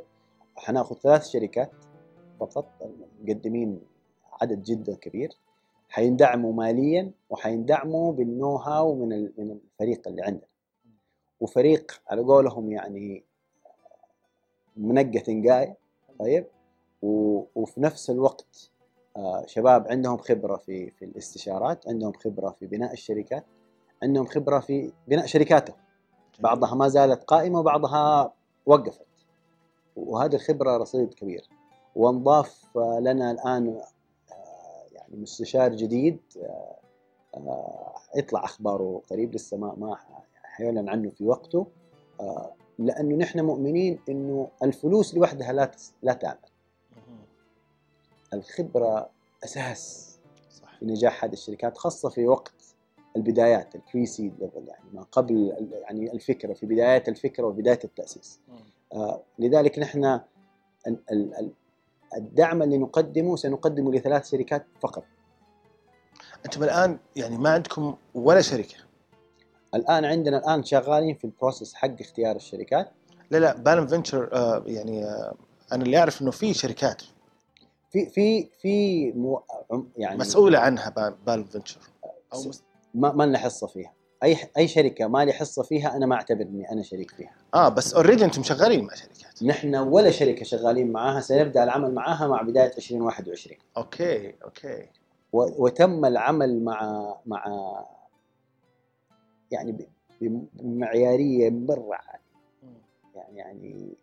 [0.57, 1.71] حناخذ ثلاث شركات
[2.41, 2.67] فقط
[3.23, 3.81] مقدمين
[4.43, 5.33] عدد جدا كبير.
[5.89, 9.09] حيندعموا ماليا وحيندعموا بالنو هاو من
[9.39, 10.49] من الفريق اللي عندنا.
[11.41, 13.25] وفريق على قولهم يعني
[14.77, 15.77] منقة تنقاية
[16.19, 16.47] طيب؟
[17.55, 18.71] وفي نفس الوقت
[19.17, 23.45] آه، شباب عندهم خبرة في في الاستشارات عندهم خبرة في بناء الشركات
[24.03, 25.77] عندهم خبرة في بناء شركاتهم.
[26.41, 28.33] بعضها ما زالت قائمة وبعضها
[28.67, 29.07] وقفت.
[29.97, 31.49] وهذه الخبرة رصيد كبير.
[31.97, 36.77] وانضاف لنا الآن آه، يعني مستشار جديد آه،
[37.35, 39.99] آه، يطلع أخباره قريب لسه ما ما
[40.43, 41.67] حيعلن عنه في وقته.
[42.79, 45.71] لأنه نحن مؤمنين إنه الفلوس لوحدها لا
[46.03, 46.54] لا تعمل.
[48.35, 49.11] الخبرة
[49.45, 50.15] أساس
[50.51, 50.79] صح.
[50.79, 52.53] في نجاح هذه الشركات خاصة في وقت
[53.17, 55.53] البدايات ال pre-seed level يعني ما قبل
[55.83, 58.41] يعني الفكرة في بدايات الفكرة وبدايه التأسيس.
[58.93, 60.21] آه لذلك نحن
[62.17, 65.05] الدعم اللي نقدمه سنقدمه لثلاث شركات فقط.
[66.45, 68.77] أنتم الآن يعني ما عندكم ولا شركة؟
[69.75, 72.91] الآن عندنا الآن شغالين في ال process حق اختيار الشركات.
[73.31, 75.35] لا لا Palm Venture آه يعني آه
[75.73, 77.03] أنا اللي أعرف إنه في شركات
[77.95, 79.43] في في في مو
[79.97, 81.81] يعني مسؤولة عنها Palm Venture.
[82.35, 82.41] أو
[82.95, 83.93] ما ما لنا حصه فيها.
[84.23, 87.35] أي أي شركة ما لي حصة فيها أنا ما أعتبر إني أنا شريك فيها.
[87.55, 89.43] آه بس already أنتم شغالين مع شركات.
[89.43, 94.89] نحن ولا شركة شغالين معاها سنبدأ العمل معاها مع بداية 2021 okay okay.
[95.33, 97.45] وتم العمل مع مع
[99.51, 99.89] يعني
[100.21, 101.99] بمعيارية مره
[103.15, 103.97] يعني يعني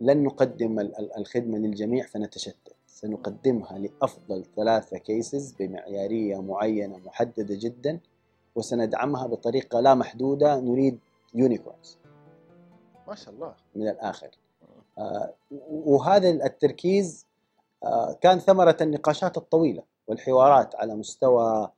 [0.00, 0.80] لن نقدم
[1.18, 2.77] الخدمة للجميع فنتشتت.
[3.00, 8.00] سنقدمها لأفضل ثلاثة cases بمعيارية معينة محددة جدا
[8.54, 10.98] وسندعمها بطريقة لا محدودة نريد
[11.34, 11.98] unicorns
[13.08, 13.54] ما شاء الله.
[13.74, 14.30] من الآخر.
[14.98, 15.34] آه.
[15.70, 17.26] وهذا التركيز
[17.84, 21.70] آه كان ثمرة النقاشات الطويلة والحوارات على مستوى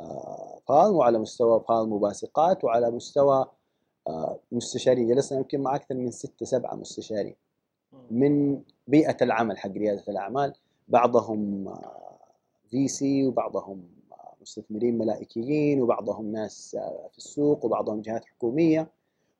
[0.00, 3.46] آه بالم وعلى مستوى بالم مباسقات وعلى مستوى
[4.08, 7.36] آه مستشارين جلسنا يمكن مع أكثر من ستة سبعة مستشارين
[8.10, 10.52] من بيئة العمل حق ريادة الأعمال.
[10.88, 11.74] بعضهم
[12.70, 13.88] في سي وبعضهم
[14.40, 16.76] مستثمرين ملائكيين وبعضهم ناس
[17.12, 18.90] في السوق وبعضهم جهات حكومية.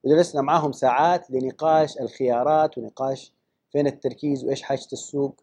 [0.04, 3.32] وجلسنا معاهم ساعات لنقاش الخيارات ونقاش
[3.72, 5.40] فين التركيز وإيش حاجة السوق.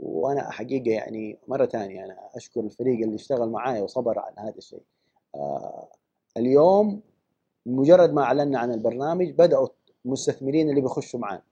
[0.00, 4.82] وأنا حقيقة يعني مرة ثانية أنا أشكر الفريق اللي اشتغل معايا وصبر على هذا الشيء.
[6.36, 7.00] اليوم
[7.66, 9.68] مجرد ما اعلنا عن البرنامج بدأوا
[10.04, 11.42] المستثمرين اللي بيخشوا معانا.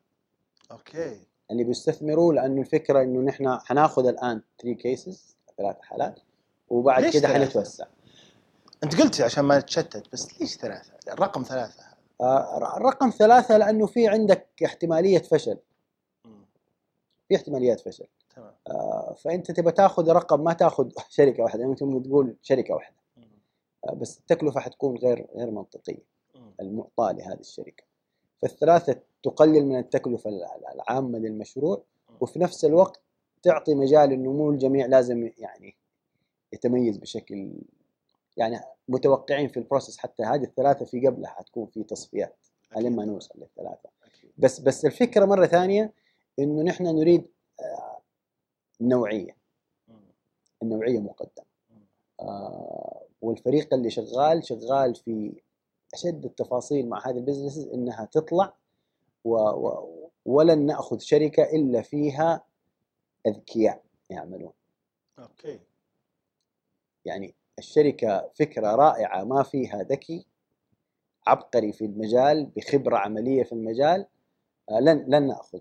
[0.72, 1.20] أوكي.
[1.50, 6.20] اللي بيستثمروا لأنه الفكرة إنه نحن حناخذ الآن 3 cases ثلاث حالات
[6.68, 7.86] وبعد كده؟ حنتوسع
[8.84, 11.82] أنت قلت عشان ما نتشتت بس ليش ثلاثة؟ الرقم ثلاثة
[12.20, 15.58] آه، الرقم ثلاثة لأنه في عندك احتمالية فشل.
[17.30, 18.06] في احتماليات فشل
[18.36, 22.96] تمام آه، فأنت تبى تاخذ رقم ما تاخذ شركة واحدة يعني أنت تقول شركة واحدة
[23.16, 23.24] مم.
[23.88, 26.04] آه، بس التكلفة حتكون غير غير منطقية
[26.34, 26.54] مم.
[26.60, 27.84] المعطاة لهذه الشركة
[28.42, 30.30] فالثلاثة تقلل من التكلفة
[30.74, 31.82] العامة للمشروع
[32.20, 33.00] وفي نفس الوقت
[33.42, 35.76] تعطي مجال انه مو الجميع لازم يعني
[36.52, 37.52] يتميز بشكل
[38.36, 42.36] يعني متوقعين في ال process حتى هذه الثلاثة في قبلها حتكون في تصفيات
[42.72, 43.88] على ما نوصل للثلاثة.
[44.38, 45.92] بس بس الفكرة مرة ثانية
[46.38, 47.26] إنه نحن نريد
[47.60, 48.00] آه،
[48.80, 49.36] نوعية.
[50.62, 51.46] النوعية مقدمة.
[52.20, 55.42] آه، والفريق اللي شغال شغال في
[55.94, 58.54] أشد التفاصيل مع هذه ال businesses إنها تطلع
[59.24, 62.44] و و ولن نأخذ شركة إلا فيها
[63.26, 64.52] أذكياء يعملون.
[65.18, 65.60] أوكي.
[67.04, 70.26] يعني الشركة فكرة رائعة ما فيها ذكي
[71.26, 74.06] عبقري في المجال بخبرة عملية في المجال
[74.70, 75.60] آه، لن لن نأخذ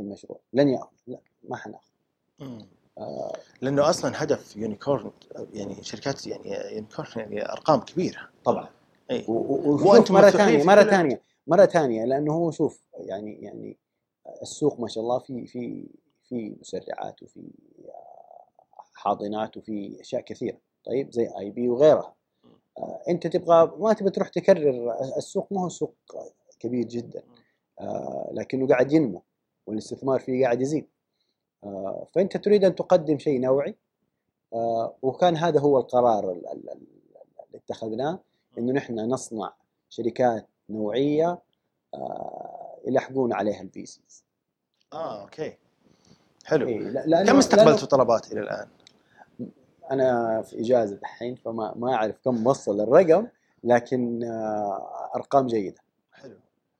[0.00, 1.18] المشروع لن يأخذ لا
[1.48, 1.90] ما حنأخذ.
[2.98, 5.10] آه، لأنه أصلا هدف unicorn
[5.54, 8.28] يعني شركات يعني unicorn يعني أرقام كبيرة.
[8.44, 8.68] طبعا.
[9.10, 9.24] إي.
[9.28, 11.20] و- و- وشوف وأنتم مرة ثانية مرة ثانية.
[11.50, 13.78] مرة ثانية لأنه هو شوف يعني يعني
[14.42, 15.86] السوق ما شاء الله في في
[16.22, 17.40] في مسرعات وفي
[17.88, 18.44] آه،
[18.94, 20.58] حاضنات وفي أشياء كثيرة.
[20.84, 22.14] طيب زي آي بي وغيرها.
[22.78, 25.94] آه، أنت تبغى ما تبغى تروح تكرر السوق ما هو سوق
[26.60, 27.22] كبير جدا.
[27.80, 29.22] آه، لكنه قاعد ينمو
[29.66, 30.88] والاستثمار فيه قاعد يزيد.
[31.64, 33.76] آه، فأنت تريد أن تقدم شيء نوعي.
[34.52, 36.86] آه، وكان هذا هو القرار ال- ال- ال-
[37.46, 38.18] اللي اتخذناه
[38.58, 39.52] إنه نحن نصنع
[39.88, 41.38] شركات نوعية
[41.94, 44.24] آه، يلحقون عليها ال VCs
[44.92, 45.56] آه أوكي.
[46.44, 46.68] حلو.
[46.88, 48.68] لأنه كم استقبلتوا طلبات إلى الآن؟
[49.90, 53.26] أنا في إجازة الحين فما ما أعرف كم وصل الرقم
[53.64, 55.82] لكن آه، أرقام جيدة.
[56.12, 56.36] حلو.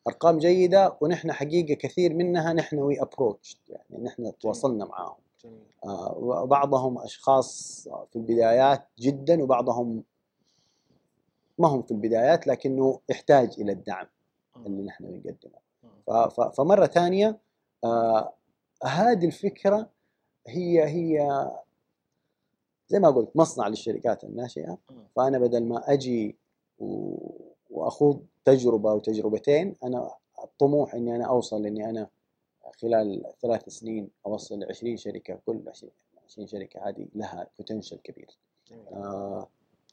[0.09, 5.17] أرقام جيدة ونحن حقيقة كثير منها نحن we approach يعني نحن تواصلنا معاهم.
[5.45, 5.59] جميل.
[5.85, 10.03] آه، وبعضهم أشخاص في البدايات جدا وبعضهم
[11.61, 14.07] ما هم في البدايات لكنه يحتاج إلى الدعم
[14.66, 15.05] اللي نحن
[16.28, 17.39] ف- فمرة ثانية
[17.85, 18.32] آه
[18.85, 19.91] هذه الفكرة
[20.47, 21.47] هي هي
[22.89, 24.78] زي ما قلت مصنع للشركات الناشئة.
[25.16, 26.37] فأنا بدل ما أجي
[27.70, 30.11] وأخوض تجربة وتجربتين أنا
[30.45, 32.09] الطموح إني أنا أوصل إني أنا
[32.82, 35.93] خلال ثلاث سنين أوصل ل 20 شركة كل 20
[36.24, 38.39] 20 شركة هذه لها بوتنشل كبير.
[38.93, 39.49] آه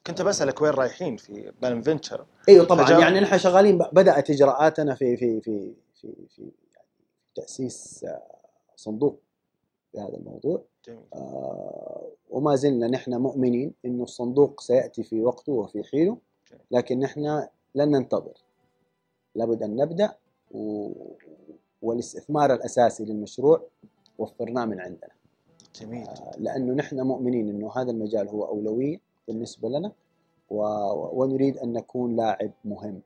[0.07, 4.95] كنت بسألك وين رايحين في بالم فينشر إيوه طبعا فجاء- يعني نحن شغالين بدأت إجراءاتنا
[4.95, 6.87] في في في في في يعني
[7.35, 8.21] تأسيس آه،
[8.75, 9.19] صندوق
[9.91, 10.63] في هذا الموضوع.
[10.87, 11.03] جميل.
[11.13, 16.17] آه، وما زلنا نحن مؤمنين إنه الصندوق سيأتي في وقته وفي حينه
[16.71, 18.33] لكن نحن لن ننتظر.
[19.35, 20.15] لابد أن نبدأ
[20.51, 20.89] و...
[21.81, 23.67] والاستثمار الأساسي للمشروع
[24.17, 25.11] وفرناه من عندنا.
[25.81, 26.07] جميل.
[26.07, 29.06] آه، لأنه نحن مؤمنين إنه هذا المجال هو أولوية.
[29.27, 29.91] بالنسبة لنا
[30.49, 30.63] و...
[31.21, 33.01] ونريد أن نكون لاعب مهم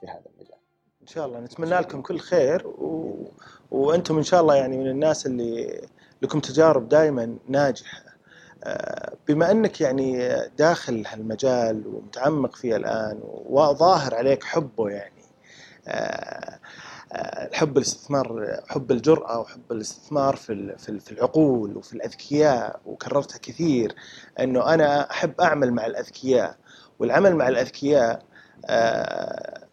[0.00, 0.58] في هذا المجال.
[1.02, 3.14] إن شاء الله نتمنى لكم كل خير و...
[3.70, 5.82] وأنتم إن شاء الله يعني من الناس اللي
[6.22, 8.08] لكم تجارب دائما ناجحة.
[8.64, 15.22] آه، بما أنك يعني داخل هالمجال ومتعمق فيه الآن وظاهر عليك حبه يعني
[15.88, 16.58] آه،
[17.52, 23.94] حب الاستثمار حب الجرأة وحب الاستثمار في في ال- في العقول وفي الأذكياء وكررتها كثير
[24.40, 26.56] أنه أنا أحب أعمل مع الأذكياء.
[26.98, 28.22] والعمل مع الأذكياء
[28.66, 29.64] آه،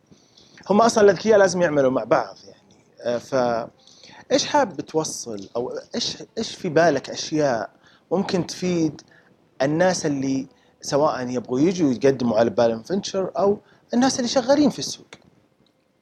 [0.69, 2.75] هم أصلا الأذكياء لازم يعملوا مع بعض يعني.
[3.01, 3.35] آه، ف
[4.31, 7.69] إيش حاب توصل؟ أو إيش إيش في بالك أشياء
[8.11, 9.01] ممكن تفيد
[9.61, 10.47] الناس اللي
[10.81, 13.57] سواء يبغوا يجوا يقدموا على بالم فينشر أو
[13.93, 15.07] الناس اللي شغالين في السوق؟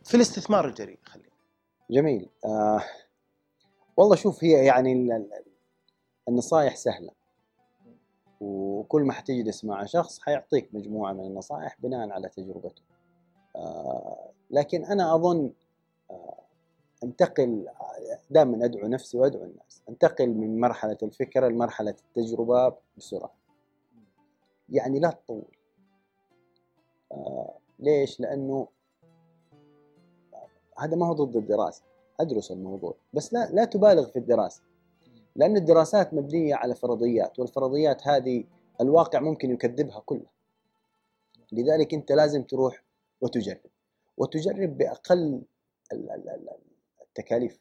[0.03, 1.22] في الاستثمار الجريء خلينا
[1.91, 2.29] جميل.
[2.45, 2.83] آه
[3.97, 5.43] والله شوف هي يعني ال- ال-
[6.29, 7.11] النصائح سهلة.
[8.41, 12.81] وكل ما حتجلس مع شخص حيعطيك مجموعة من النصائح بناء على تجربته.
[13.55, 15.51] آه لكن أنا أظن
[16.11, 16.39] آه
[17.03, 17.67] أنتقل
[18.29, 19.81] دائما أدعو نفسي وأدعو الناس.
[19.89, 23.33] أنتقل من مرحلة الفكرة لمرحلة التجربة بسرعة.
[24.69, 25.45] يعني لا تطول.
[27.11, 28.67] آه ليش؟ لأنه
[30.77, 31.83] هذا ما هو ضد الدراسة.
[32.19, 32.95] أدرس الموضوع.
[33.13, 34.61] بس لا لا تبالغ في الدراسة.
[35.35, 38.43] لأن الدراسات مبنية على فرضيات والفرضيات هذه
[38.81, 40.31] الواقع ممكن يكذبها كلها
[41.51, 42.83] لذلك أنت لازم تروح
[43.21, 43.71] وتجرب.
[44.17, 45.41] وتجرب بأقل
[47.01, 47.59] التكاليف.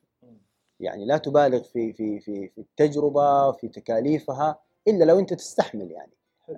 [0.81, 6.13] يعني لا تبالغ في في في في التجربة في تكاليفها إلا لو أنت تستحمل يعني.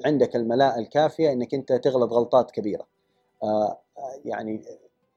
[0.04, 2.86] عندك الملاءه الكافية إنك أنت تغلط غلطات كبيرة.
[3.42, 3.80] آه
[4.24, 4.62] يعني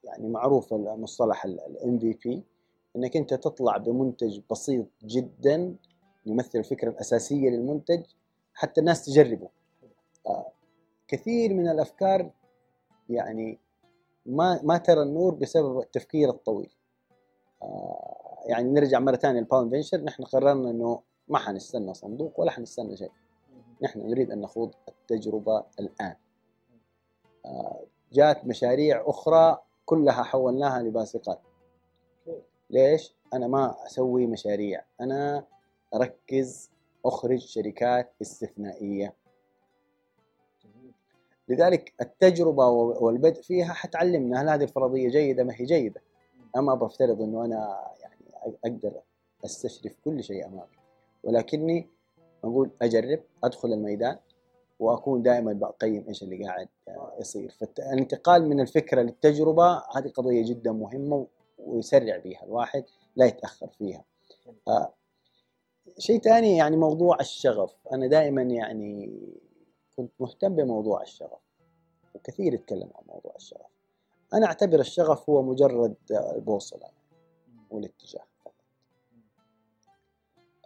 [0.07, 2.43] يعني معروف المصطلح ال MVP
[2.95, 5.75] إنك أنت تطلع بمنتج بسيط جدا
[6.25, 8.03] يمثل الفكرة الأساسية للمنتج
[8.53, 9.49] حتى الناس تجربه.
[10.27, 10.51] آه
[11.07, 12.31] كثير من الأفكار
[13.09, 13.59] يعني
[14.25, 16.71] ما ما ترى النور بسبب التفكير الطويل.
[17.61, 22.51] آه يعني نرجع مرة ثانية لل Bawn venture نحن قررنا إنه ما حنستنى صندوق ولا
[22.51, 23.11] حنستنى شيء.
[23.81, 26.15] نحن نريد أن نخوض التجربة الآن.
[27.45, 31.39] آه جات مشاريع أخرى كلها حولناها لباسقات
[32.69, 34.83] ليش؟ أنا ما أسوي مشاريع.
[35.01, 35.45] أنا
[35.95, 36.71] أركز
[37.05, 39.13] أخرج شركات استثنائية.
[41.49, 46.01] لذلك التجربة والبدء فيها حتعلمنا هل هذه الفرضية جيدة ما هي جيدة.
[46.57, 49.01] أما بفترض إنه أنا يعني أقدر
[49.45, 50.77] أستشرف كل شيء أمامي.
[51.23, 51.87] ولكني
[52.43, 54.17] أقول أجرب أدخل الميدان.
[54.79, 56.69] وأكون دائما بقيم إيش اللي قاعد
[57.19, 57.51] يصير.
[57.51, 61.27] فالانتقال من الفكرة للتجربة هذه قضية جدا مهمة
[61.57, 62.83] ويسرع بها الواحد
[63.15, 64.03] لا يتأخر فيها.
[64.67, 64.93] آه
[65.99, 67.75] شيء ثاني يعني موضوع الشغف.
[67.93, 69.19] أنا دائما يعني
[69.97, 71.39] كنت مهتم بموضوع الشغف
[72.15, 73.71] وكثير يتكلم عن موضوع الشغف.
[74.33, 76.89] أنا أعتبر الشغف هو مجرد البوصلة
[77.71, 78.53] والاتجاه فقط.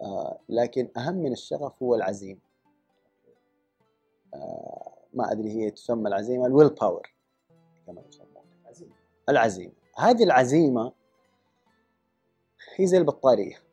[0.02, 2.40] آه لكن أهم من الشغف هو العزيمة.
[2.40, 2.51] آه
[5.14, 7.14] ما أدري هي تسمى العزيمة الويل باور
[7.88, 8.44] كما يسمونها
[9.30, 9.74] العزيمة.
[9.98, 10.94] هذه العزيمة
[12.76, 13.64] هي زي البطارية.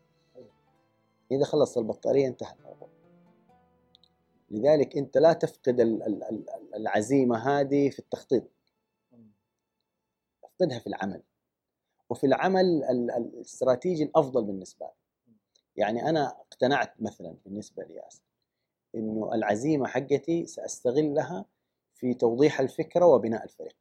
[1.30, 2.88] إذا خلصت البطارية انتهى الموضوع.
[4.50, 5.80] لذلك أنت لا تفقد
[6.74, 8.44] العزيمة هذه في التخطيط.
[10.44, 11.22] افقدها في العمل.
[12.10, 12.84] وفي العمل
[13.16, 14.92] الاستراتيجي الأفضل بالنسبة لي.
[15.76, 17.94] يعني أنا اقتنعت مثلا بالنسبة لي
[18.94, 21.44] إنه العزيمة حقتي سأستغلها
[21.94, 23.76] في توضيح الفكرة وبناء الفريق.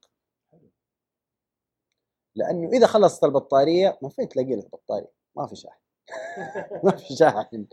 [2.35, 5.79] لأنه إذا خلصت البطارية ما فين تلاقي لك بطارية ما في شاحن.
[6.83, 7.65] ما في شاحن.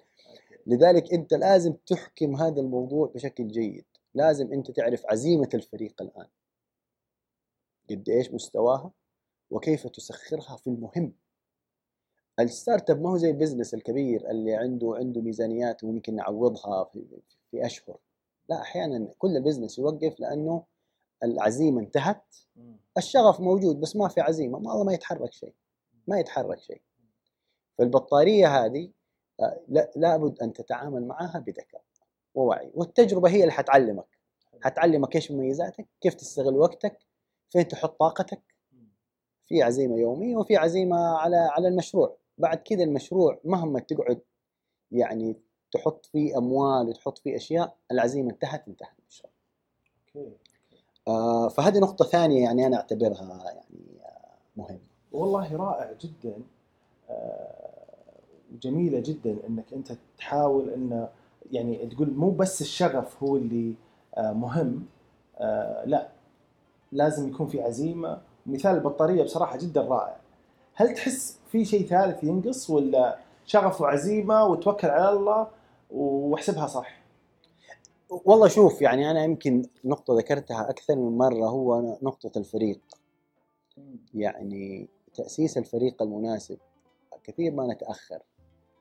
[0.66, 3.84] لذلك أنت لازم تحكم هذا الموضوع بشكل جيد.
[4.14, 6.28] لازم أنت تعرف عزيمة الفريق الآن.
[7.90, 8.90] قد إيش مستواها
[9.50, 11.12] وكيف تسخرها في المهم.
[12.40, 17.04] ال startup ما هو زي ال business الكبير اللي عنده عنده ميزانيات وممكن نعوضها في,
[17.50, 17.96] في أشهر.
[18.48, 20.62] لا أحيانا كل ال business يوقف لأنه
[21.22, 22.36] العزيمة انتهت.
[22.98, 25.54] الشغف موجود بس ما في عزيمة ما ما يتحرك شيء
[26.06, 26.80] ما يتحرك شيء.
[27.78, 28.90] فالبطارية هذه
[29.68, 31.82] لا لابد أن تتعامل معها بذكاء
[32.34, 32.70] ووعي.
[32.74, 34.18] والتجربة هي اللي حتعلمك.
[34.62, 36.98] حتعلمك إيش مميزاتك كيف تستغل وقتك
[37.50, 38.42] فين تحط طاقتك.
[39.46, 42.16] في عزيمة يومية وفي عزيمة على على المشروع.
[42.38, 44.20] بعد كذا المشروع مهما تقعد
[44.92, 45.36] يعني
[45.72, 49.32] تحط فيه أموال وتحط فيه أشياء العزيمة انتهت انتهى المشروع
[51.08, 54.78] آه فهذه نقطة ثانية يعني أنا أعتبرها يعني آه مهمة.
[55.12, 56.42] والله رائع جدا
[57.10, 57.64] آه
[58.62, 61.08] جميله جدا إنك أنت تحاول انه
[61.52, 63.74] يعني تقول مو بس الشغف هو اللي
[64.16, 64.86] آه، مهم
[65.38, 66.08] آه، لا
[66.92, 68.20] لازم يكون في عزيمة.
[68.46, 70.16] مثال البطارية بصراحة جدا رائع.
[70.74, 75.48] هل تحس في شيء ثالث ينقص ولا شغف وعزيمة وتوكل على الله
[75.90, 77.04] واحسبها صح؟
[78.10, 82.80] والله شوف يعني أنا يمكن نقطة ذكرتها أكثر من مرة هو نقطة الفريق.
[84.14, 86.58] يعني تأسيس الفريق المناسب
[87.24, 88.22] كثير ما نتأخر.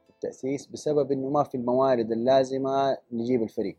[0.10, 3.78] التأسيس بسبب إنه ما في الموارد اللازمة نجيب الفريق.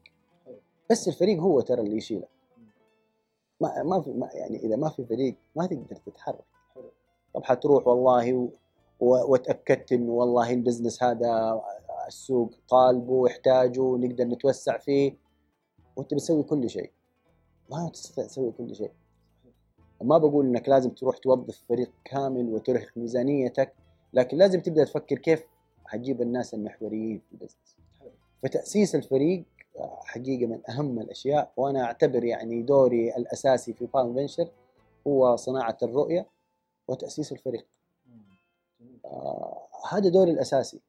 [0.91, 2.27] بس الفريق هو ترى اللي يشيله.
[3.61, 6.54] ما ما في ما يعني إذا ما في فريق ما تقدر تتحرك.
[7.35, 8.51] طب حتروح والله
[9.01, 9.33] و...
[9.33, 11.63] وتأكدت انه والله البزنس هذا
[12.09, 15.17] السوق طالبه ويحتاجه نقدر نتوسع فيه.
[15.97, 16.91] وأنت بتسوي كل شيء.
[17.71, 18.91] ما تستطيع تسوي كل شيء.
[20.03, 23.73] ما بقول إنك لازم تروح توظف فريق كامل وترهق ميزانيتك
[24.13, 25.45] لكن لازم تبدأ تفكر كيف
[25.87, 27.77] حتجيب الناس المحوريين في البزنس.
[28.43, 29.45] فتأسيس الفريق
[30.05, 34.49] حقيقة من أهم الأشياء وأنا أعتبر يعني دوري الأساسي في بالم فينشر
[35.07, 36.27] هو صناعة الرؤية.
[36.89, 37.67] وتأسيس الفريق.
[39.05, 40.81] آه هذا دوري الأساسي.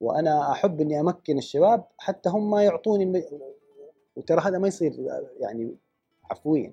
[0.00, 3.22] وأنا أحب إني أمكن الشباب حتى هم ما يعطوني الم...
[4.16, 5.76] وترى هذا ما يصير يعني
[6.30, 6.72] عفويا.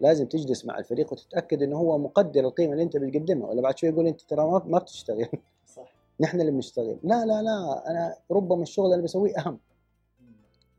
[0.00, 3.48] لازم تجلس مع الفريق وتتأكد إنه هو مقدر القيمة اللي أنت بتقدمها.
[3.48, 5.28] ولا بعد شوي يقول أنت ترى ما ما بتشتغل.
[5.76, 5.94] صح.
[6.20, 6.98] نحن اللي بنشتغل.
[7.02, 9.58] لا لا لا أنا ربما الشغل اللي بسويه أهم.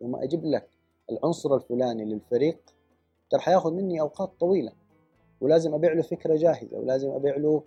[0.01, 0.69] لما أجيب لك
[1.11, 2.59] العنصر الفلاني للفريق
[3.29, 4.71] ترى حياخذ مني أوقات طويلة.
[5.41, 7.63] ولازم أبيع له فكرة جاهزة ولازم أبيع له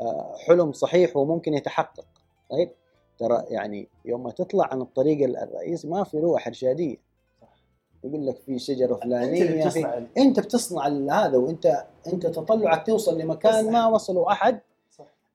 [0.00, 2.06] آه، حلم صحيح وممكن يتحقق.
[2.50, 2.70] طيب؟
[3.18, 6.96] ترى يعني يوم ما تطلع عن الطريق الرئيسي ما في روح إرشادية.
[8.04, 10.86] يقول لك في شجرة أنت فلانية في بتصنع ال- أنت بتصنع
[11.26, 14.60] هذا وأنت أنت تطلعك توصل لمكان ما وصله أحد.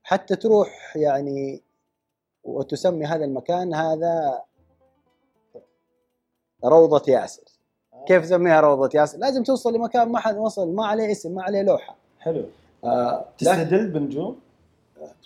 [0.03, 1.61] حتى تروح يعني
[2.43, 4.41] وتسمي هذا المكان هذا
[6.65, 7.43] روضة ياسر.
[8.07, 11.61] كيف تسميها روضة ياسر؟ لازم توصل لمكان ما حد وصل ما عليه اسم ما عليه
[11.61, 11.95] لوحة.
[12.19, 12.45] حلو.
[12.83, 14.39] آه تستدل بنجوم؟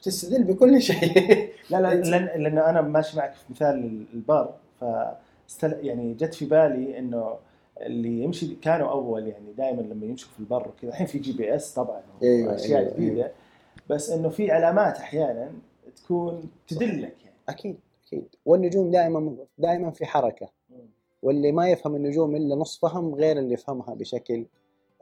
[0.03, 1.49] تستدل بكل شيء.
[1.69, 4.85] لا لا لأن لأن أنا ماشي معك في مثال البر ف
[5.61, 7.35] يعني جت في بالي إنه
[7.81, 12.01] اللي يمشي كانوا أول يعني دائما لما يمشوا في البر وكذا الحين في GPS طبعا
[12.23, 13.31] أيوة، واشياء أيوة، جديدة.
[13.89, 15.51] بس إنه في علامات أحيانا
[15.95, 17.35] تكون تدلك يعني.
[17.49, 18.35] أكيد أكيد.
[18.45, 20.49] والنجوم دائما دائما في حركة.
[21.23, 24.45] واللي ما يفهم النجوم إلا نص فهم غير اللي يفهمها بشكل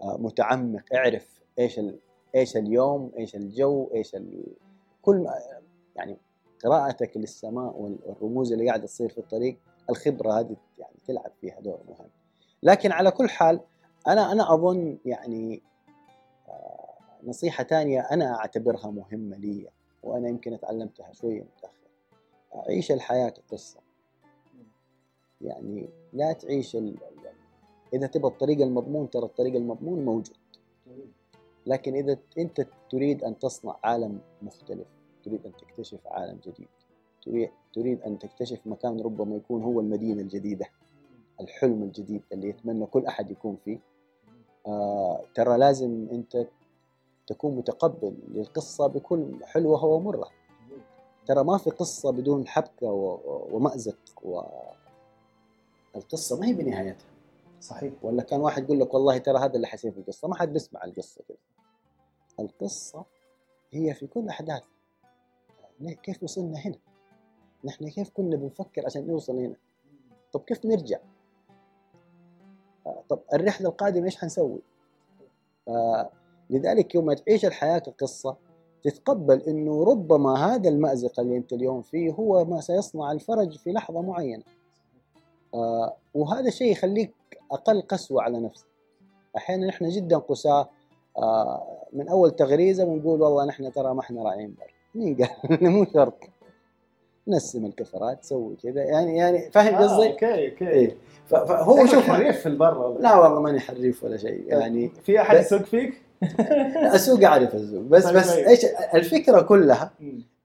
[0.01, 0.83] آه، متعمق.
[0.93, 1.99] اعرف إيش ال...
[2.35, 4.43] إيش اليوم إيش الجو إيش ال...
[5.01, 5.33] كل ما
[5.95, 6.17] يعني
[6.63, 9.57] قراءتك للسماء وال- والرموز اللي قاعدة تصير في الطريق
[9.89, 12.09] الخبرة هذه يعني تلعب فيها دور مهم.
[12.63, 13.59] لكن على كل حال
[14.07, 15.61] أنا أنا أظن يعني
[16.49, 19.69] آه، نصيحة ثانية أنا أعتبرها مهمة لي
[20.03, 21.87] وأنا يمكن اتعلمتها شوية متأخر.
[22.69, 23.79] عيش الحياة كقصة.
[25.41, 26.95] يعني لا تعيش ال...
[27.93, 30.37] إذا تبغى الطريق المضمون ترى الطريق المضمون موجود.
[31.65, 34.87] لكن إذا أنت تريد أن تصنع عالم مختلف
[35.23, 36.67] تريد أن تكتشف عالم جديد
[37.73, 40.65] تريد أن تكتشف مكان ربما يكون هو المدينة الجديدة
[41.41, 43.79] الحلم الجديد اللي يتمنى كل أحد يكون فيه.
[44.67, 46.47] آه ترى لازم أنت
[47.27, 50.29] تكون متقبل للقصة بكل حلوها ومرها
[51.25, 54.41] ترى ما في قصة بدون حبكة و- ومأزق و
[55.97, 57.05] القصة ما هي بنهايتها.
[57.61, 57.93] صحيح.
[58.01, 60.83] ولا كان واحد يقول لك والله ترى هذا اللي حيصير في القصة؟ ما حد بيسمع
[60.83, 61.37] القصة كذا.
[62.39, 63.05] القصة
[63.71, 64.63] هي في كل أحداث.
[65.79, 66.75] ليه- كيف وصلنا هنا؟
[67.63, 69.55] نحن كيف كنا بنفكر عشان نوصل هنا؟
[70.33, 70.99] طب كيف نرجع؟
[72.87, 74.59] آه، طب الرحلة القادمة إيش حنسوي؟
[75.67, 76.09] آه،
[76.49, 78.37] لذلك يوم ما تعيش الحياة كقصة
[78.83, 84.01] تتقبل إنه ربما هذا المأزق اللي أنت اليوم فيه هو ما سيصنع الفرج في لحظة
[84.01, 84.43] معينة.
[85.53, 87.13] آه، وهذا الشيء يخليك
[87.51, 88.65] أقل قسوة على نفسك
[89.37, 90.69] أحيانا إحنا جدا قساة
[91.17, 95.29] آه، من أول تغريزة بنقول والله نحن ترى ما إحنا راعين بر مين قال
[95.71, 96.17] مو شرط
[97.27, 100.97] ننسم الكفرات سوي كذا يعني يعني فاهم آه، قصدي؟ أوكي أوكي إيه.
[101.27, 105.37] فهو شوف حريف في البر والله لا والله ماني حريف ولا شيء يعني في أحد
[105.37, 106.01] يسوق فيك؟
[106.95, 108.45] أسوق أعرف أسوق بس طيب، بس طيب.
[108.47, 109.91] إيش الفكرة كلها.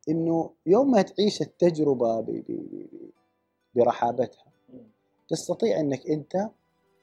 [0.09, 3.11] إنه يوم ما تعيش التجربة ب- ب- ب-
[3.75, 4.45] برحابتها
[5.29, 6.49] تستطيع إنك أنت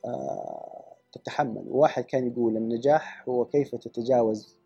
[0.06, 1.64] آه، تتحمل.
[1.68, 4.58] واحد كان يقول النجاح هو كيف تتجاوز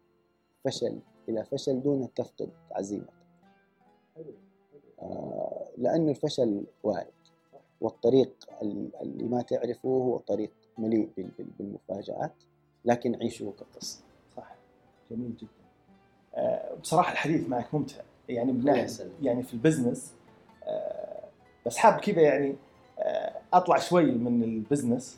[0.66, 1.00] فشل
[1.30, 3.14] إلى فشل دون أن تفقد عزيمتك.
[5.02, 7.08] آه، لأنه الفشل وارد
[7.82, 12.34] والطريق ال- اللي ما تعرفه هو طريق مليء بال- بال- بالمفاجآت
[12.86, 14.04] لكن عيشه كقصة.
[14.38, 14.56] صح.
[15.12, 15.50] جميل جدا.
[16.36, 18.02] آه، بصراحة الحديث معك ممتع.
[18.30, 18.64] يعني من.
[19.22, 20.14] يعني في ال business
[21.66, 22.56] بس حاب كذا يعني
[23.54, 25.18] أطلع شوي من ال business.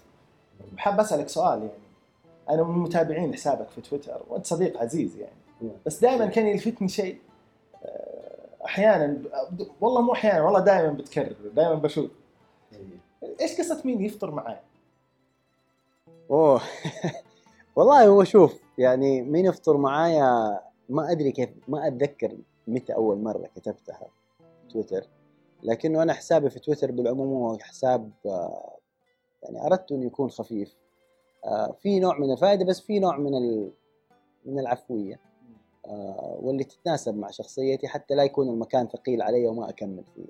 [0.77, 1.85] حاب أسألك سؤال يعني.
[2.49, 5.35] أنا من متابعين حسابك في تويتر وأنت صديق عزيز يعني.
[5.61, 5.71] نعم.
[5.85, 7.17] بس دائما كان يلفتني شيء.
[7.85, 9.21] آه، أحيانا
[9.81, 12.11] والله مو أحيانا والله دائما بتكرر دائما بشوف.
[13.41, 14.59] إيش قصة مين يفطر معاه؟
[16.31, 16.61] أوه.
[17.75, 20.59] والله هو شوف يعني مين يفطر معايا؟
[20.89, 22.37] ما أدري كيف ما أتذكر
[22.67, 24.07] متى أول مرة كتبتها
[24.71, 25.07] تويتر.
[25.65, 28.77] لكنه أنا حسابي في تويتر بالعموم هو حساب آه،
[29.43, 30.75] يعني أردت انه يكون خفيف.
[31.45, 33.71] آه، في نوع من الفائدة بس في نوع من ال-
[34.45, 35.19] من العفوية.
[35.85, 40.25] آه، واللي تتناسب مع شخصيتي حتى لا يكون المكان ثقيل علي وما أكمل فيه.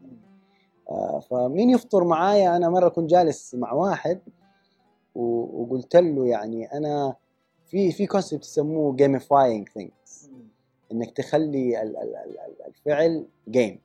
[1.20, 4.20] فمين يفطر معايا؟ أنا مرة كنت جالس مع واحد
[5.16, 7.16] وقلت له يعني أنا
[7.66, 10.32] في في concept يسموه gamifying things
[10.92, 13.80] إنك تخلي ال- ال- ال- ال- الفعل game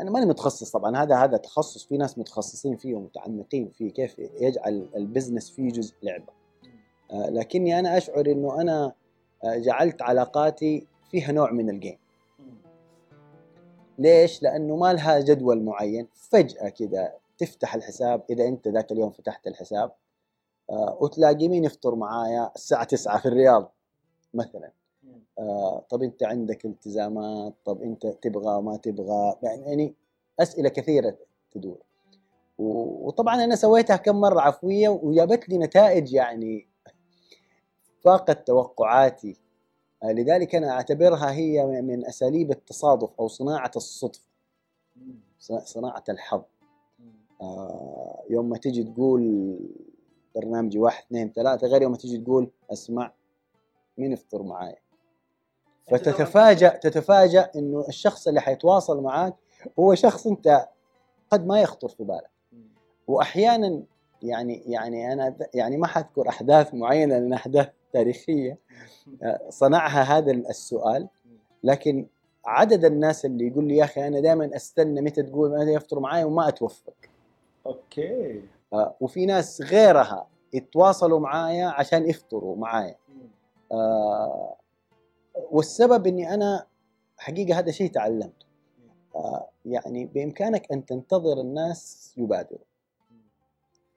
[0.00, 1.02] أنا ماني متخصص طبعا.
[1.02, 5.94] هذا هذا تخصص في ناس متخصصين فيه ومتعمقين فيه كيف يجعل ال business فيه جزء
[6.02, 6.32] لعبة.
[7.10, 8.92] آه، لكني أنا أشعر إنه أنا
[9.44, 11.98] آه، جعلت علاقاتي فيها نوع من الجيم.
[13.98, 16.08] ليش؟ لأنه ما لها جدول معين.
[16.12, 18.22] فجأة كذا تفتح الحساب.
[18.30, 19.92] إذا أنت ذاك اليوم فتحت الحساب
[20.70, 23.72] آه وتلاقي مين يفطر معايا الساعة 9 في الرياض
[24.34, 24.66] مثلا.
[24.66, 24.85] آه
[25.88, 29.94] طب أنت عندك التزامات؟ طب أنت تبغى ما تبغى؟ يعني
[30.40, 31.16] أسئلة كثيرة
[31.50, 31.78] تدور.
[32.58, 36.68] وطبعا أنا سويتها كم مرة عفوية وجابت لي نتائج يعني
[38.00, 39.36] فاقت توقعاتي.
[40.02, 44.28] آه، لذلك أنا أعتبرها هي من أساليب التصادف أو صناعة الصدفه
[45.64, 46.42] صناعه الحظ.
[47.40, 49.58] آه، يوم ما تيجي تقول
[50.34, 53.12] برنامجي واحد اثنين ثلاثة غير يوم ما تيجي تقول أسمع
[53.98, 54.76] مين يفطر معايا
[55.86, 59.34] فتتفاجأ تتفاجأ إنه الشخص اللي حيتواصل معاك
[59.78, 60.66] هو شخص أنت
[61.30, 62.30] قد ما يخطر في بالك.
[63.08, 63.82] واحيانا
[64.22, 68.58] يعني يعني أنا يعني ما حذكر أحداث معينة لأن أحداث تاريخية
[69.22, 71.08] آه، صنعها هذا السؤال.
[71.64, 72.06] لكن
[72.46, 76.24] عدد الناس اللي يقول لي يا أخي أنا دائما أستنى متى تقول متى يفطروا معي
[76.24, 76.94] وما أتوفق.
[77.66, 78.42] أوكي.
[78.72, 82.96] آه وفي ناس غيرها يتواصلوا معايا عشان يفطروا معايا.
[83.72, 84.56] آه
[85.50, 86.66] والسبب إني أنا
[87.18, 88.46] حقيقة هذا شيء تعلمته.
[89.14, 92.64] آه يعني بإمكانك أن تنتظر الناس يبادروا.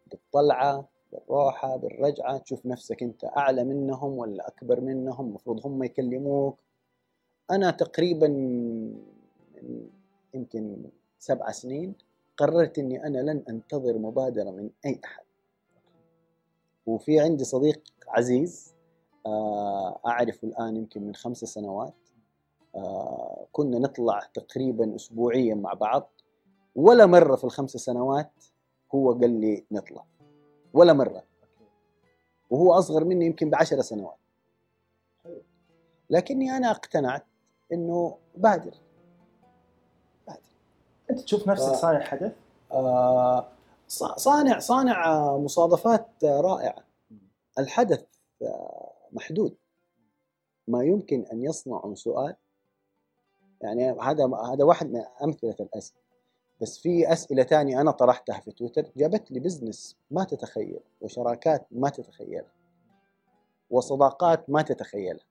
[0.07, 6.59] بالطلعة بالروحه بالرجعة تشوف نفسك أنت أعلى منهم ولا أكبر منهم المفروض هم يكلموك.
[7.51, 8.27] أنا تقريبا
[10.33, 10.89] يمكن
[11.19, 11.95] سبع سنين
[12.37, 15.23] قررت إني أنا لن أنتظر مبادرة من أي أحد.
[16.85, 18.73] وفي عندي صديق عزيز
[19.25, 21.93] آه، اعرفه الآن يمكن من خمس سنوات
[22.75, 26.09] آه، كنا نطلع تقريبا اسبوعيا مع بعض
[26.75, 28.31] ولا مرة في الخمس سنوات
[28.95, 30.03] هو قال لي نطلع
[30.73, 31.23] ولا مرة.
[32.49, 34.17] وهو أصغر مني يمكن بعشر سنوات.
[36.09, 37.25] لكني أنا اقتنعت
[37.73, 38.73] إنه بادر.
[40.27, 40.39] بادر.
[41.11, 42.35] أنت تشوف نفسك صانع حدث؟
[42.71, 43.47] آه
[44.15, 46.83] صانع صانع مصادفات رائعة.
[47.59, 48.05] الحدث
[49.13, 49.55] محدود.
[50.67, 52.35] ما يمكن أن يصنع سؤال
[53.61, 55.99] يعني هذا هذا واحد من أمثلة الأسئلة.
[56.61, 61.89] بس في أسئلة ثانية أنا طرحتها في تويتر جابت لي بزنس ما تتخيل وشراكات ما
[61.89, 62.51] تتخيلها
[63.69, 65.25] وصداقات ما تتخيلها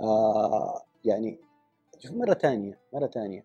[0.00, 1.38] آه يعني
[1.98, 3.44] شوف مرة ثانية مرة ثانية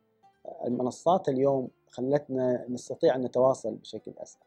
[0.66, 4.44] المنصات اليوم خلتنا نستطيع أن نتواصل بشكل اسهل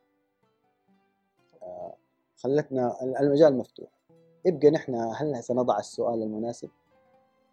[1.62, 1.94] آه
[2.36, 3.88] خلتنا المجال مفتوح.
[4.44, 6.70] يبقى نحن هل سنضع السؤال المناسب؟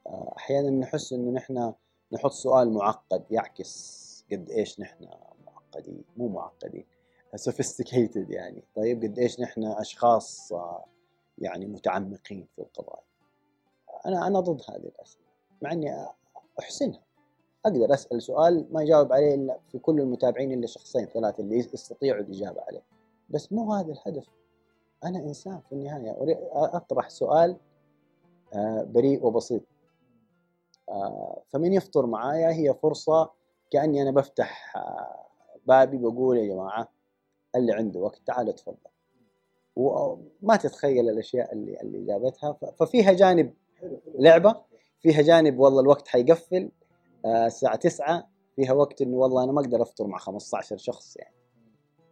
[0.07, 1.73] آه أحيانا نحس إنه نحن
[2.11, 5.07] نحط سؤال معقد يعكس قد إيش نحن
[5.45, 6.85] معقدين مو معقدين
[7.35, 8.63] سوفيستيكيتد يعني.
[8.75, 10.53] طيب قد إيش نحن أشخاص
[11.37, 13.03] يعني متعمقين في القضايا.
[14.05, 15.25] أنا أنا ضد هذه الأسئلة
[15.61, 16.05] مع إني
[16.59, 17.01] أحسنها.
[17.65, 22.21] أقدر أسأل سؤال ما يجاوب عليه إلا في كل المتابعين إلا شخصين ثلاثة اللي يستطيعوا
[22.21, 22.83] الإجابة عليه
[23.29, 24.27] بس مو هذا الهدف.
[25.03, 26.11] أنا إنسان في النهاية.
[26.21, 27.57] اريد أطرح سؤال
[28.53, 29.61] آه، بريء وبسيط.
[30.89, 33.29] آه، فمن يفطر معايا هي فرصة
[33.71, 35.25] كأني أنا بفتح آه،
[35.65, 36.89] بابي بقول يا جماعة
[37.55, 38.77] اللي عنده وقت تعال تفضل.
[39.75, 42.53] وما تتخيل الأشياء اللي اللي جابتها.
[42.79, 43.53] ففيها جانب
[44.15, 44.55] لعبة
[44.99, 46.71] فيها جانب والله الوقت حيقفل.
[47.25, 51.35] الساعة 9 فيها وقت إنه والله أنا ما أقدر أفطر مع 15 شخص يعني.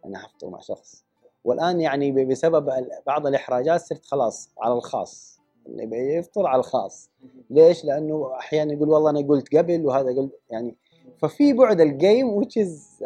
[0.04, 1.04] أنا حفطر مع شخص.
[1.48, 7.10] والآن يعني بسبب بعض الإحراجات صرت خلاص على الخاص اللي بيفطر على الخاص
[7.50, 10.76] ليش؟ لأنه أحيانا يقول والله أنا قلت قبل وهذا قلت يعني
[11.18, 13.02] ففي بعد الجيم is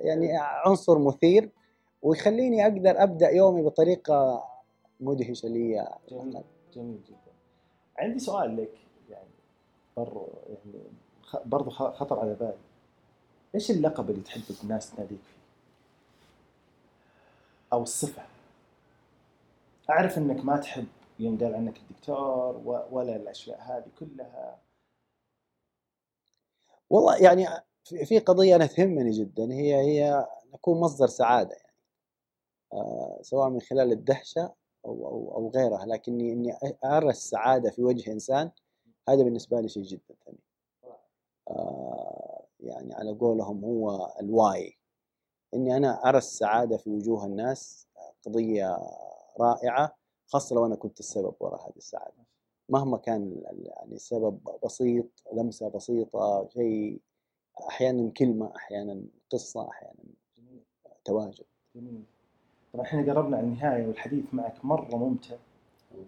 [0.00, 1.50] يعني عنصر مثير
[2.02, 4.44] ويخليني أقدر أبدأ يومي بطريقة
[5.00, 6.42] مدهشة لي جميل
[6.74, 7.32] جميل جدا
[7.98, 8.72] عندي سؤال لك
[9.10, 9.28] يعني
[9.96, 10.86] برضو يعني
[11.44, 12.54] برضو خطر على بالي
[13.54, 15.35] إيش اللقب اللي تحب الناس تناديك فيه؟
[17.76, 18.22] أو الصفة.
[19.90, 20.86] أعرف إنك ما تحب
[21.18, 22.56] ينقال عنك الدكتور
[22.90, 24.58] ولا الأشياء هذه كلها.
[26.90, 27.46] والله يعني
[28.04, 31.76] في قضية أنا تهمني جدا هي هي نكون مصدر سعادة يعني.
[32.72, 34.54] آه سواء من خلال الدهشة
[34.84, 38.50] أو أو أو غيرها لكني إني ارى السعاده في وجه إنسان
[39.08, 40.38] هذا بالنسبة لي شيء جدا ثمين
[41.50, 44.78] آه يعني على قولهم هو الواي.
[45.56, 47.86] إني أنا أرى السعادة في وجوه الناس
[48.26, 48.78] قضية
[49.40, 49.96] رائعة
[50.26, 52.26] خاصة لو أنا كنت السبب وراء هذه السعادة.
[52.68, 57.00] مهما كان يعني السبب بسيط لمسة بسيطة شيء
[57.68, 59.98] أحيانا كلمة أحيانا قصة أحيانا
[61.04, 61.44] تواجد.
[61.76, 62.02] جميل.
[62.72, 65.36] طبعا إحنا قربنا على النهاية والحديث معك مرة ممتع.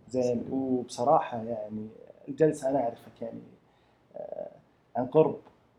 [0.08, 0.48] زين.
[0.52, 1.88] وبصراحة يعني
[2.28, 3.40] الجلسة أنا أعرفك يعني
[4.16, 4.50] آه،
[4.96, 5.36] عن قرب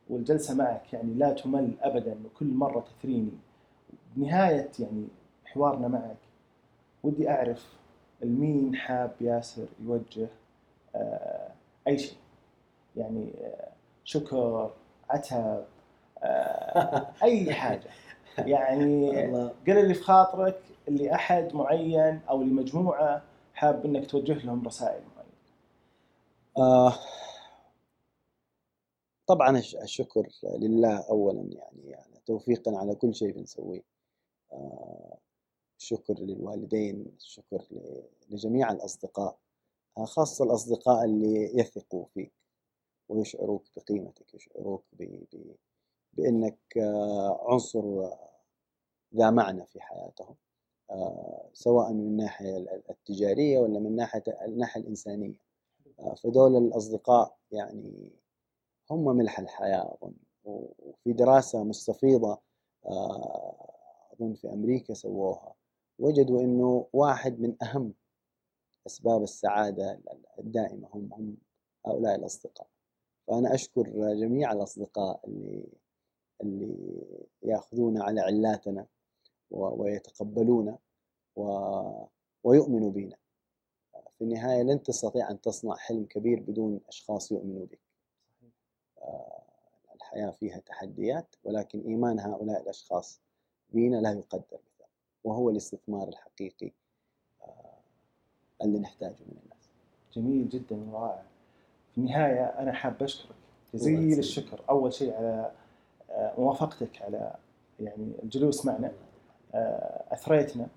[0.09, 3.31] والجلسة معك يعني لا تمل ابدا وكل مرة تثريني.
[4.23, 5.07] بنهايه يعني
[5.45, 6.17] حوارنا معك.
[7.03, 7.73] ودي أعرف
[8.23, 10.27] المين حاب ياسر يوجه
[10.95, 11.51] آه،
[11.87, 12.17] أي شيء.
[12.95, 13.69] يعني آه،
[14.03, 14.71] شكر
[15.09, 15.63] عتب
[16.23, 17.89] آه، أي حاجة.
[18.37, 19.09] يعني
[19.67, 23.21] قل اللي في خاطرك اللي أحد معين أو لمجموعه
[23.53, 25.29] حاب إنك توجه لهم رسائل معينة.
[26.57, 26.93] آه
[29.27, 33.81] طبعا الش- الشكر لله اولا يعني, يعني توفيقا على كل شيء بنسويه.
[34.53, 35.17] آه
[35.79, 39.37] الشكر للوالدين الشكر ل- لجميع الأصدقاء
[39.97, 42.31] آه خاصة الأصدقاء اللي يثقوا فيك
[43.09, 45.03] ويشعروك بقيمتك يشعروك ب...
[45.03, 45.55] ب...
[46.13, 48.09] بأنك آه عنصر
[49.15, 50.35] ذا معنى في حياتهم
[51.53, 52.57] سواء من الناحيه
[52.89, 55.33] التجارية ولا من ناحية الناحية الإنسانية.
[55.99, 58.11] آه، فدول الأصدقاء يعني
[58.91, 60.13] هم ملح الحياة أظن
[60.45, 62.39] وفي دراسة مستفيضة
[64.19, 65.55] أظن في أمريكا سووها.
[65.99, 67.93] وجدوا أنه واحد من أهم
[68.87, 69.99] أسباب السعادة
[70.39, 71.37] الدائمة هم هم
[71.85, 72.67] هؤلاء الأصدقاء.
[73.27, 75.63] فأنا أشكر جميع الأصدقاء اللي
[76.41, 76.75] اللي
[77.43, 78.85] يأخذون على علاتنا
[79.51, 80.77] ويتقبلونا
[81.35, 82.03] و-
[82.43, 83.15] ويؤمنوا بنا
[84.17, 87.79] في النهاية لن تستطيع أن تصنع حلم كبير بدون أشخاص يؤمنوا بك.
[88.97, 89.43] آه،
[89.95, 93.21] الحياة فيها تحديات ولكن إيمان هؤلاء الأشخاص
[93.73, 94.59] بنا لا يقدر بثمن
[95.23, 96.71] وهو الاستثمار الحقيقي
[97.41, 97.73] آه،
[98.63, 99.69] اللي نحتاجه من الناس.
[100.13, 101.21] جميل جدا ورائع.
[101.91, 103.35] في النهاية أنا حاب أشكرك.
[103.73, 104.19] الله جزيل.
[104.19, 104.61] الشكر.
[104.69, 105.51] أول شيء على
[106.11, 107.35] آه، موافقتك على
[107.79, 108.91] يعني الجلوس معنا.
[109.53, 110.67] آه، أثريتنا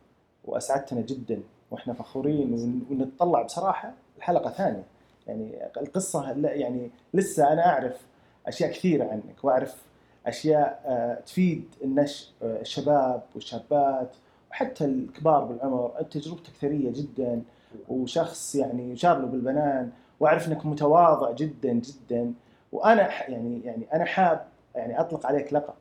[0.44, 4.84] وأسعدتنا جدا وإحنا فخورين ون- ونتطلع بصراحة الحلقة ثانية.
[5.26, 8.06] يعني القصة لا- يعني لسه أنا أعرف
[8.46, 9.82] أشياء كثيرة عنك وأعرف
[10.26, 14.16] أشياء آه، تفيد النش آه، الشباب والشابات
[14.50, 15.92] وحتى الكبار بالعمر.
[16.00, 17.42] أنت تجربتك ثرية جدا
[17.88, 19.90] وشخص يعني يشار له بالبنان
[20.20, 22.32] وأعرف إنك متواضع جدا جدا.
[22.72, 24.44] وأنا يعني يعني أنا حاب
[24.74, 25.74] يعني أطلق عليك لقب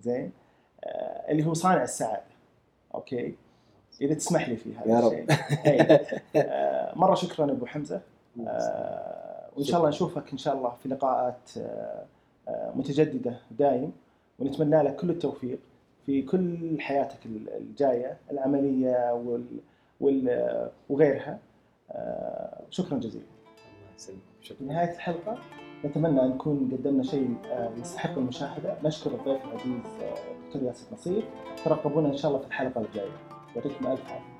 [0.00, 0.32] زين؟
[0.84, 2.22] آه اللي هو صانع السعادة.
[2.94, 3.34] أوكي؟
[4.00, 5.12] إذا تسمح لي في هذا يا رب.
[5.12, 5.26] الشيء.
[5.66, 6.06] إيه.
[6.36, 8.00] آه مرة شكرا أبو حمزة.
[8.46, 12.04] آه وإن شاء الله نشوفك إن شاء الله في لقاءات آه
[12.74, 13.92] متجددة دايم
[14.38, 15.58] ونتمنى لك كل التوفيق
[16.06, 19.44] في كل حياتك ال- الجاية العملية وال
[20.00, 21.38] وال وغيرها.
[21.90, 23.24] آه شكرا جزيلا.
[23.24, 24.18] الله يسلمك.
[24.40, 25.38] في شكرا نهاية الحلقة
[25.84, 28.76] نتمنى أن نكون قدمنا شيء آه، يستحق المشاهدة.
[28.84, 31.22] نشكر الضيف العزيز آه، دكتور ياسر نصير.
[31.64, 33.12] ترقبونا إن شاء الله في الحلقة الجاية.
[33.56, 34.38] يعطيكم ألف عافية.